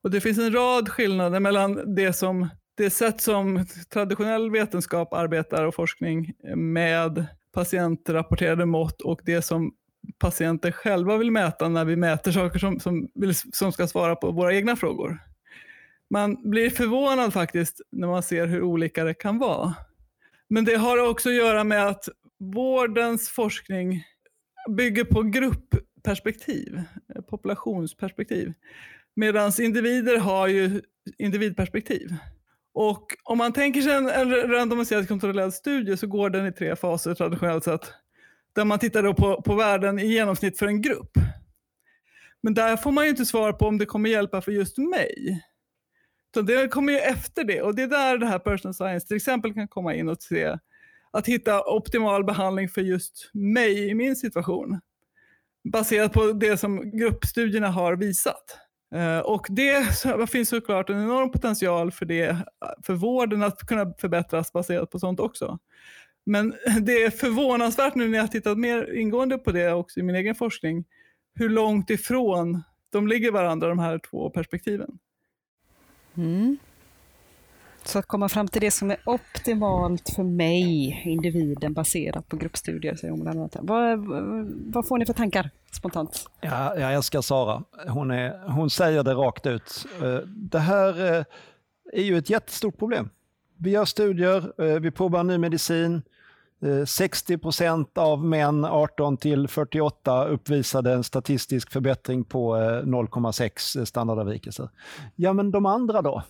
Och 0.03 0.11
Det 0.11 0.21
finns 0.21 0.39
en 0.39 0.55
rad 0.55 0.89
skillnader 0.89 1.41
mellan 1.41 1.95
det, 1.95 2.13
som, 2.13 2.49
det 2.77 2.91
sätt 2.91 3.21
som 3.21 3.67
traditionell 3.93 4.51
vetenskap 4.51 5.13
arbetar 5.13 5.65
och 5.65 5.75
forskning 5.75 6.33
med 6.57 7.27
patientrapporterade 7.53 8.67
mått 8.67 9.01
och 9.01 9.21
det 9.25 9.43
som 9.43 9.73
patienter 10.19 10.73
själva 10.73 11.17
vill 11.17 11.31
mäta 11.31 11.69
när 11.69 11.85
vi 11.85 11.97
mäter 11.97 12.33
saker 12.33 12.59
som, 12.59 12.81
som, 12.81 13.09
som 13.53 13.73
ska 13.73 13.87
svara 13.87 14.17
på 14.17 14.31
våra 14.31 14.55
egna 14.55 14.77
frågor. 14.77 15.19
Man 16.11 16.51
blir 16.51 16.71
förvånad 16.71 17.33
faktiskt 17.33 17.81
när 17.93 18.09
man 18.09 18.23
ser 18.23 18.47
hur 18.47 18.63
olika 18.63 19.05
det 19.05 19.15
kan 19.15 19.39
vara. 19.39 19.75
Men 20.49 20.65
det 20.65 20.77
har 20.77 21.11
också 21.11 21.29
att 21.29 21.35
göra 21.35 21.65
med 21.65 21.87
att 21.87 22.09
vårdens 22.39 23.29
forskning 23.29 24.05
bygger 24.69 25.05
på 25.05 25.23
gruppperspektiv, 25.23 26.83
populationsperspektiv. 27.31 28.53
Medan 29.17 29.53
individer 29.61 30.19
har 30.19 30.49
ju 30.49 30.83
individperspektiv. 31.19 32.15
Och 32.75 33.07
om 33.25 33.39
man 33.39 33.53
tänker 33.53 33.83
sig 33.83 33.93
en, 33.93 34.09
en 34.09 34.31
randomiserad 34.31 35.09
kontrollerad 35.09 35.55
studie 35.55 35.97
så 35.97 36.07
går 36.07 36.31
den 36.31 36.47
i 36.47 36.53
tre 36.53 36.77
faser 36.77 37.15
traditionellt 37.15 37.65
sett. 37.65 37.93
Där 38.55 38.65
man 38.65 38.79
tittar 38.79 39.03
då 39.03 39.15
på, 39.15 39.43
på 39.43 39.55
värden 39.55 39.99
i 39.99 40.07
genomsnitt 40.07 40.59
för 40.59 40.67
en 40.67 40.83
grupp. 40.83 41.11
Men 42.43 42.55
där 42.55 42.77
får 42.77 42.93
man 42.93 43.05
ju 43.05 43.11
inte 43.11 43.27
svar 43.27 43.53
på 43.53 43.67
om 43.67 43.79
det 43.79 43.87
kommer 43.87 44.11
hjälpa 44.11 44.41
för 44.41 44.53
just 44.53 44.79
mig. 44.79 45.45
Så 46.35 46.43
det 46.43 46.69
kommer 46.69 46.93
ju 46.93 46.99
efter 46.99 47.45
det 47.45 47.63
och 47.63 47.75
det 47.75 47.83
är 47.83 47.89
där 47.89 48.19
det 48.19 48.27
här 48.27 48.39
personal 48.39 48.75
science 48.75 49.07
till 49.07 49.17
exempel 49.17 49.55
kan 49.55 49.69
komma 49.69 49.95
in 49.95 50.09
och 50.09 50.23
se 50.23 50.59
att 51.11 51.29
hitta 51.29 51.65
optimal 51.65 52.25
behandling 52.25 52.69
för 52.69 52.81
just 52.81 53.31
mig 53.33 53.89
i 53.89 53.95
min 53.95 54.17
situation. 54.17 54.81
Baserat 55.73 56.13
på 56.13 56.33
det 56.33 56.57
som 56.57 56.99
gruppstudierna 56.99 57.69
har 57.69 57.97
visat. 57.97 58.59
Eh, 58.95 59.19
och 59.19 59.47
det 59.51 59.87
finns 60.31 60.49
såklart 60.49 60.91
en 60.91 61.03
enorm 61.03 61.31
potential 61.31 61.93
för, 61.93 62.07
det, 62.07 62.37
för 62.83 62.95
vården 62.95 63.43
att 63.43 63.59
kunna 63.59 63.95
förbättras 63.99 64.53
baserat 64.53 64.91
på 64.91 64.99
sånt 64.99 65.21
också. 65.21 65.59
Men 66.27 66.55
det 66.81 67.03
är 67.03 67.11
förvånansvärt 67.11 67.95
nu 67.95 68.09
när 68.09 68.19
jag 68.19 68.33
tittat 68.33 68.59
mer 68.59 68.95
ingående 68.95 69.39
på 69.39 69.53
det 69.53 69.73
också 69.73 70.01
i 70.01 70.03
min 70.03 70.17
egen 70.17 70.35
forskning, 70.35 70.85
hur 71.35 71.49
långt 71.49 71.91
ifrån 71.91 72.63
de 72.91 73.09
ligger 73.09 73.31
varandra 73.31 73.69
de 73.69 73.79
här 73.79 73.99
två 73.99 74.31
perspektiven. 74.31 74.99
Mm. 76.17 76.59
Så 77.85 77.99
att 77.99 78.07
komma 78.07 78.29
fram 78.29 78.49
till 78.49 78.61
det 78.61 78.71
som 78.71 78.91
är 78.91 78.97
optimalt 79.05 80.11
för 80.17 80.23
mig, 80.23 81.03
individen, 81.05 81.73
baserat 81.73 82.29
på 82.29 82.37
gruppstudier, 82.37 82.95
säger 82.95 83.11
hon 83.11 83.21
bland 83.21 83.39
annat. 83.39 83.57
Vad, 83.61 83.99
vad 84.75 84.89
får 84.89 84.99
ni 84.99 85.07
för 85.07 85.13
tankar 85.13 85.51
spontant? 85.73 86.31
Ja, 86.41 86.79
jag 86.79 86.95
älskar 86.95 87.21
Sara. 87.21 87.63
Hon, 87.89 88.11
är, 88.11 88.49
hon 88.49 88.71
säger 88.71 89.03
det 89.03 89.15
rakt 89.15 89.47
ut. 89.47 89.87
Eh, 90.03 90.17
det 90.27 90.59
här 90.59 91.15
eh, 91.15 91.25
är 91.93 92.03
ju 92.03 92.19
ett 92.19 92.31
jättestort 92.31 92.79
problem. 92.79 93.11
Vi 93.57 93.71
gör 93.71 93.85
studier, 93.85 94.63
eh, 94.63 94.81
vi 94.81 94.91
provar 94.91 95.25
ny 95.25 95.39
medicin. 95.39 96.03
Eh, 96.65 96.85
60 96.85 97.39
procent 97.39 97.99
av 97.99 98.25
män 98.25 98.65
18 98.65 99.17
till 99.17 99.49
48 99.49 100.25
uppvisade 100.25 100.93
en 100.93 101.05
statistisk 101.05 101.73
förbättring 101.73 102.25
på 102.25 102.57
eh, 102.57 102.61
0,6 102.61 103.85
standardavvikelser. 103.85 104.69
Ja, 105.17 105.33
men 105.33 105.51
de 105.51 105.67
andra 105.67 106.03
då? 106.03 106.23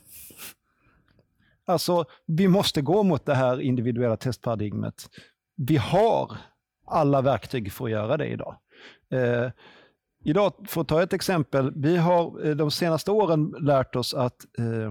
Alltså, 1.66 2.04
vi 2.26 2.48
måste 2.48 2.82
gå 2.82 3.02
mot 3.02 3.26
det 3.26 3.34
här 3.34 3.60
individuella 3.60 4.16
testparadigmet. 4.16 5.10
Vi 5.56 5.76
har 5.76 6.36
alla 6.86 7.22
verktyg 7.22 7.72
för 7.72 7.84
att 7.84 7.90
göra 7.90 8.16
det 8.16 8.26
idag. 8.26 8.56
Eh, 9.10 9.50
idag, 10.24 10.52
för 10.68 10.80
att 10.80 10.88
ta 10.88 11.02
ett 11.02 11.12
exempel, 11.12 11.72
vi 11.76 11.96
har 11.96 12.46
eh, 12.46 12.56
de 12.56 12.70
senaste 12.70 13.10
åren 13.10 13.54
lärt 13.60 13.96
oss 13.96 14.14
att 14.14 14.44
eh, 14.58 14.90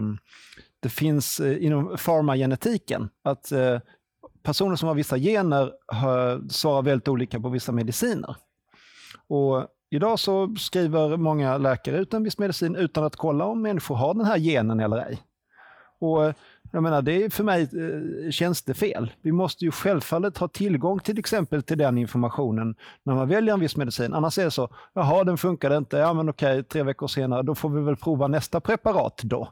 det 0.79 0.89
finns 0.89 1.39
eh, 1.39 1.65
inom 1.65 1.97
farmagenetiken 1.97 3.09
att 3.23 3.51
eh, 3.51 3.79
personer 4.43 4.75
som 4.75 4.87
har 4.87 4.95
vissa 4.95 5.17
gener 5.17 5.71
har, 5.87 6.49
svarar 6.49 6.81
väldigt 6.81 7.07
olika 7.07 7.39
på 7.39 7.49
vissa 7.49 7.71
mediciner. 7.71 8.35
Och 9.27 9.67
idag 9.89 10.19
så 10.19 10.55
skriver 10.55 11.17
många 11.17 11.57
läkare 11.57 11.97
ut 11.97 12.13
en 12.13 12.23
viss 12.23 12.37
medicin 12.37 12.75
utan 12.75 13.03
att 13.03 13.15
kolla 13.15 13.45
om 13.45 13.61
människor 13.61 13.95
har 13.95 14.13
den 14.13 14.25
här 14.25 14.37
genen 14.37 14.79
eller 14.79 14.97
ej. 14.97 15.21
Och 15.99 16.33
jag 16.71 16.83
menar, 16.83 17.01
det 17.01 17.23
är 17.23 17.29
för 17.29 17.43
mig 17.43 17.61
eh, 17.61 18.31
tjänstefel. 18.31 19.11
Vi 19.21 19.31
måste 19.31 19.65
ju 19.65 19.71
självfallet 19.71 20.37
ha 20.37 20.47
tillgång 20.47 20.99
till 20.99 21.19
exempel 21.19 21.63
till 21.63 21.77
den 21.77 21.97
informationen 21.97 22.75
när 23.03 23.15
man 23.15 23.27
väljer 23.27 23.53
en 23.53 23.59
viss 23.59 23.75
medicin. 23.75 24.13
Annars 24.13 24.37
är 24.37 24.43
det 24.43 24.51
så, 24.51 24.69
jaha 24.93 25.23
den 25.23 25.37
funkade 25.37 25.77
inte, 25.77 25.97
ja 25.97 26.13
men 26.13 26.29
okej, 26.29 26.63
tre 26.63 26.83
veckor 26.83 27.07
senare, 27.07 27.43
då 27.43 27.55
får 27.55 27.69
vi 27.69 27.81
väl 27.81 27.95
prova 27.95 28.27
nästa 28.27 28.61
preparat 28.61 29.21
då. 29.23 29.47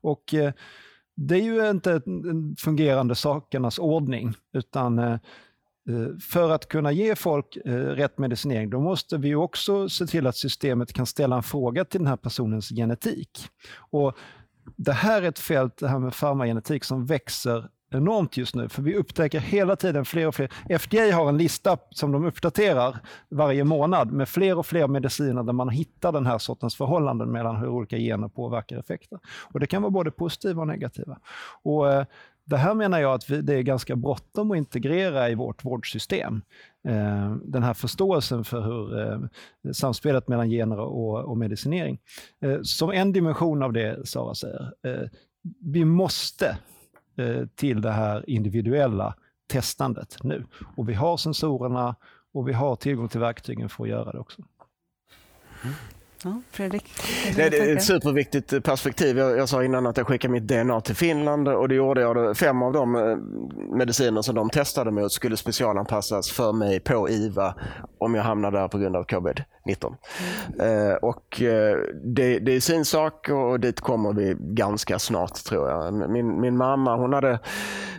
Och 0.00 0.34
eh, 0.34 0.52
det 1.16 1.34
är 1.34 1.42
ju 1.42 1.70
inte 1.70 2.02
en 2.06 2.56
fungerande 2.58 3.14
sakernas 3.14 3.78
ordning, 3.78 4.34
utan 4.52 4.98
eh, 4.98 5.12
eh, 5.88 6.18
för 6.30 6.50
att 6.50 6.68
kunna 6.68 6.92
ge 6.92 7.14
folk 7.14 7.56
eh, 7.56 7.72
rätt 7.72 8.18
medicinering, 8.18 8.70
då 8.70 8.80
måste 8.80 9.16
vi 9.16 9.34
också 9.34 9.88
se 9.88 10.06
till 10.06 10.26
att 10.26 10.36
systemet 10.36 10.92
kan 10.92 11.06
ställa 11.06 11.36
en 11.36 11.42
fråga 11.42 11.84
till 11.84 12.00
den 12.00 12.06
här 12.06 12.16
personens 12.16 12.68
genetik. 12.68 13.48
Och 13.76 14.16
det 14.76 14.92
här 14.92 15.22
är 15.22 15.28
ett 15.28 15.38
fält, 15.38 15.76
det 15.76 15.88
här 15.88 15.98
med 15.98 16.14
farmagenetik, 16.14 16.84
som 16.84 17.06
växer 17.06 17.68
enormt 17.90 18.36
just 18.36 18.54
nu, 18.54 18.68
för 18.68 18.82
vi 18.82 18.96
upptäcker 18.96 19.40
hela 19.40 19.76
tiden 19.76 20.04
fler 20.04 20.26
och 20.26 20.34
fler. 20.34 20.78
FDA 20.78 21.14
har 21.16 21.28
en 21.28 21.38
lista 21.38 21.78
som 21.90 22.12
de 22.12 22.24
uppdaterar 22.24 22.96
varje 23.28 23.64
månad 23.64 24.12
med 24.12 24.28
fler 24.28 24.58
och 24.58 24.66
fler 24.66 24.88
mediciner 24.88 25.42
där 25.42 25.52
man 25.52 25.68
hittar 25.68 26.12
den 26.12 26.26
här 26.26 26.38
sortens 26.38 26.76
förhållanden 26.76 27.32
mellan 27.32 27.56
hur 27.56 27.68
olika 27.68 27.96
gener 27.96 28.28
påverkar 28.28 28.78
effekter. 28.78 29.18
Och 29.52 29.60
Det 29.60 29.66
kan 29.66 29.82
vara 29.82 29.90
både 29.90 30.10
positiva 30.10 30.60
och 30.60 30.68
negativa. 30.68 31.18
Och 31.62 31.92
eh, 31.92 32.04
det 32.44 32.56
här 32.56 32.74
menar 32.74 33.00
jag 33.00 33.14
att 33.14 33.30
vi, 33.30 33.42
det 33.42 33.54
är 33.54 33.62
ganska 33.62 33.96
bråttom 33.96 34.50
att 34.50 34.56
integrera 34.56 35.30
i 35.30 35.34
vårt 35.34 35.64
vårdsystem. 35.64 36.42
Eh, 36.88 37.34
den 37.44 37.62
här 37.62 37.74
förståelsen 37.74 38.44
för 38.44 38.60
hur 38.60 39.00
eh, 39.00 39.18
samspelet 39.72 40.28
mellan 40.28 40.50
gener 40.50 40.78
och, 40.78 41.24
och 41.24 41.38
medicinering. 41.38 41.98
Som 42.62 42.90
en 42.90 43.12
dimension 43.12 43.62
av 43.62 43.72
det 43.72 44.08
Sara 44.08 44.34
säger, 44.34 44.70
vi 45.60 45.84
måste 45.84 46.58
Eh, 47.16 47.46
till 47.54 47.80
det 47.80 47.90
här 47.90 48.30
individuella 48.30 49.14
testandet 49.46 50.16
nu. 50.22 50.44
Och 50.76 50.88
vi 50.88 50.94
har 50.94 51.16
sensorerna 51.16 51.96
och 52.32 52.48
vi 52.48 52.52
har 52.52 52.76
tillgång 52.76 53.08
till 53.08 53.20
verktygen 53.20 53.68
för 53.68 53.84
att 53.84 53.90
göra 53.90 54.12
det 54.12 54.18
också. 54.18 54.42
Mm. 55.62 55.74
Ja, 56.24 56.40
Fredrik? 56.50 56.84
Det, 57.36 57.50
det 57.50 57.58
är 57.58 57.76
ett 57.76 57.84
superviktigt 57.84 58.64
perspektiv. 58.64 59.18
Jag, 59.18 59.38
jag, 59.38 59.48
sa 59.48 59.64
innan 59.64 59.86
att 59.86 59.96
jag 59.96 60.06
skickade 60.06 60.32
mitt 60.32 60.48
DNA 60.48 60.80
till 60.80 60.94
Finland 60.94 61.48
och 61.48 61.68
det 61.68 61.74
gjorde 61.74 62.00
jag. 62.00 62.36
Fem 62.36 62.62
av 62.62 62.72
de 62.72 62.96
eh, 62.96 63.16
mediciner 63.76 64.22
som 64.22 64.34
de 64.34 64.50
testade 64.50 64.90
mot 64.90 65.12
skulle 65.12 65.36
specialanpassas 65.36 66.30
för 66.30 66.52
mig 66.52 66.80
på 66.80 67.08
IVA 67.08 67.54
om 67.98 68.14
jag 68.14 68.22
hamnade 68.22 68.58
där 68.58 68.68
på 68.68 68.78
grund 68.78 68.96
av 68.96 69.06
covid-19. 69.06 69.94
Mm. 70.58 70.88
Eh, 70.90 70.94
och 70.94 71.42
eh, 71.42 71.78
det, 72.04 72.38
det, 72.38 72.52
är 72.52 72.60
sin 72.60 72.84
sak 72.84 73.28
och 73.28 73.60
dit 73.60 73.80
kommer 73.80 74.12
vi 74.12 74.36
ganska 74.40 74.98
snart 74.98 75.34
tror 75.34 75.70
jag. 75.70 76.10
Min, 76.10 76.40
min 76.40 76.56
mamma 76.56 76.96
hon 76.96 77.12
hade 77.12 77.38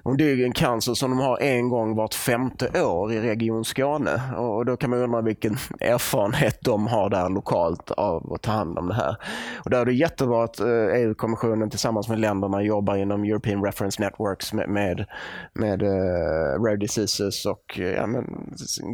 hon 0.05 0.17
dog 0.17 0.27
i 0.27 0.43
en 0.43 0.53
cancer 0.53 0.93
som 0.93 1.09
de 1.09 1.19
har 1.19 1.41
en 1.41 1.69
gång 1.69 1.95
vart 1.95 2.13
femte 2.13 2.83
år 2.83 3.13
i 3.13 3.21
Region 3.21 3.65
Skåne. 3.65 4.21
Och 4.37 4.65
då 4.65 4.77
kan 4.77 4.89
man 4.89 4.99
undra 4.99 5.21
vilken 5.21 5.57
erfarenhet 5.79 6.59
de 6.61 6.87
har 6.87 7.09
där 7.09 7.29
lokalt 7.29 7.91
av 7.91 8.33
att 8.33 8.41
ta 8.41 8.51
hand 8.51 8.77
om 8.77 8.87
det 8.87 8.93
här. 8.93 9.15
Och 9.63 9.69
där 9.69 9.81
är 9.81 9.85
det 9.85 9.93
jättebra 9.93 10.43
att 10.43 10.59
EU-kommissionen 10.95 11.61
eh, 11.61 11.67
e 11.67 11.69
tillsammans 11.69 12.09
med 12.09 12.19
länderna 12.19 12.61
jobbar 12.61 12.95
inom 12.95 13.23
European 13.23 13.63
Reference 13.63 14.01
Networks 14.01 14.53
med, 14.53 14.69
med, 14.69 15.05
med 15.53 15.83
uh, 15.83 16.63
rare 16.63 16.77
diseases 16.77 17.45
och 17.45 17.79
ja, 17.79 18.07
men, 18.07 18.53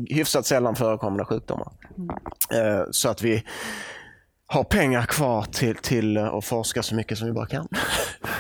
hyfsat 0.10 0.46
sällan 0.46 0.76
förekommande 0.76 1.26
sjukdomar. 1.26 1.72
Mm. 1.98 2.78
Uh, 2.80 2.86
så 2.92 3.10
att 3.10 3.22
vi 3.22 3.44
har 4.48 4.64
pengar 4.64 5.02
kvar 5.02 5.44
till, 5.44 5.76
till 5.76 6.18
att 6.18 6.46
forska 6.46 6.84
så 6.84 6.96
mycket 6.96 7.18
som 7.18 7.28
vi 7.28 7.34
bara 7.34 7.46
kan. 7.46 7.68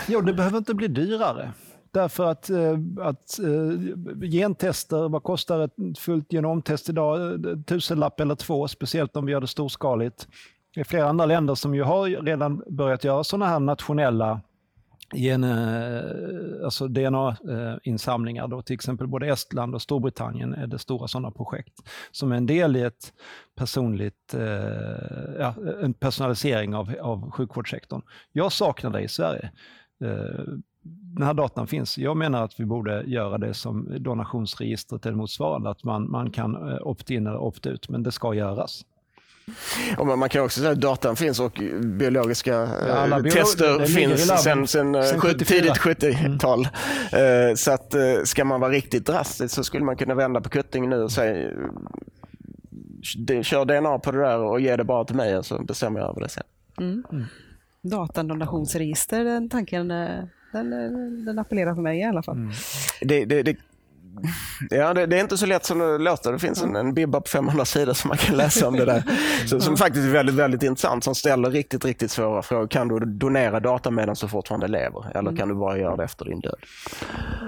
Jo, 0.07 0.21
det 0.21 0.33
behöver 0.33 0.57
inte 0.57 0.73
bli 0.73 0.87
dyrare. 0.87 1.51
Därför 1.93 2.25
att, 2.25 2.49
eh, 2.49 2.79
att 2.99 3.39
eh, 3.39 4.29
gentester, 4.29 5.09
vad 5.09 5.23
kostar 5.23 5.59
ett 5.59 5.99
fullt 5.99 6.33
genomtest 6.33 6.89
idag? 6.89 7.33
Eh, 7.33 7.57
tusenlapp 7.67 8.19
eller 8.19 8.35
två, 8.35 8.67
speciellt 8.67 9.15
om 9.15 9.25
vi 9.25 9.31
gör 9.31 9.41
det 9.41 9.47
storskaligt. 9.47 10.27
Det 10.73 10.79
är 10.79 10.83
flera 10.83 11.09
andra 11.09 11.25
länder 11.25 11.55
som 11.55 11.75
ju 11.75 11.83
har 11.83 12.07
redan 12.07 12.63
börjat 12.67 13.03
göra 13.03 13.23
sådana 13.23 13.45
här 13.45 13.59
nationella 13.59 14.41
gen, 15.13 15.43
alltså 16.63 16.87
DNA-insamlingar. 16.87 18.47
Då, 18.47 18.61
till 18.61 18.73
exempel 18.73 19.07
både 19.07 19.27
Estland 19.27 19.75
och 19.75 19.81
Storbritannien 19.81 20.53
är 20.53 20.67
det 20.67 20.79
stora 20.79 21.07
sådana 21.07 21.31
projekt 21.31 21.73
som 22.11 22.31
är 22.31 22.35
en 22.35 22.45
del 22.45 22.75
i 22.75 22.81
ett 22.81 23.13
personligt, 23.55 24.35
ja, 25.39 25.55
en 25.81 25.93
personalisering 25.93 26.75
av, 26.75 26.95
av 27.01 27.31
sjukvårdssektorn. 27.31 28.01
Jag 28.31 28.51
saknar 28.51 28.89
det 28.89 29.01
i 29.01 29.07
Sverige 29.07 29.51
den 30.83 31.27
här 31.27 31.33
datan 31.33 31.67
finns. 31.67 31.97
Jag 31.97 32.17
menar 32.17 32.43
att 32.43 32.59
vi 32.59 32.65
borde 32.65 33.03
göra 33.03 33.37
det 33.37 33.53
som 33.53 34.03
donationsregistret 34.03 35.05
eller 35.05 35.15
motsvarande, 35.15 35.69
att 35.69 35.83
man, 35.83 36.11
man 36.11 36.31
kan 36.31 36.55
eh, 36.55 36.77
opt-in 36.81 37.27
eller 37.27 37.37
opt-ut, 37.37 37.89
men 37.89 38.03
det 38.03 38.11
ska 38.11 38.33
göras. 38.33 38.85
Och 39.97 40.07
man 40.07 40.29
kan 40.29 40.45
också 40.45 40.59
säga 40.59 40.71
att 40.71 40.81
datan 40.81 41.15
finns 41.15 41.39
och 41.39 41.61
biologiska 41.83 42.51
ja, 42.87 43.17
eh, 43.17 43.23
tester 43.23 43.79
det, 43.79 43.87
finns 43.87 44.27
sedan 44.27 44.67
sen, 44.67 44.95
eh, 44.95 45.01
sen 45.01 45.19
tidigt 45.21 45.77
70-tal. 45.77 46.67
Mm. 47.11 47.57
Så 47.57 47.71
att 47.71 47.95
ska 48.23 48.45
man 48.45 48.59
vara 48.59 48.71
riktigt 48.71 49.05
drastisk 49.05 49.55
så 49.55 49.63
skulle 49.63 49.85
man 49.85 49.97
kunna 49.97 50.15
vända 50.15 50.41
på 50.41 50.49
kuttingen 50.49 50.89
nu 50.89 51.03
och 51.03 51.11
säga 51.11 51.51
kör 53.43 53.65
DNA 53.65 53.99
på 53.99 54.11
det 54.11 54.17
där 54.17 54.37
och 54.37 54.61
ge 54.61 54.75
det 54.75 54.83
bara 54.83 55.05
till 55.05 55.15
mig 55.15 55.43
så 55.43 55.63
bestämmer 55.63 55.99
jag 55.99 56.09
över 56.09 56.21
det 56.21 56.29
sen. 56.29 56.43
Mm. 56.79 57.03
Mm. 57.11 57.25
Datadonationsregister, 57.81 59.23
den 59.23 59.49
tanken 59.49 59.91
den, 60.51 60.73
eh, 60.73 60.89
den 61.25 61.39
appellerar 61.39 61.75
för 61.75 61.81
mig 61.81 61.99
i 61.99 62.03
alla 62.03 62.23
fall. 62.23 62.37
Mm. 62.37 62.51
Det, 63.01 63.25
det, 63.25 63.43
det, 63.43 63.57
Ja, 64.69 64.93
det, 64.93 65.05
det, 65.05 65.17
är 65.17 65.21
inte 65.21 65.37
så 65.37 65.45
lätt 65.45 65.65
som 65.65 65.79
det 65.79 65.97
låter. 65.97 66.31
Det 66.31 66.39
finns 66.39 66.63
en, 66.63 66.75
en 66.75 66.93
bibba 66.93 67.21
på 67.21 67.27
500 67.27 67.65
sidor 67.65 67.93
som 67.93 68.07
man 68.07 68.17
kan 68.17 68.37
läsa 68.37 68.67
om 68.67 68.75
det 68.75 68.85
där. 68.85 69.03
Så, 69.47 69.61
som 69.61 69.77
faktiskt 69.77 70.07
är 70.07 70.11
väldigt, 70.11 70.35
väldigt 70.35 70.63
intressant. 70.63 71.03
Som 71.03 71.15
ställer 71.15 71.51
riktigt, 71.51 71.85
riktigt 71.85 72.11
svåra 72.11 72.41
frågor. 72.41 72.67
Kan 72.67 72.87
du 72.87 72.99
donera 72.99 73.59
data 73.59 73.91
medan 73.91 74.15
du 74.21 74.27
fortfarande 74.27 74.67
lever? 74.67 75.17
Eller 75.17 75.35
kan 75.35 75.49
du 75.49 75.55
bara 75.55 75.77
göra 75.77 75.95
det 75.95 76.03
efter 76.03 76.25
din 76.25 76.39
död? 76.39 76.55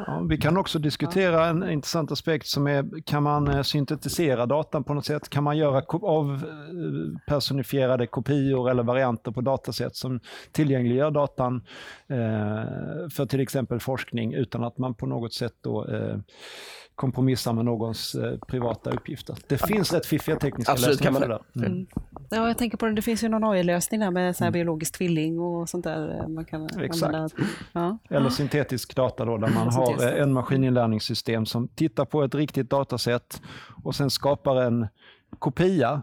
Ja, 0.07 0.25
vi 0.29 0.37
kan 0.37 0.57
också 0.57 0.79
diskutera 0.79 1.45
en 1.45 1.69
intressant 1.69 2.11
aspekt 2.11 2.47
som 2.47 2.67
är, 2.67 3.03
kan 3.05 3.23
man 3.23 3.47
eh, 3.47 3.61
syntetisera 3.61 4.45
datan 4.45 4.83
på 4.83 4.93
något 4.93 5.05
sätt? 5.05 5.29
Kan 5.29 5.43
man 5.43 5.57
göra 5.57 5.83
avpersonifierade 6.01 8.03
eh, 8.03 8.07
kopior 8.07 8.69
eller 8.69 8.83
varianter 8.83 9.31
på 9.31 9.41
datasätt 9.41 9.95
som 9.95 10.19
tillgängliggör 10.51 11.11
datan 11.11 11.55
eh, 12.07 12.63
för 13.09 13.25
till 13.25 13.39
exempel 13.39 13.79
forskning 13.79 14.33
utan 14.33 14.63
att 14.63 14.77
man 14.77 14.95
på 14.95 15.05
något 15.05 15.33
sätt 15.33 15.53
då 15.61 15.87
eh, 15.87 16.17
kompromissa 16.95 17.53
med 17.53 17.65
någons 17.65 18.15
eh, 18.15 18.37
privata 18.47 18.91
uppgifter. 18.91 19.37
Det 19.47 19.57
finns 19.57 19.93
rätt 19.93 20.05
fiffiga 20.05 20.39
tekniska 20.39 20.71
Absolut, 20.71 21.01
lösningar 21.01 21.19
för 21.19 21.27
det. 21.53 21.65
Mm. 21.65 21.87
Ja, 22.29 22.47
jag 22.47 22.57
tänker 22.57 22.77
på 22.77 22.85
det, 22.85 22.93
det 22.93 23.01
finns 23.01 23.23
ju 23.23 23.29
någon 23.29 23.43
AI-lösning 23.43 23.99
där 23.99 24.11
med 24.11 24.35
så 24.35 24.43
här 24.43 24.47
mm. 24.47 24.53
biologisk 24.53 24.97
tvilling 24.97 25.39
och 25.39 25.69
sånt 25.69 25.83
där. 25.83 26.19
Eh, 26.19 26.27
man 26.27 26.45
kan 26.45 26.79
Exakt. 26.79 27.03
Använda. 27.03 27.29
Ja. 27.73 27.97
Eller 28.09 28.29
syntetisk 28.29 28.95
data 28.95 29.25
då, 29.25 29.37
där 29.37 29.49
man 29.49 29.73
har 29.73 30.03
eh, 30.03 30.21
en 30.21 30.33
maskininlärningssystem 30.33 31.45
som 31.45 31.67
tittar 31.67 32.05
på 32.05 32.23
ett 32.23 32.35
riktigt 32.35 32.69
datasätt 32.69 33.41
och 33.83 33.95
sen 33.95 34.09
skapar 34.09 34.61
en 34.61 34.87
kopia, 35.39 36.01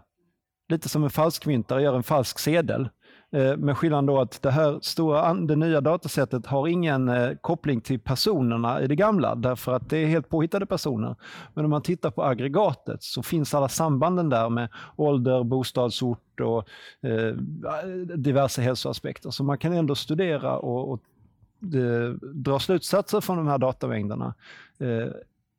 lite 0.69 0.89
som 0.89 1.03
en 1.03 1.09
falskmyntare 1.09 1.81
gör 1.81 1.95
en 1.95 2.03
falsk 2.03 2.39
sedel 2.39 2.89
Eh, 3.33 3.57
med 3.57 3.77
skillnaden 3.77 4.05
då 4.05 4.19
att 4.19 4.41
det 4.41 4.51
här 4.51 4.79
stora, 4.81 5.33
det 5.33 5.55
nya 5.55 5.81
datasättet 5.81 6.45
har 6.45 6.67
ingen 6.67 7.09
eh, 7.09 7.31
koppling 7.41 7.81
till 7.81 7.99
personerna 7.99 8.81
i 8.81 8.87
det 8.87 8.95
gamla, 8.95 9.35
därför 9.35 9.73
att 9.73 9.89
det 9.89 9.97
är 9.97 10.07
helt 10.07 10.29
påhittade 10.29 10.65
personer. 10.65 11.15
Men 11.53 11.65
om 11.65 11.71
man 11.71 11.81
tittar 11.81 12.11
på 12.11 12.23
aggregatet 12.23 13.03
så 13.03 13.23
finns 13.23 13.53
alla 13.53 13.69
sambanden 13.69 14.29
där 14.29 14.49
med 14.49 14.69
ålder, 14.95 15.43
bostadsort 15.43 16.39
och 16.39 16.67
eh, 17.09 17.35
diverse 18.15 18.61
hälsoaspekter. 18.61 19.29
Så 19.29 19.43
man 19.43 19.57
kan 19.57 19.73
ändå 19.73 19.95
studera 19.95 20.57
och, 20.57 20.91
och 20.91 21.01
eh, 21.75 22.13
dra 22.33 22.59
slutsatser 22.59 23.21
från 23.21 23.37
de 23.37 23.47
här 23.47 23.57
datamängderna 23.57 24.33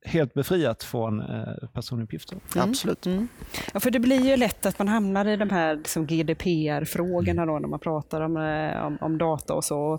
helt 0.05 0.35
befriat 0.35 0.83
från 0.83 1.21
eh, 1.21 1.69
personuppgifter. 1.73 2.39
Mm. 2.55 2.69
Absolut. 2.69 3.07
Mm. 3.07 3.29
Ja, 3.75 3.81
för 3.81 3.91
det 3.91 4.01
blir 4.01 4.21
ju 4.21 4.37
lätt 4.37 4.67
att 4.67 4.79
man 4.79 4.89
hamnar 4.89 5.29
i 5.29 5.37
de 5.37 5.51
här 5.51 5.77
liksom 5.77 6.07
GDPR-frågorna 6.07 7.47
då, 7.47 7.59
när 7.59 7.69
man 7.69 7.79
pratar 7.79 8.21
om, 8.21 8.37
eh, 8.37 8.87
om, 8.87 8.99
om 9.01 9.19
data 9.19 9.55
och 9.55 9.65
så. 9.65 9.95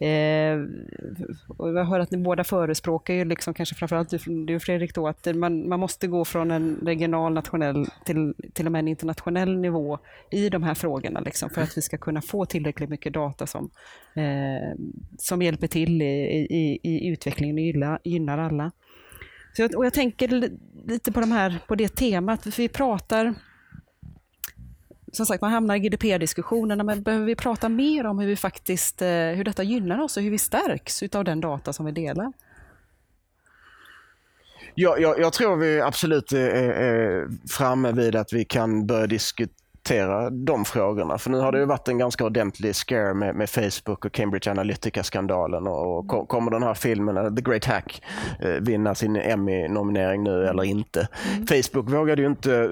Eh, 0.00 0.60
och 1.48 1.68
jag 1.68 1.84
hör 1.84 2.00
att 2.00 2.10
ni 2.10 2.18
båda 2.18 2.44
förespråkar 2.44 3.14
ju, 3.14 3.24
liksom, 3.24 3.54
kanske 3.54 3.74
framförallt 3.74 4.10
du, 4.10 4.44
du 4.44 4.60
Fredrik, 4.60 4.94
då, 4.94 5.08
att 5.08 5.26
man, 5.34 5.68
man 5.68 5.80
måste 5.80 6.06
gå 6.06 6.24
från 6.24 6.50
en 6.50 6.78
regional, 6.82 7.32
nationell 7.32 7.86
till, 8.04 8.34
till 8.52 8.66
och 8.66 8.72
med 8.72 8.78
en 8.78 8.88
internationell 8.88 9.58
nivå 9.58 9.98
i 10.30 10.48
de 10.48 10.62
här 10.62 10.74
frågorna, 10.74 11.20
liksom, 11.20 11.50
för 11.50 11.62
att 11.62 11.76
vi 11.76 11.82
ska 11.82 11.98
kunna 11.98 12.22
få 12.22 12.44
tillräckligt 12.44 12.90
mycket 12.90 13.12
data 13.12 13.46
som, 13.46 13.70
eh, 14.14 14.78
som 15.18 15.42
hjälper 15.42 15.66
till 15.66 16.02
i, 16.02 16.46
i, 16.50 16.78
i 16.82 17.08
utvecklingen 17.08 17.82
och 17.82 17.98
gynnar 18.04 18.38
alla. 18.38 18.72
Så 19.52 19.62
jag, 19.62 19.74
och 19.76 19.86
jag 19.86 19.92
tänker 19.92 20.50
lite 20.86 21.12
på, 21.12 21.20
de 21.20 21.32
här, 21.32 21.58
på 21.66 21.74
det 21.74 21.88
temat, 21.88 22.42
för 22.42 22.50
vi 22.50 22.68
pratar 22.68 23.34
som 25.12 25.26
sagt, 25.26 25.40
man 25.40 25.52
hamnar 25.52 25.76
i 25.76 25.78
GDPR-diskussionerna, 25.78 26.84
men 26.84 27.02
behöver 27.02 27.26
vi 27.26 27.36
prata 27.36 27.68
mer 27.68 28.06
om 28.06 28.18
hur, 28.18 28.26
vi 28.26 28.36
faktiskt, 28.36 29.02
eh, 29.02 29.08
hur 29.08 29.44
detta 29.44 29.62
gynnar 29.62 29.98
oss 29.98 30.16
och 30.16 30.22
hur 30.22 30.30
vi 30.30 30.38
stärks 30.38 31.02
av 31.02 31.24
den 31.24 31.40
data 31.40 31.72
som 31.72 31.86
vi 31.86 31.92
delar? 31.92 32.32
Ja, 34.74 34.98
jag, 34.98 35.20
jag 35.20 35.32
tror 35.32 35.56
vi 35.56 35.80
absolut 35.80 36.32
eh, 36.32 36.40
eh, 36.40 36.46
är, 36.46 36.70
är 36.70 37.28
framme 37.48 37.92
vid 37.92 38.16
att 38.16 38.32
vi 38.32 38.44
kan 38.44 38.86
börja 38.86 39.06
diskutera 39.06 39.61
diskutera 39.82 40.30
de 40.30 40.64
frågorna. 40.64 41.18
För 41.18 41.30
nu 41.30 41.38
har 41.38 41.52
det 41.52 41.58
ju 41.58 41.64
varit 41.64 41.88
en 41.88 41.98
ganska 41.98 42.24
ordentlig 42.24 42.74
scare 42.74 43.14
med, 43.14 43.34
med 43.34 43.50
Facebook 43.50 44.04
och 44.04 44.12
Cambridge 44.12 44.50
Analytica-skandalen. 44.50 45.66
Och, 45.66 46.14
och 46.14 46.28
kommer 46.28 46.50
den 46.50 46.62
här 46.62 46.74
filmen, 46.74 47.36
The 47.36 47.42
Great 47.42 47.64
Hack, 47.64 48.02
eh, 48.40 48.50
vinna 48.50 48.94
sin 48.94 49.16
Emmy-nominering 49.16 50.22
nu 50.22 50.46
eller 50.46 50.64
inte? 50.64 51.08
Mm. 51.32 51.46
Facebook 51.46 51.90
vågade 51.90 52.22
ju 52.22 52.28
inte 52.28 52.54
eh, 52.54 52.68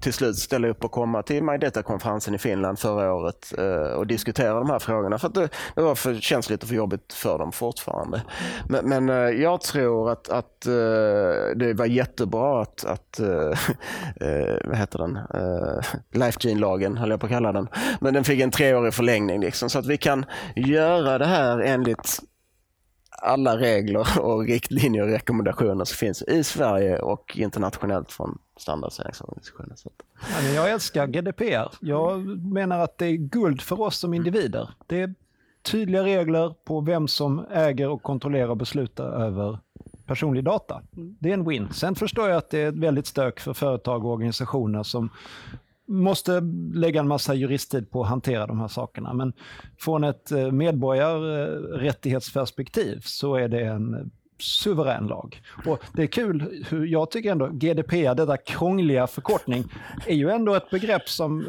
till 0.00 0.12
slut 0.12 0.36
ställa 0.36 0.68
upp 0.68 0.84
och 0.84 0.90
komma 0.90 1.22
till 1.22 1.42
My 1.42 1.58
Data-konferensen 1.58 2.34
i 2.34 2.38
Finland 2.38 2.78
förra 2.78 3.14
året 3.14 3.52
eh, 3.58 3.98
och 3.98 4.06
diskutera 4.06 4.54
de 4.54 4.70
här 4.70 4.78
frågorna 4.78 5.18
för 5.18 5.28
att 5.28 5.34
det, 5.34 5.48
det 5.74 5.82
var 5.82 5.94
för 5.94 6.14
känsligt 6.14 6.62
och 6.62 6.68
för 6.68 6.76
jobbigt 6.76 7.12
för 7.12 7.38
dem 7.38 7.52
fortfarande. 7.52 8.22
Men, 8.68 8.88
men 8.88 9.08
eh, 9.08 9.42
jag 9.42 9.60
tror 9.60 10.10
att, 10.10 10.28
att 10.28 10.66
eh, 10.66 10.72
det 11.56 11.74
var 11.74 11.86
jättebra 11.86 12.62
att, 12.62 12.84
att 12.84 13.20
vad 14.64 14.76
heter 14.76 14.98
den, 14.98 15.18
Life 16.12 16.38
Gene-lagen 16.46 16.96
höll 16.96 17.10
jag 17.10 17.20
på 17.20 17.26
att 17.26 17.32
kalla 17.32 17.52
den. 17.52 17.68
Men 18.00 18.14
den 18.14 18.24
fick 18.24 18.40
en 18.40 18.50
treårig 18.50 18.94
förlängning 18.94 19.40
liksom, 19.40 19.70
så 19.70 19.78
att 19.78 19.86
vi 19.86 19.96
kan 19.96 20.24
göra 20.56 21.18
det 21.18 21.26
här 21.26 21.58
enligt 21.58 22.20
alla 23.22 23.58
regler 23.58 24.20
och 24.20 24.46
riktlinjer 24.46 25.02
och 25.02 25.08
rekommendationer 25.08 25.84
som 25.84 25.96
finns 25.96 26.22
i 26.22 26.44
Sverige 26.44 26.98
och 26.98 27.36
internationellt 27.36 28.12
från 28.12 28.38
standardiseringsorganisationer. 28.56 29.76
Ja, 30.30 30.48
jag 30.54 30.70
älskar 30.70 31.06
GDPR. 31.06 31.68
Jag 31.80 32.26
menar 32.52 32.78
att 32.78 32.98
det 32.98 33.06
är 33.06 33.16
guld 33.16 33.60
för 33.62 33.80
oss 33.80 33.98
som 33.98 34.14
individer. 34.14 34.70
Det 34.86 35.00
är 35.00 35.14
tydliga 35.62 36.04
regler 36.04 36.54
på 36.64 36.80
vem 36.80 37.08
som 37.08 37.46
äger 37.50 37.88
och 37.88 38.02
kontrollerar 38.02 38.48
och 38.48 38.56
beslutar 38.56 39.04
över 39.04 39.58
personlig 40.06 40.44
data. 40.44 40.82
Det 40.92 41.28
är 41.28 41.34
en 41.34 41.48
win. 41.48 41.68
Sen 41.72 41.94
förstår 41.94 42.28
jag 42.28 42.36
att 42.36 42.50
det 42.50 42.58
är 42.58 42.68
ett 42.68 42.78
väldigt 42.78 43.06
stök 43.06 43.40
för 43.40 43.54
företag 43.54 44.04
och 44.04 44.12
organisationer 44.12 44.82
som 44.82 45.10
måste 45.86 46.40
lägga 46.74 47.00
en 47.00 47.08
massa 47.08 47.34
juristtid 47.34 47.90
på 47.90 48.02
att 48.02 48.08
hantera 48.08 48.46
de 48.46 48.60
här 48.60 48.68
sakerna. 48.68 49.12
Men 49.12 49.32
från 49.78 50.04
ett 50.04 50.32
eh, 50.32 50.50
medborgarrättighetsperspektiv 50.50 53.00
så 53.04 53.34
är 53.34 53.48
det 53.48 53.60
en 53.60 54.10
suverän 54.38 55.06
lag. 55.06 55.42
Och 55.66 55.82
det 55.92 56.02
är 56.02 56.06
kul 56.06 56.64
hur 56.68 56.86
jag 56.86 57.10
tycker 57.10 57.32
ändå 57.32 57.46
GDPR, 57.46 58.14
detta 58.14 58.36
krångliga 58.36 59.06
förkortning, 59.06 59.64
är 60.06 60.14
ju 60.14 60.30
ändå 60.30 60.54
ett 60.54 60.70
begrepp 60.70 61.08
som 61.08 61.40
eh, 61.40 61.46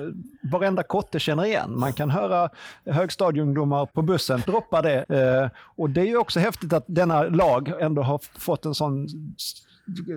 varenda 0.51 0.83
kotte 0.83 1.19
känner 1.19 1.45
igen. 1.45 1.79
Man 1.79 1.93
kan 1.93 2.09
höra 2.09 2.49
högstadieungdomar 2.85 3.85
på 3.85 4.01
bussen 4.01 4.41
droppa 4.45 4.81
det. 4.81 5.03
Eh, 5.03 5.49
och 5.59 5.89
det 5.89 6.01
är 6.01 6.05
ju 6.05 6.17
också 6.17 6.39
häftigt 6.39 6.73
att 6.73 6.85
denna 6.87 7.23
lag 7.23 7.81
ändå 7.81 8.01
har 8.01 8.21
fått 8.39 8.65
en 8.65 8.75
sån 8.75 9.07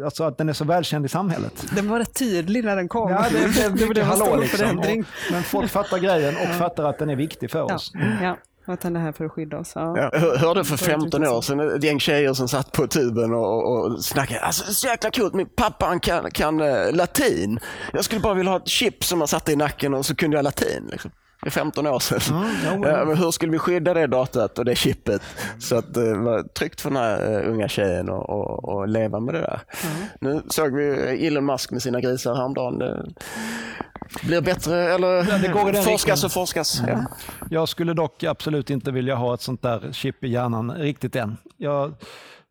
alltså 0.05 0.25
att 0.25 0.39
den 0.39 0.49
är 0.49 0.53
så 0.53 0.65
välkänd 0.65 1.07
i 1.07 1.09
samhället. 1.09 1.67
Den 1.75 1.89
var 1.89 1.99
rätt 1.99 2.15
tydlig 2.15 2.65
när 2.65 2.77
den 2.77 2.89
kom. 2.89 3.11
Ja, 3.11 3.27
det, 3.31 3.39
det, 3.39 3.87
det, 3.87 3.95
det 3.95 4.03
var 4.03 4.17
stor 4.17 4.39
liksom. 4.39 4.59
förändring. 4.59 5.01
Och, 5.01 5.33
men 5.33 5.43
folk 5.43 5.71
fattar 5.71 5.99
grejen 5.99 6.37
och 6.37 6.43
ja. 6.43 6.59
fattar 6.59 6.85
att 6.85 6.99
den 6.99 7.11
är 7.11 7.17
viktig 7.17 7.51
för 7.51 7.63
oss. 7.75 7.93
Ja. 8.23 8.37
Att 8.67 8.83
han 8.83 8.97
är 8.97 9.01
här 9.01 9.13
för 9.13 9.25
att 9.25 9.33
skydda 9.33 9.59
oss. 9.59 9.73
Ja. 9.75 9.99
Ja, 9.99 10.11
jag 10.13 10.37
hörde 10.37 10.65
för 10.65 10.77
15 10.77 11.27
år 11.27 11.43
sedan 11.43 11.77
ett 11.77 11.85
gäng 11.85 12.01
tjejer 12.01 12.33
som 12.33 12.49
satt 12.49 12.73
på 12.73 12.87
tuben 12.87 13.35
och, 13.35 13.73
och 13.73 14.05
snackade. 14.05 14.41
Alltså, 14.41 14.73
så 14.73 14.87
jäkla 14.87 15.11
coolt, 15.11 15.35
min 15.35 15.49
pappa 15.57 15.87
han 15.87 16.01
kan, 16.01 16.31
kan 16.31 16.61
uh, 16.61 16.93
latin. 16.93 17.59
Jag 17.93 18.05
skulle 18.05 18.21
bara 18.21 18.35
vilja 18.35 18.53
ha 18.53 18.59
ett 18.59 18.69
chip 18.69 19.05
som 19.05 19.19
man 19.19 19.29
satte 19.29 19.53
i 19.53 19.57
nacken 19.57 19.95
och 19.95 20.07
så 20.07 20.17
kunde 20.17 20.37
jag 20.37 20.45
latin. 20.45 20.89
Liksom. 20.91 21.11
Det 21.43 21.49
är 21.49 21.51
15 21.51 21.87
år 21.87 21.99
sedan. 21.99 22.21
Mm, 22.31 22.83
ja, 22.83 23.05
men 23.05 23.17
hur 23.17 23.31
skulle 23.31 23.53
vi 23.53 23.59
skydda 23.59 23.95
det 23.95 24.07
datat 24.07 24.59
och 24.59 24.65
det 24.65 24.75
chippet 24.75 25.23
så 25.59 25.77
att 25.77 25.95
det 25.95 26.15
var 26.15 26.43
tryggt 26.43 26.81
för 26.81 26.91
den 26.91 26.97
här 26.97 27.43
uh, 27.43 27.53
unga 27.53 27.69
tjejen 27.69 28.09
att 28.09 28.89
leva 28.89 29.21
med 29.21 29.35
det 29.35 29.41
där. 29.41 29.61
Mm. 29.85 30.07
Nu 30.21 30.43
såg 30.49 30.75
vi 30.75 31.27
Elon 31.27 31.47
Musk 31.47 31.71
med 31.71 31.83
sina 31.83 32.01
grisar 32.01 32.35
häromdagen. 32.35 32.79
Det 32.79 34.27
blir 34.27 34.41
bättre, 34.41 34.95
eller 34.95 35.09
ja, 35.09 35.39
det 35.39 35.49
går 35.49 35.77
i 35.77 35.83
forskas 35.83 36.25
och 36.25 36.33
forskas. 36.33 36.83
Ja. 36.87 37.05
Jag 37.51 37.69
skulle 37.69 37.95
dock 37.95 38.25
absolut 38.25 38.71
inte 38.71 38.91
vilja 38.91 39.15
ha 39.15 39.35
ett 39.35 39.41
sånt 39.41 39.63
där 39.63 39.93
chip 39.93 40.25
i 40.25 40.29
hjärnan 40.29 40.71
riktigt 40.71 41.17
än. 41.17 41.37
Jag, 41.57 41.95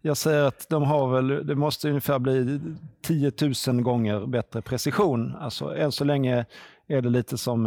jag 0.02 0.18
säger 0.18 0.44
att 0.44 0.70
de 0.70 0.84
har 0.84 1.08
väl, 1.08 1.48
det 1.48 1.56
måste 1.56 1.90
ungefär 1.90 2.20
bli 2.20 2.60
10 3.04 3.32
000 3.68 3.82
gånger 3.82 4.26
bättre 4.26 4.62
precision. 4.62 5.36
Alltså 5.40 5.76
än 5.76 5.92
så 5.92 6.04
länge 6.04 6.46
är 6.88 7.02
det 7.02 7.10
lite 7.10 7.38
som 7.38 7.66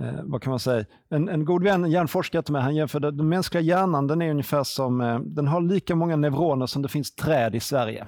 eh, 0.00 0.20
vad 0.22 0.42
kan 0.42 0.50
man 0.50 0.60
säga? 0.60 0.84
En, 1.08 1.28
en 1.28 1.44
god 1.44 1.62
vän, 1.62 1.84
en 1.84 1.90
hjärnforskare 1.90 2.42
till 2.42 2.52
mig, 2.52 2.62
han 2.62 2.74
jämförde 2.74 3.10
den 3.10 3.28
mänskliga 3.28 3.62
hjärnan, 3.62 4.06
den 4.06 4.22
är 4.22 4.30
ungefär 4.30 4.64
som, 4.64 5.00
eh, 5.00 5.18
den 5.18 5.48
har 5.48 5.60
lika 5.60 5.94
många 5.94 6.16
neuroner 6.16 6.66
som 6.66 6.82
det 6.82 6.88
finns 6.88 7.14
träd 7.14 7.54
i 7.54 7.60
Sverige. 7.60 8.06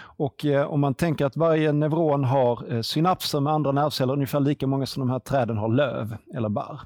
Och 0.00 0.44
eh, 0.44 0.66
om 0.66 0.80
man 0.80 0.94
tänker 0.94 1.26
att 1.26 1.36
varje 1.36 1.72
neuron 1.72 2.24
har 2.24 2.72
eh, 2.72 2.80
synapser 2.80 3.40
med 3.40 3.52
andra 3.52 3.72
nervceller, 3.72 4.12
ungefär 4.12 4.40
lika 4.40 4.66
många 4.66 4.86
som 4.86 5.00
de 5.00 5.10
här 5.10 5.18
träden 5.18 5.56
har 5.56 5.68
löv 5.68 6.16
eller 6.34 6.48
barr. 6.48 6.80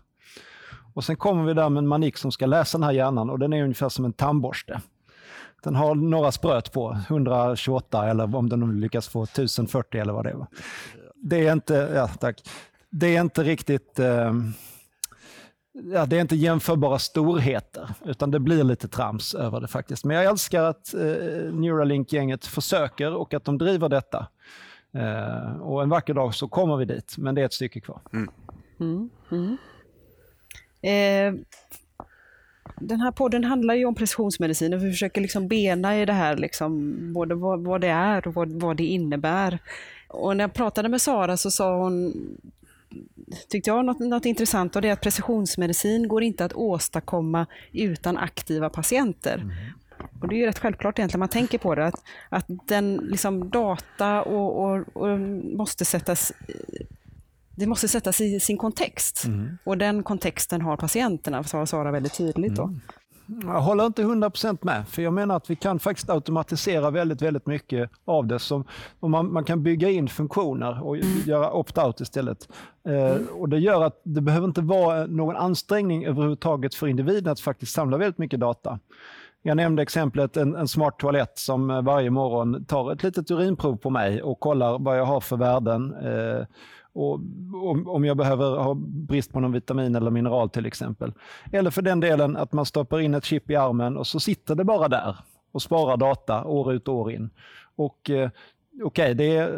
Och 0.95 1.05
sen 1.05 1.17
kommer 1.17 1.45
vi 1.45 1.55
där 1.55 1.69
med 1.69 1.81
en 1.81 1.89
manik 1.89 2.17
som 2.17 2.33
ska 2.33 2.47
läsa 2.47 2.79
den 2.79 2.85
här 2.85 2.93
hjärnan 2.93 3.31
och 3.31 3.39
den 3.39 3.53
är 3.53 3.63
ungefär 3.63 3.89
som 3.89 4.05
en 4.05 4.13
tandborste. 4.13 4.81
Den 5.63 5.75
har 5.75 5.95
några 5.95 6.33
spröt 6.33 6.73
på, 6.73 6.97
128 7.09 8.11
eller 8.11 8.37
om 8.37 8.49
den 8.49 8.61
nu 8.61 8.81
lyckas 8.81 9.09
få 9.09 9.23
1040 9.23 10.01
eller 10.01 10.13
vad 10.13 10.25
det 10.25 10.35
var. 10.35 10.47
Det 11.15 11.47
är 11.47 11.53
inte, 11.53 11.93
ja, 11.95 12.09
tack. 12.09 12.43
Det 12.95 13.17
är 13.17 13.21
inte 13.21 13.43
riktigt 13.43 13.99
eh, 13.99 14.33
ja, 15.73 16.07
det 16.07 16.17
är 16.17 16.21
inte 16.21 16.37
jämförbara 16.37 16.99
storheter, 16.99 17.91
utan 18.05 18.31
det 18.31 18.41
blir 18.41 18.65
lite 18.65 18.89
trams 18.89 19.35
över 19.35 19.61
det 19.61 19.69
faktiskt. 19.69 20.05
Men 20.05 20.17
jag 20.17 20.25
älskar 20.25 20.63
att 20.63 20.95
eh, 20.95 21.01
Neuralink-gänget 21.53 22.47
försöker 22.47 23.15
och 23.15 23.35
att 23.35 23.45
de 23.45 23.59
driver 23.59 23.89
detta. 23.89 24.27
Eh, 24.95 25.61
och 25.61 25.83
en 25.83 25.89
vacker 25.89 26.15
dag 26.15 26.35
så 26.35 26.49
kommer 26.49 26.77
vi 26.77 26.85
dit, 26.85 27.15
men 27.19 27.35
det 27.35 27.41
är 27.41 27.45
ett 27.45 27.53
stycke 27.53 27.81
kvar. 27.81 28.01
Mm. 28.13 28.31
Mm, 28.81 29.11
mm. 29.31 29.57
Eh, 30.83 31.41
den 32.81 33.01
här 33.01 33.13
podden 33.13 33.45
handlar 33.45 33.75
ju 33.75 33.85
om 33.85 33.95
precisionsmedicin 33.95 34.75
och 34.75 34.85
vi 34.85 34.91
försöker 34.91 35.21
liksom 35.21 35.49
bena 35.49 35.99
i 36.01 36.07
det 36.07 36.13
här, 36.13 36.37
liksom, 36.37 36.99
både 37.13 37.35
vad, 37.35 37.65
vad 37.65 37.81
det 37.81 37.89
är 37.89 38.29
och 38.29 38.35
vad, 38.35 38.53
vad 38.53 38.77
det 38.77 38.85
innebär. 38.85 39.59
Och 40.09 40.37
när 40.37 40.45
jag 40.45 40.55
pratade 40.55 40.89
med 40.89 41.01
Sara 41.01 41.37
så 41.37 41.51
sa 41.51 41.77
hon 41.77 42.15
tyckte 43.49 43.71
jag 43.71 43.85
något, 43.85 43.99
något 43.99 44.27
intressant 44.27 44.77
och 44.77 44.83
det 44.83 44.89
är 44.89 44.93
att 44.93 45.01
precisionsmedicin 45.01 46.09
går 46.09 46.23
inte 46.23 46.45
att 46.45 46.53
åstadkomma 46.53 47.47
utan 47.73 48.19
aktiva 48.19 48.71
patienter. 48.71 49.35
Mm. 49.35 49.55
Och 50.21 50.29
Det 50.29 50.35
är 50.35 50.39
ju 50.39 50.47
rätt 50.47 50.59
självklart 50.59 50.99
egentligen, 50.99 51.21
man 51.21 51.29
tänker 51.29 51.59
på 51.59 51.75
det, 51.75 51.87
att, 51.87 52.03
att 52.29 52.47
den 52.67 52.97
liksom 52.97 53.51
data 53.51 54.23
och, 54.23 54.65
och, 54.65 54.97
och 54.97 55.19
måste 55.59 55.85
sättas 55.85 56.33
det 57.57 57.67
måste 57.67 57.89
sättas 57.89 58.21
i 58.21 58.41
sin 58.41 58.59
kontext. 58.59 59.25
Mm. 59.25 59.59
Och 59.65 59.79
den 59.79 60.03
kontexten 60.03 60.61
har 60.61 60.77
patienterna, 60.77 61.45
sa 61.45 61.67
Sara 61.67 61.91
väldigt 61.91 62.15
tydligt. 62.15 62.55
Då. 62.55 62.63
Mm. 62.63 62.81
Jag 63.27 63.61
håller 63.61 63.87
inte 63.87 64.03
100% 64.03 64.59
med, 64.61 64.89
för 64.89 65.03
jag 65.03 65.13
menar 65.13 65.37
att 65.37 65.51
vi 65.51 65.57
kan 65.57 65.79
faktiskt 65.79 66.11
automatisera 66.11 66.91
väldigt, 66.91 67.23
väldigt 67.23 67.47
mycket 67.47 67.91
av 68.05 68.27
det. 68.27 68.39
Som, 68.39 68.65
och 69.01 69.11
man, 69.11 69.33
man 69.33 69.45
kan 69.45 69.63
bygga 69.63 69.91
in 69.91 70.09
funktioner 70.09 70.85
och 70.85 70.97
mm. 70.97 71.09
göra 71.27 71.53
opt-out 71.53 72.03
istället. 72.03 72.49
Eh, 72.89 73.27
och 73.37 73.49
Det 73.49 73.59
gör 73.59 73.85
att 73.85 74.01
det 74.05 74.21
behöver 74.21 74.47
inte 74.47 74.61
vara 74.61 75.07
någon 75.07 75.37
ansträngning 75.37 76.05
överhuvudtaget 76.05 76.75
för 76.75 76.87
individen 76.87 77.33
att 77.33 77.41
faktiskt 77.41 77.73
samla 77.73 77.97
väldigt 77.97 78.19
mycket 78.19 78.41
data. 78.41 78.79
Jag 79.43 79.57
nämnde 79.57 79.83
exemplet 79.83 80.37
en, 80.37 80.57
en 80.57 80.69
smart 80.69 80.99
toalett 80.99 81.39
som 81.39 81.71
eh, 81.71 81.83
varje 81.83 82.11
morgon 82.11 82.65
tar 82.65 82.93
ett 82.93 83.03
litet 83.03 83.31
urinprov 83.31 83.77
på 83.77 83.91
mig 83.91 84.23
och 84.23 84.41
kollar 84.41 84.79
vad 84.79 84.99
jag 84.99 85.05
har 85.05 85.21
för 85.21 85.37
värden. 85.37 85.95
Eh, 85.95 86.47
och 86.95 87.21
om, 87.87 88.05
jag 88.05 88.17
behöver 88.17 88.57
ha 88.57 88.75
brist 88.85 89.33
på 89.33 89.41
någon 89.41 89.53
vitamin 89.53 89.95
eller 89.95 90.11
mineral 90.11 90.51
till 90.51 90.67
exempel. 90.67 91.13
Eller 91.53 91.71
för 91.71 91.83
den 91.83 92.01
delen 92.01 92.37
att 92.37 92.53
man 92.53 92.67
stoppar 92.67 93.01
in 93.01 93.15
ett 93.15 93.25
chip 93.25 93.51
i 93.51 93.57
armen 93.57 93.97
och 93.97 94.07
så 94.07 94.21
sitter 94.21 94.55
det 94.55 94.65
bara 94.65 94.89
där 94.89 95.17
och 95.53 95.63
sparar 95.63 95.97
data 95.97 96.45
år 96.45 96.73
ut 96.73 96.89
och 96.89 96.95
år 96.95 97.13
in. 97.13 97.31
Och 97.77 98.11
eh, 98.11 98.31
Okej, 98.75 98.85
okay, 98.85 99.15
det 99.15 99.37
är 99.37 99.49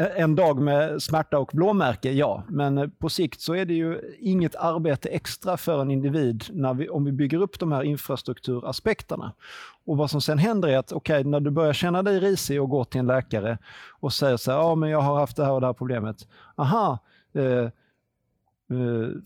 eh, 0.00 0.22
en 0.22 0.34
dag 0.34 0.60
med 0.60 1.02
smärta 1.02 1.38
och 1.38 1.50
blåmärke, 1.52 2.12
ja. 2.12 2.42
Men 2.48 2.78
eh, 2.78 2.88
på 2.98 3.08
sikt 3.08 3.40
så 3.40 3.54
är 3.54 3.64
det 3.64 3.74
ju 3.74 4.00
inget 4.18 4.56
arbete 4.56 5.08
extra 5.08 5.56
för 5.56 5.82
en 5.82 5.90
individ 5.90 6.44
när 6.50 6.74
vi, 6.74 6.88
om 6.88 7.04
vi 7.04 7.12
bygger 7.12 7.42
upp 7.42 7.58
de 7.58 7.72
här 7.72 7.82
infrastrukturaspekterna. 7.82 9.32
Och 9.84 9.96
vad 9.96 10.10
som 10.10 10.20
sen 10.20 10.38
händer 10.38 10.68
är 10.68 10.78
att, 10.78 10.92
okej, 10.92 11.20
okay, 11.20 11.30
när 11.30 11.40
du 11.40 11.50
börjar 11.50 11.72
känna 11.72 12.02
dig 12.02 12.20
risig 12.20 12.62
och 12.62 12.68
går 12.68 12.84
till 12.84 12.98
en 12.98 13.06
läkare 13.06 13.58
och 14.00 14.12
säger 14.12 14.36
så 14.36 14.50
här, 14.50 14.58
ja 14.58 14.74
men 14.74 14.90
jag 14.90 15.00
har 15.00 15.18
haft 15.18 15.36
det 15.36 15.44
här 15.44 15.52
och 15.52 15.60
det 15.60 15.66
här 15.66 15.74
problemet. 15.74 16.16
Aha, 16.56 16.98
eh, 17.32 17.68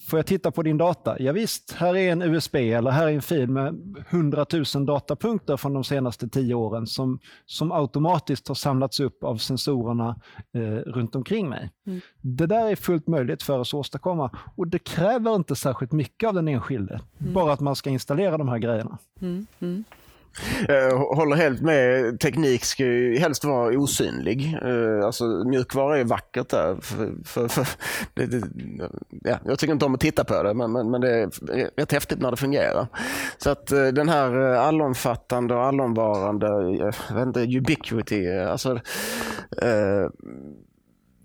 får 0.01 0.19
jag 0.19 0.27
titta 0.27 0.51
på 0.51 0.63
din 0.63 0.79
data? 0.79 1.17
Ja, 1.23 1.33
visst, 1.33 1.73
här 1.73 1.97
är 1.97 2.13
en 2.13 2.23
USB 2.23 2.55
eller 2.55 2.91
här 2.91 3.07
är 3.07 3.13
en 3.13 3.23
fil 3.23 3.49
med 3.49 3.97
100 4.11 4.47
000 4.75 4.87
datapunkter 4.87 5.57
från 5.57 5.75
de 5.75 5.85
senaste 5.85 6.29
tio 6.29 6.55
åren 6.55 6.87
som, 6.87 7.19
som 7.47 7.73
automatiskt 7.73 8.49
har 8.49 8.55
samlats 8.55 9.01
upp 9.01 9.25
av 9.25 9.37
sensorerna 9.37 10.21
uh, 10.57 10.63
runt 10.77 11.15
omkring 11.15 11.49
mig. 11.49 11.71
Mm. 11.87 12.01
Det 12.21 12.47
där 12.47 12.67
är 12.67 12.77
fullt 12.77 13.07
möjligt 13.07 13.43
för 13.43 13.59
oss 13.59 13.75
att 13.75 13.79
åstadkomma 13.79 14.31
och 14.57 14.69
det 14.69 14.79
kräver 14.79 15.35
inte 15.35 15.57
särskilt 15.57 15.93
mycket 15.93 16.29
av 16.29 16.35
den 16.35 16.49
enskilde, 16.49 17.01
mm. 17.19 17.35
bara 17.35 17.53
att 17.53 17.61
man 17.61 17.77
ska 17.77 17.91
installera 17.91 18.39
de 18.39 18.49
här 18.49 18.59
grejerna. 18.59 18.99
Mm. 19.21 19.47
Eh, 20.69 20.75
jag 20.75 20.99
håller 20.99 21.37
helt 21.37 21.61
med. 21.61 22.21
Teknik 22.21 22.65
ska 22.65 22.85
ju 22.85 23.19
helst 23.19 23.45
vara 23.45 23.79
osynlig. 23.79 24.59
Eh, 24.63 25.07
alltså, 25.07 25.25
mjukvara 25.25 25.99
är 25.99 26.05
vackert 26.05 26.49
där. 26.49 26.77
För, 26.83 27.13
för, 27.25 27.49
för, 27.49 27.67
det, 28.15 28.27
det, 28.27 28.43
ja, 29.25 29.39
jag 29.45 29.59
tycker 29.59 29.73
inte 29.73 29.85
om 29.85 29.95
att 29.95 30.01
titta 30.01 30.25
på 30.25 30.43
det, 30.43 30.55
men, 30.55 30.73
men, 30.73 30.91
men 30.91 31.01
det 31.01 31.11
är 31.11 31.31
rätt 31.77 31.93
häftigt 31.93 32.21
när 32.21 32.31
det 32.31 32.37
fungerar. 32.37 32.87
Så 33.39 33.51
att 33.51 33.73
eh, 33.73 33.87
den 33.87 34.09
här 34.09 34.37
allomfattande 34.37 35.55
och 35.55 35.65
allomvarande, 35.65 36.47
jag 36.79 37.15
vet 37.15 37.27
inte, 37.27 37.57
ubiquity, 37.57 38.29
alltså 38.29 38.81
eh, 39.63 40.09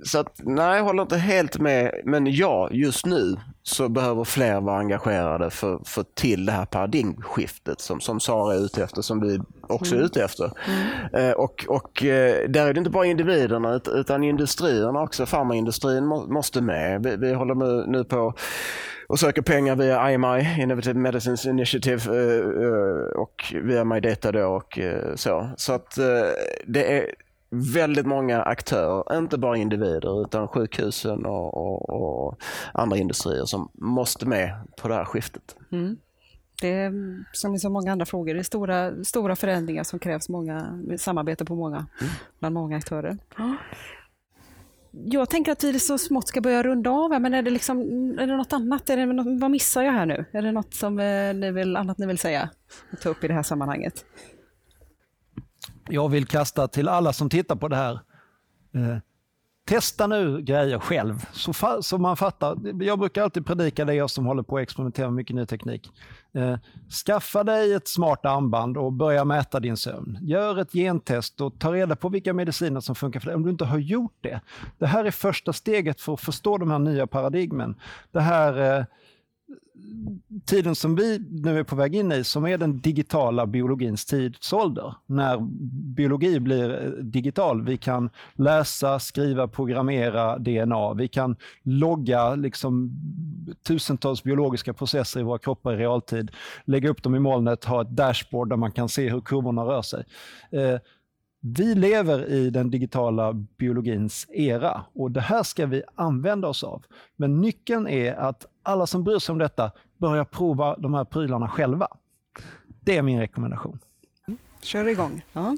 så 0.03 0.19
att, 0.19 0.41
nej, 0.43 0.77
jag 0.77 0.83
håller 0.83 1.01
inte 1.01 1.17
helt 1.17 1.59
med. 1.59 2.01
Men 2.05 2.33
ja, 2.33 2.69
just 2.71 3.05
nu 3.05 3.35
så 3.63 3.89
behöver 3.89 4.23
fler 4.23 4.61
vara 4.61 4.79
engagerade 4.79 5.49
för 5.49 5.75
att 5.75 5.87
få 5.87 6.03
till 6.03 6.45
det 6.45 6.51
här 6.51 6.65
paradigmskiftet 6.65 7.81
som, 7.81 7.99
som 7.99 8.19
Sara 8.19 8.53
är 8.53 8.65
ute 8.65 8.83
efter, 8.83 9.01
som 9.01 9.19
vi 9.19 9.39
också 9.61 9.91
är 9.95 9.97
mm. 9.97 10.05
ute 10.05 10.23
efter. 10.23 10.51
Mm. 10.67 11.29
Eh, 11.29 11.35
och, 11.35 11.65
och 11.67 12.03
eh, 12.03 12.49
där 12.49 12.67
är 12.67 12.73
det 12.73 12.77
inte 12.77 12.89
bara 12.89 13.05
individerna 13.05 13.81
utan 13.93 14.23
industrierna 14.23 15.01
också. 15.01 15.25
Farmaindustrin 15.25 16.05
må, 16.05 16.25
måste 16.27 16.61
med. 16.61 17.03
Vi, 17.03 17.15
vi 17.15 17.33
håller 17.33 17.55
med, 17.55 17.89
nu 17.89 18.03
på 18.03 18.33
och 19.07 19.19
söker 19.19 19.41
pengar 19.41 19.75
via 19.75 20.11
IMI, 20.11 20.61
Innovative 20.61 20.99
Medicines 20.99 21.45
Initiative 21.45 22.01
eh, 22.05 22.65
eh, 22.65 23.21
och 23.21 23.53
via 23.63 23.83
MyData 23.83 24.31
då 24.31 24.47
och 24.47 24.79
så. 25.15 25.49
Så 25.57 25.73
att 25.73 25.95
det 26.65 26.97
är 26.97 27.05
väldigt 27.73 28.05
många 28.05 28.41
aktörer, 28.41 29.17
inte 29.17 29.37
bara 29.37 29.57
individer 29.57 30.21
utan 30.21 30.47
sjukhusen 30.47 31.25
och, 31.25 31.57
och, 31.57 31.89
och 31.89 32.41
andra 32.73 32.97
industrier 32.97 33.45
som 33.45 33.69
måste 33.73 34.25
med 34.25 34.53
på 34.81 34.87
det 34.87 34.93
här 34.93 35.05
skiftet. 35.05 35.55
Mm. 35.71 35.97
Det 36.61 36.71
är 36.71 36.93
som 37.31 37.55
i 37.55 37.59
så 37.59 37.69
många 37.69 37.91
andra 37.91 38.05
frågor, 38.05 38.33
det 38.33 38.39
är 38.39 38.43
stora, 38.43 39.03
stora 39.03 39.35
förändringar 39.35 39.83
som 39.83 39.99
krävs 39.99 40.29
många, 40.29 40.79
samarbete 40.97 41.45
på 41.45 41.55
många, 41.55 41.77
mm. 41.77 42.13
bland 42.39 42.53
många 42.53 42.77
aktörer. 42.77 43.17
Jag 44.91 45.29
tänker 45.29 45.51
att 45.51 45.63
vi 45.63 45.79
så 45.79 45.97
smått 45.97 46.27
ska 46.27 46.41
börja 46.41 46.63
runda 46.63 46.89
av, 46.89 47.21
men 47.21 47.33
är 47.33 47.41
det, 47.41 47.51
liksom, 47.51 47.81
är 48.19 48.27
det 48.27 48.37
något 48.37 48.53
annat? 48.53 48.89
Är 48.89 48.97
det 48.97 49.05
något, 49.05 49.41
vad 49.41 49.51
missar 49.51 49.83
jag 49.83 49.91
här 49.91 50.05
nu? 50.05 50.25
Är 50.31 50.41
det 50.41 50.51
något 50.51 50.73
som 50.73 50.99
eh, 50.99 51.33
ni 51.33 51.51
vill, 51.51 51.75
annat 51.75 51.97
ni 51.97 52.07
vill 52.07 52.17
säga? 52.17 52.49
Ta 53.01 53.09
upp 53.09 53.23
i 53.23 53.27
det 53.27 53.33
här 53.33 53.43
sammanhanget? 53.43 54.05
Jag 55.89 56.09
vill 56.09 56.25
kasta 56.25 56.67
till 56.67 56.87
alla 56.87 57.13
som 57.13 57.29
tittar 57.29 57.55
på 57.55 57.67
det 57.67 57.75
här. 57.75 57.99
Eh, 58.73 58.97
testa 59.65 60.07
nu 60.07 60.41
grejer 60.41 60.79
själv 60.79 61.25
så, 61.33 61.81
så 61.81 61.97
man 61.97 62.17
fattar. 62.17 62.83
Jag 62.83 62.99
brukar 62.99 63.23
alltid 63.23 63.45
predika 63.45 63.85
det, 63.85 63.93
jag 63.93 64.09
som 64.09 64.25
håller 64.25 64.43
på 64.43 64.57
att 64.57 64.63
experimentera 64.63 65.07
med 65.07 65.15
mycket 65.15 65.35
ny 65.35 65.45
teknik. 65.45 65.89
Eh, 66.33 66.57
skaffa 67.05 67.43
dig 67.43 67.73
ett 67.73 67.87
smart 67.87 68.25
armband 68.25 68.77
och 68.77 68.93
börja 68.93 69.25
mäta 69.25 69.59
din 69.59 69.77
sömn. 69.77 70.17
Gör 70.21 70.57
ett 70.59 70.71
gentest 70.71 71.41
och 71.41 71.59
ta 71.59 71.73
reda 71.73 71.95
på 71.95 72.09
vilka 72.09 72.33
mediciner 72.33 72.79
som 72.79 72.95
funkar 72.95 73.19
för 73.19 73.27
dig 73.27 73.35
om 73.35 73.43
du 73.43 73.49
inte 73.49 73.65
har 73.65 73.77
gjort 73.77 74.17
det. 74.21 74.41
Det 74.77 74.87
här 74.87 75.05
är 75.05 75.11
första 75.11 75.53
steget 75.53 76.01
för 76.01 76.13
att 76.13 76.21
förstå 76.21 76.57
de 76.57 76.71
här 76.71 76.79
nya 76.79 77.07
paradigmen. 77.07 77.75
Det 78.11 78.21
här 78.21 78.79
eh, 78.79 78.85
tiden 80.45 80.75
som 80.75 80.95
vi 80.95 81.19
nu 81.29 81.59
är 81.59 81.63
på 81.63 81.75
väg 81.75 81.95
in 81.95 82.11
i, 82.11 82.23
som 82.23 82.45
är 82.45 82.57
den 82.57 82.79
digitala 82.81 83.45
biologins 83.45 84.05
tidsålder, 84.05 84.95
när 85.05 85.37
biologi 85.95 86.39
blir 86.39 86.83
eh, 86.83 86.89
digital. 86.89 87.61
Vi 87.61 87.77
kan 87.77 88.09
läsa, 88.33 88.99
skriva, 88.99 89.47
programmera 89.47 90.37
DNA. 90.37 90.93
Vi 90.93 91.07
kan 91.07 91.35
logga 91.63 92.35
liksom 92.35 92.91
tusentals 93.67 94.23
biologiska 94.23 94.73
processer 94.73 95.19
i 95.19 95.23
våra 95.23 95.39
kroppar 95.39 95.73
i 95.73 95.77
realtid, 95.77 96.31
lägga 96.65 96.89
upp 96.89 97.03
dem 97.03 97.15
i 97.15 97.19
molnet, 97.19 97.65
ha 97.65 97.81
ett 97.81 97.89
dashboard 97.89 98.49
där 98.49 98.57
man 98.57 98.71
kan 98.71 98.89
se 98.89 99.09
hur 99.09 99.21
kurvorna 99.21 99.65
rör 99.65 99.81
sig. 99.81 100.03
Eh, 100.51 100.79
vi 101.47 101.75
lever 101.75 102.25
i 102.25 102.49
den 102.49 102.71
digitala 102.71 103.33
biologins 103.33 104.27
era 104.29 104.85
och 104.93 105.11
det 105.11 105.21
här 105.21 105.43
ska 105.43 105.65
vi 105.65 105.83
använda 105.95 106.47
oss 106.47 106.63
av. 106.63 106.83
Men 107.15 107.41
nyckeln 107.41 107.87
är 107.87 108.13
att 108.13 108.45
alla 108.63 108.87
som 108.87 109.03
bryr 109.03 109.19
sig 109.19 109.33
om 109.33 109.39
detta 109.39 109.71
börjar 109.97 110.25
prova 110.25 110.75
de 110.77 110.93
här 110.93 111.05
prylarna 111.05 111.49
själva. 111.49 111.87
Det 112.67 112.97
är 112.97 113.01
min 113.01 113.19
rekommendation. 113.19 113.79
Kör 114.61 114.87
igång. 114.87 115.25
Ja. 115.33 115.57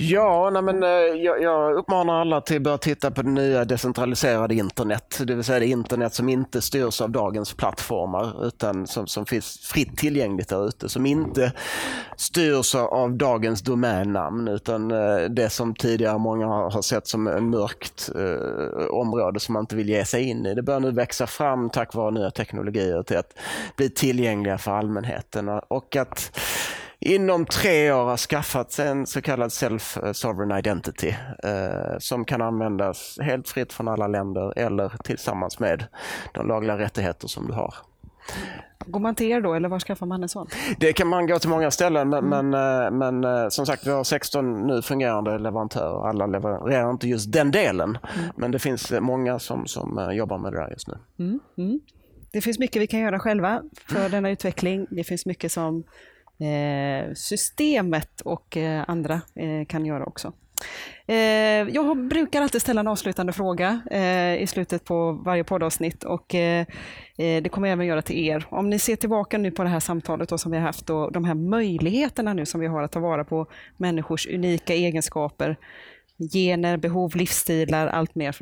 Ja, 0.00 0.50
nej 0.50 0.62
men, 0.62 0.82
eh, 0.82 0.88
jag, 0.88 1.42
jag, 1.42 1.74
uppmanar 1.74 2.20
alla 2.20 2.40
till 2.40 2.56
att 2.56 2.62
börja 2.62 2.78
titta 2.78 3.10
på 3.10 3.22
det 3.22 3.30
nya 3.30 3.64
decentraliserade 3.64 4.54
internet. 4.54 5.20
Det 5.26 5.34
vill 5.34 5.44
säga 5.44 5.58
det 5.58 5.66
internet 5.66 6.14
som 6.14 6.28
inte 6.28 6.62
styrs 6.62 7.00
av 7.00 7.10
dagens 7.10 7.54
plattformar 7.54 8.46
utan 8.46 8.86
som, 8.86 9.06
som 9.06 9.26
finns 9.26 9.60
fritt 9.60 9.96
tillgängligt 9.96 10.48
där 10.48 10.68
ute. 10.68 10.88
Som 10.88 11.06
inte 11.06 11.52
styrs 12.16 12.74
av 12.74 13.12
dagens 13.12 13.62
domännamn 13.62 14.48
utan 14.48 14.90
eh, 14.90 15.20
det 15.30 15.50
som 15.50 15.74
tidigare 15.74 16.18
många 16.18 16.46
har 16.46 16.82
sett 16.82 17.06
som 17.06 17.26
ett 17.26 17.42
mörkt 17.42 18.10
eh, 18.14 18.86
område 18.90 19.40
som 19.40 19.52
man 19.52 19.60
inte 19.60 19.76
vill 19.76 19.88
ge 19.88 20.04
sig 20.04 20.22
in 20.28 20.46
i. 20.46 20.54
Det 20.54 20.62
börjar 20.62 20.80
nu 20.80 20.90
växa 20.90 21.26
fram 21.26 21.70
tack 21.70 21.94
vare 21.94 22.10
nya 22.10 22.30
teknologier 22.30 23.02
till 23.02 23.16
att 23.16 23.38
bli 23.76 23.90
tillgängliga 23.90 24.58
för 24.58 24.70
allmänheten. 24.70 25.48
Och 25.48 25.96
att 25.96 26.38
inom 27.00 27.46
tre 27.46 27.92
år 27.92 28.04
har 28.04 28.16
skaffat 28.16 28.72
sig 28.72 28.88
en 28.88 29.06
så 29.06 29.22
kallad 29.22 29.50
self-sovereign 29.50 30.58
identity 30.58 31.14
eh, 31.44 31.98
som 31.98 32.24
kan 32.24 32.42
användas 32.42 33.18
helt 33.22 33.48
fritt 33.48 33.72
från 33.72 33.88
alla 33.88 34.06
länder 34.08 34.58
eller 34.58 34.92
tillsammans 35.04 35.58
med 35.58 35.84
de 36.34 36.48
lagliga 36.48 36.78
rättigheter 36.78 37.28
som 37.28 37.46
du 37.46 37.52
har. 37.52 37.74
Går 38.86 39.00
man 39.00 39.14
till 39.14 39.26
er 39.26 39.40
då 39.40 39.54
eller 39.54 39.68
var 39.68 39.80
skaffar 39.80 40.06
man 40.06 40.22
en 40.22 40.28
sån? 40.28 40.46
Det 40.80 40.92
kan 40.92 41.08
man 41.08 41.26
gå 41.26 41.38
till 41.38 41.50
många 41.50 41.70
ställen 41.70 42.08
men, 42.08 42.32
mm. 42.32 42.50
men, 42.50 42.84
eh, 42.84 42.90
men, 42.90 43.24
eh, 43.24 43.48
som 43.48 43.66
sagt 43.66 43.86
vi 43.86 43.90
har 43.90 44.04
16 44.04 44.66
nu 44.66 44.82
fungerande 44.82 45.38
leverantörer. 45.38 46.08
Alla 46.08 46.26
levererar 46.26 46.90
inte 46.90 47.08
just 47.08 47.32
den 47.32 47.50
delen 47.50 47.98
mm. 48.16 48.30
men 48.36 48.50
det 48.50 48.58
finns 48.58 48.92
många 49.00 49.38
som, 49.38 49.66
som 49.66 49.98
eh, 49.98 50.10
jobbar 50.10 50.38
med 50.38 50.52
det 50.52 50.58
där 50.58 50.70
just 50.70 50.88
nu. 50.88 50.98
Mm. 51.18 51.40
mm. 51.58 51.80
Det 52.32 52.40
finns 52.40 52.58
mycket 52.58 52.82
vi 52.82 52.86
kan 52.86 53.00
göra 53.00 53.18
själva 53.18 53.62
för 53.88 54.08
denna 54.10 54.30
utveckling. 54.30 54.86
Det 54.90 55.04
finns 55.04 55.26
mycket 55.26 55.52
som 55.52 55.84
Eh, 55.84 56.17
Eh, 56.40 57.14
systemet 57.14 58.20
och 58.20 58.56
eh, 58.56 58.84
andra 58.88 59.20
eh, 59.34 59.66
kan 59.66 59.86
göra 59.86 60.04
också. 60.04 60.32
Jag 61.70 62.08
brukar 62.08 62.42
alltid 62.42 62.60
ställa 62.60 62.80
en 62.80 62.88
avslutande 62.88 63.32
fråga 63.32 63.80
i 64.40 64.46
slutet 64.46 64.84
på 64.84 65.12
varje 65.12 65.44
poddavsnitt 65.44 66.04
och 66.04 66.26
det 67.16 67.50
kommer 67.50 67.68
jag 67.68 67.72
även 67.72 67.86
göra 67.86 68.02
till 68.02 68.18
er. 68.18 68.46
Om 68.50 68.70
ni 68.70 68.78
ser 68.78 68.96
tillbaka 68.96 69.38
nu 69.38 69.50
på 69.50 69.62
det 69.62 69.68
här 69.68 69.80
samtalet 69.80 70.40
som 70.40 70.52
vi 70.52 70.58
har 70.58 70.64
haft 70.64 70.90
och 70.90 71.12
de 71.12 71.24
här 71.24 71.34
möjligheterna 71.34 72.32
nu 72.32 72.46
som 72.46 72.60
vi 72.60 72.66
har 72.66 72.82
att 72.82 72.92
ta 72.92 73.00
vara 73.00 73.24
på 73.24 73.46
människors 73.76 74.26
unika 74.26 74.74
egenskaper, 74.74 75.56
gener, 76.32 76.76
behov, 76.76 77.16
livsstilar, 77.16 77.86
allt 77.86 78.14
mer 78.14 78.36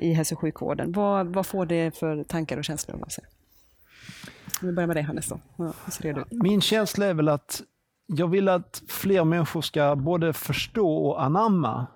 i 0.00 0.12
hälso 0.12 0.34
och 0.34 0.40
sjukvården. 0.40 0.92
Vad, 0.92 1.34
vad 1.34 1.46
får 1.46 1.66
det 1.66 1.98
för 1.98 2.24
tankar 2.24 2.58
och 2.58 2.64
känslor 2.64 3.02
av 3.02 3.08
sig? 3.08 3.24
Vi 4.62 4.72
börjar 4.72 4.86
med 4.86 4.96
dig 4.96 5.04
Hannes 5.04 5.28
då. 5.28 5.40
Ja, 5.56 5.72
ser 5.90 6.12
du? 6.12 6.24
Min 6.30 6.60
känsla 6.60 7.06
är 7.06 7.14
väl 7.14 7.28
att 7.28 7.62
jag 8.06 8.28
vill 8.28 8.48
att 8.48 8.82
fler 8.88 9.24
människor 9.24 9.60
ska 9.60 9.96
både 9.96 10.32
förstå 10.32 10.96
och 10.96 11.22
anamma 11.22 11.86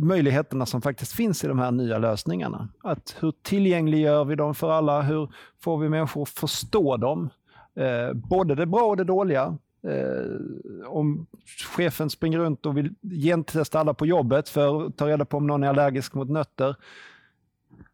möjligheterna 0.00 0.66
som 0.66 0.82
faktiskt 0.82 1.12
finns 1.12 1.44
i 1.44 1.46
de 1.46 1.58
här 1.58 1.70
nya 1.70 1.98
lösningarna. 1.98 2.68
Att 2.82 3.16
hur 3.20 3.32
tillgängliggör 3.42 4.24
vi 4.24 4.34
dem 4.34 4.54
för 4.54 4.70
alla? 4.70 5.02
Hur 5.02 5.32
får 5.60 5.78
vi 5.78 5.88
människor 5.88 6.22
att 6.22 6.28
förstå 6.28 6.96
dem? 6.96 7.30
Eh, 7.74 8.12
både 8.12 8.54
det 8.54 8.66
bra 8.66 8.82
och 8.82 8.96
det 8.96 9.04
dåliga. 9.04 9.58
Eh, 9.82 10.86
om 10.86 11.26
chefen 11.76 12.10
springer 12.10 12.38
runt 12.38 12.66
och 12.66 12.76
vill 12.76 12.94
gentesta 13.02 13.80
alla 13.80 13.94
på 13.94 14.06
jobbet 14.06 14.48
för 14.48 14.86
att 14.86 14.96
ta 14.96 15.08
reda 15.08 15.24
på 15.24 15.36
om 15.36 15.46
någon 15.46 15.64
är 15.64 15.68
allergisk 15.68 16.14
mot 16.14 16.28
nötter. 16.28 16.76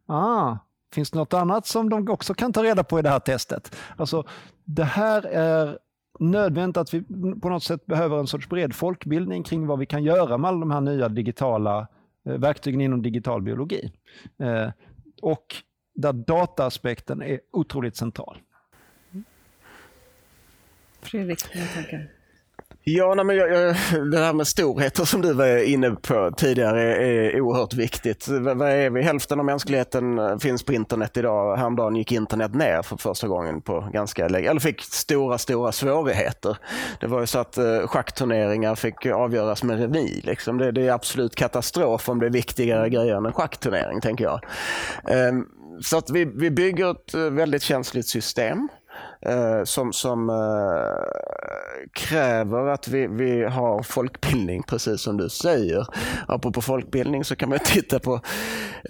Ah, 0.07 0.57
Finns 0.95 1.11
det 1.11 1.19
något 1.19 1.35
annat 1.35 1.67
som 1.67 1.91
de 1.91 2.09
också 2.09 2.35
kan 2.35 2.53
ta 2.53 2.63
reda 2.63 2.85
på 2.85 2.99
i 2.99 3.03
det 3.03 3.09
här 3.09 3.19
testet? 3.19 3.77
Alltså, 3.97 4.25
det 4.65 4.85
här 4.85 5.23
är 5.27 5.79
nödvändigt 6.19 6.77
att 6.77 6.95
vi 6.95 7.03
på 7.41 7.49
något 7.49 7.63
sätt 7.63 7.87
behöver 7.87 8.19
en 8.19 8.27
sorts 8.27 8.49
bred 8.49 8.75
folkbildning 8.75 9.43
kring 9.43 9.67
vad 9.67 9.79
vi 9.79 9.87
kan 9.87 10.05
göra 10.05 10.39
med 10.39 10.49
alla 10.49 10.61
de 10.61 10.71
här 10.71 10.81
nya 10.81 11.09
digitala 11.09 11.89
eh, 12.27 12.33
verktygen 12.33 12.81
inom 12.81 13.03
digital 13.03 13.43
biologi. 13.43 13.93
Eh, 14.39 14.71
och 15.23 15.55
där 15.95 16.13
dataaspekten 16.13 17.23
är 17.23 17.41
otroligt 17.53 17.97
central. 17.97 18.39
Fredrik, 21.03 21.53
dina 21.53 21.67
tankar? 21.67 22.09
Ja, 22.87 23.15
nej, 23.15 23.25
men 23.25 23.37
jag, 23.37 23.51
jag, 23.51 23.77
det 24.11 24.19
här 24.19 24.33
med 24.33 24.47
storheter 24.47 25.05
som 25.05 25.21
du 25.21 25.33
var 25.33 25.65
inne 25.65 25.91
på 25.91 26.31
tidigare 26.37 26.83
är, 26.83 27.01
är 27.01 27.41
oerhört 27.41 27.75
viktigt. 27.75 28.29
Vad 28.29 28.63
är 28.63 28.91
vi? 28.91 29.03
Hälften 29.03 29.39
av 29.39 29.45
mänskligheten 29.45 30.19
eh, 30.19 30.39
finns 30.39 30.63
på 30.63 30.73
internet 30.73 31.17
idag. 31.17 31.57
Häromdagen 31.57 31.97
gick 31.97 32.13
internet 32.13 32.55
ner 32.55 32.83
för 32.83 32.97
första 32.97 33.29
gången 33.29 33.61
på 33.61 33.89
ganska 33.93 34.29
länge, 34.29 34.51
eller 34.51 34.61
fick 34.61 34.81
stora, 34.81 35.39
stora 35.39 35.73
svårigheter. 35.73 36.57
Det 37.01 37.07
var 37.07 37.21
ju 37.21 37.27
så 37.27 37.39
att 37.39 37.59
eh, 37.59 37.87
schackturneringar 37.87 38.75
fick 38.75 39.07
avgöras 39.07 39.63
med 39.63 39.79
remi. 39.79 40.21
Liksom. 40.25 40.59
Det, 40.59 40.73
det, 40.73 40.87
är 40.87 40.93
absolut 40.93 41.35
katastrof 41.35 42.09
om 42.09 42.21
det 42.21 42.27
är 42.27 42.31
viktigare 42.31 42.89
grejer 42.89 43.17
än 43.17 43.27
en 43.27 43.33
schackturnering, 43.33 44.01
tänker 44.01 44.25
jag. 44.25 44.41
Eh, 45.09 45.33
så 45.83 45.99
att 45.99 46.11
vi, 46.11 46.25
vi 46.25 46.51
bygger 46.51 46.91
ett 46.91 47.15
eh, 47.15 47.21
väldigt 47.21 47.63
känsligt 47.63 48.07
system 48.07 48.69
eh, 49.25 49.65
som, 49.65 49.93
som 49.93 50.31
eh, 50.31 51.05
kräver 51.93 52.67
att 52.67 52.89
vi, 52.89 53.07
vi 53.07 53.45
har 53.45 53.83
folkbildning, 53.83 54.63
precis 54.63 55.01
som 55.01 55.17
du 55.17 55.29
säger. 55.29 55.87
Apropå 56.29 56.61
folkbildning 56.61 57.25
så 57.25 57.37
kan 57.37 57.49
man 57.49 57.59
titta 57.65 57.99
på 57.99 58.15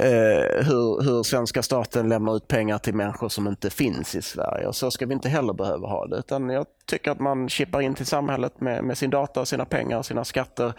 eh, 0.00 0.64
hur, 0.64 1.02
hur 1.02 1.22
svenska 1.22 1.62
staten 1.62 2.08
lämnar 2.08 2.36
ut 2.36 2.48
pengar 2.48 2.78
till 2.78 2.94
människor 2.94 3.28
som 3.28 3.46
inte 3.46 3.70
finns 3.70 4.14
i 4.14 4.22
Sverige. 4.22 4.66
Och 4.66 4.76
så 4.76 4.90
ska 4.90 5.06
vi 5.06 5.14
inte 5.14 5.28
heller 5.28 5.52
behöva 5.52 5.88
ha 5.88 6.06
det. 6.06 6.16
Utan 6.16 6.50
jag 6.50 6.66
tycker 6.86 7.10
att 7.10 7.20
man 7.20 7.48
chippar 7.48 7.80
in 7.80 7.94
till 7.94 8.06
samhället 8.06 8.60
med, 8.60 8.84
med 8.84 8.98
sin 8.98 9.10
data, 9.10 9.44
sina 9.44 9.64
pengar, 9.64 10.02
sina 10.02 10.24
skatter 10.24 10.72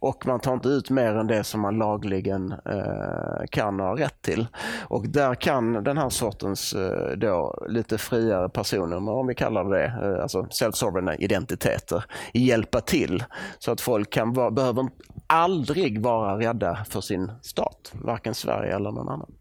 och 0.00 0.26
man 0.26 0.40
tar 0.40 0.52
inte 0.52 0.68
ut 0.68 0.90
mer 0.90 1.14
än 1.14 1.26
det 1.26 1.44
som 1.44 1.60
man 1.60 1.78
lagligen 1.78 2.52
eh, 2.52 3.46
kan 3.50 3.80
och 3.80 3.86
har 3.86 3.96
rätt 3.96 4.22
till. 4.22 4.46
Och 4.82 5.08
där 5.08 5.34
kan 5.34 5.84
den 5.84 5.98
här 5.98 6.08
sortens 6.08 6.74
eh, 6.74 7.16
då, 7.16 7.64
lite 7.68 7.98
friare 7.98 8.48
personer, 8.48 9.00
om 9.08 9.26
vi 9.26 9.34
kallar 9.34 9.64
det 9.64 9.84
eh, 9.84 10.22
alltså 10.22 10.42
self-sovereign 10.42 11.16
identiteter, 11.18 12.04
hjälpa 12.32 12.80
till 12.80 13.24
så 13.58 13.72
att 13.72 13.80
folk 13.80 14.10
kan 14.10 14.32
vara, 14.32 14.50
behöver 14.50 14.88
aldrig 15.26 16.02
vara 16.02 16.38
rädda 16.38 16.84
för 16.88 17.00
sin 17.00 17.32
stat, 17.42 17.92
varken 17.94 18.34
Sverige 18.34 18.76
eller 18.76 18.90
någon 18.90 19.08
annan. 19.08 19.32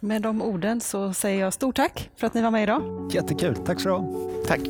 Med 0.00 0.22
de 0.22 0.42
orden 0.42 0.80
så 0.80 1.12
säger 1.12 1.40
jag 1.40 1.52
stort 1.52 1.76
tack 1.76 2.10
för 2.16 2.26
att 2.26 2.34
ni 2.34 2.42
var 2.42 2.50
med 2.50 2.62
idag. 2.62 3.10
Jättekul, 3.12 3.56
tack 3.56 3.80
så 3.80 3.88
du 3.88 3.94
ha. 3.94 4.04
Tack! 4.46 4.60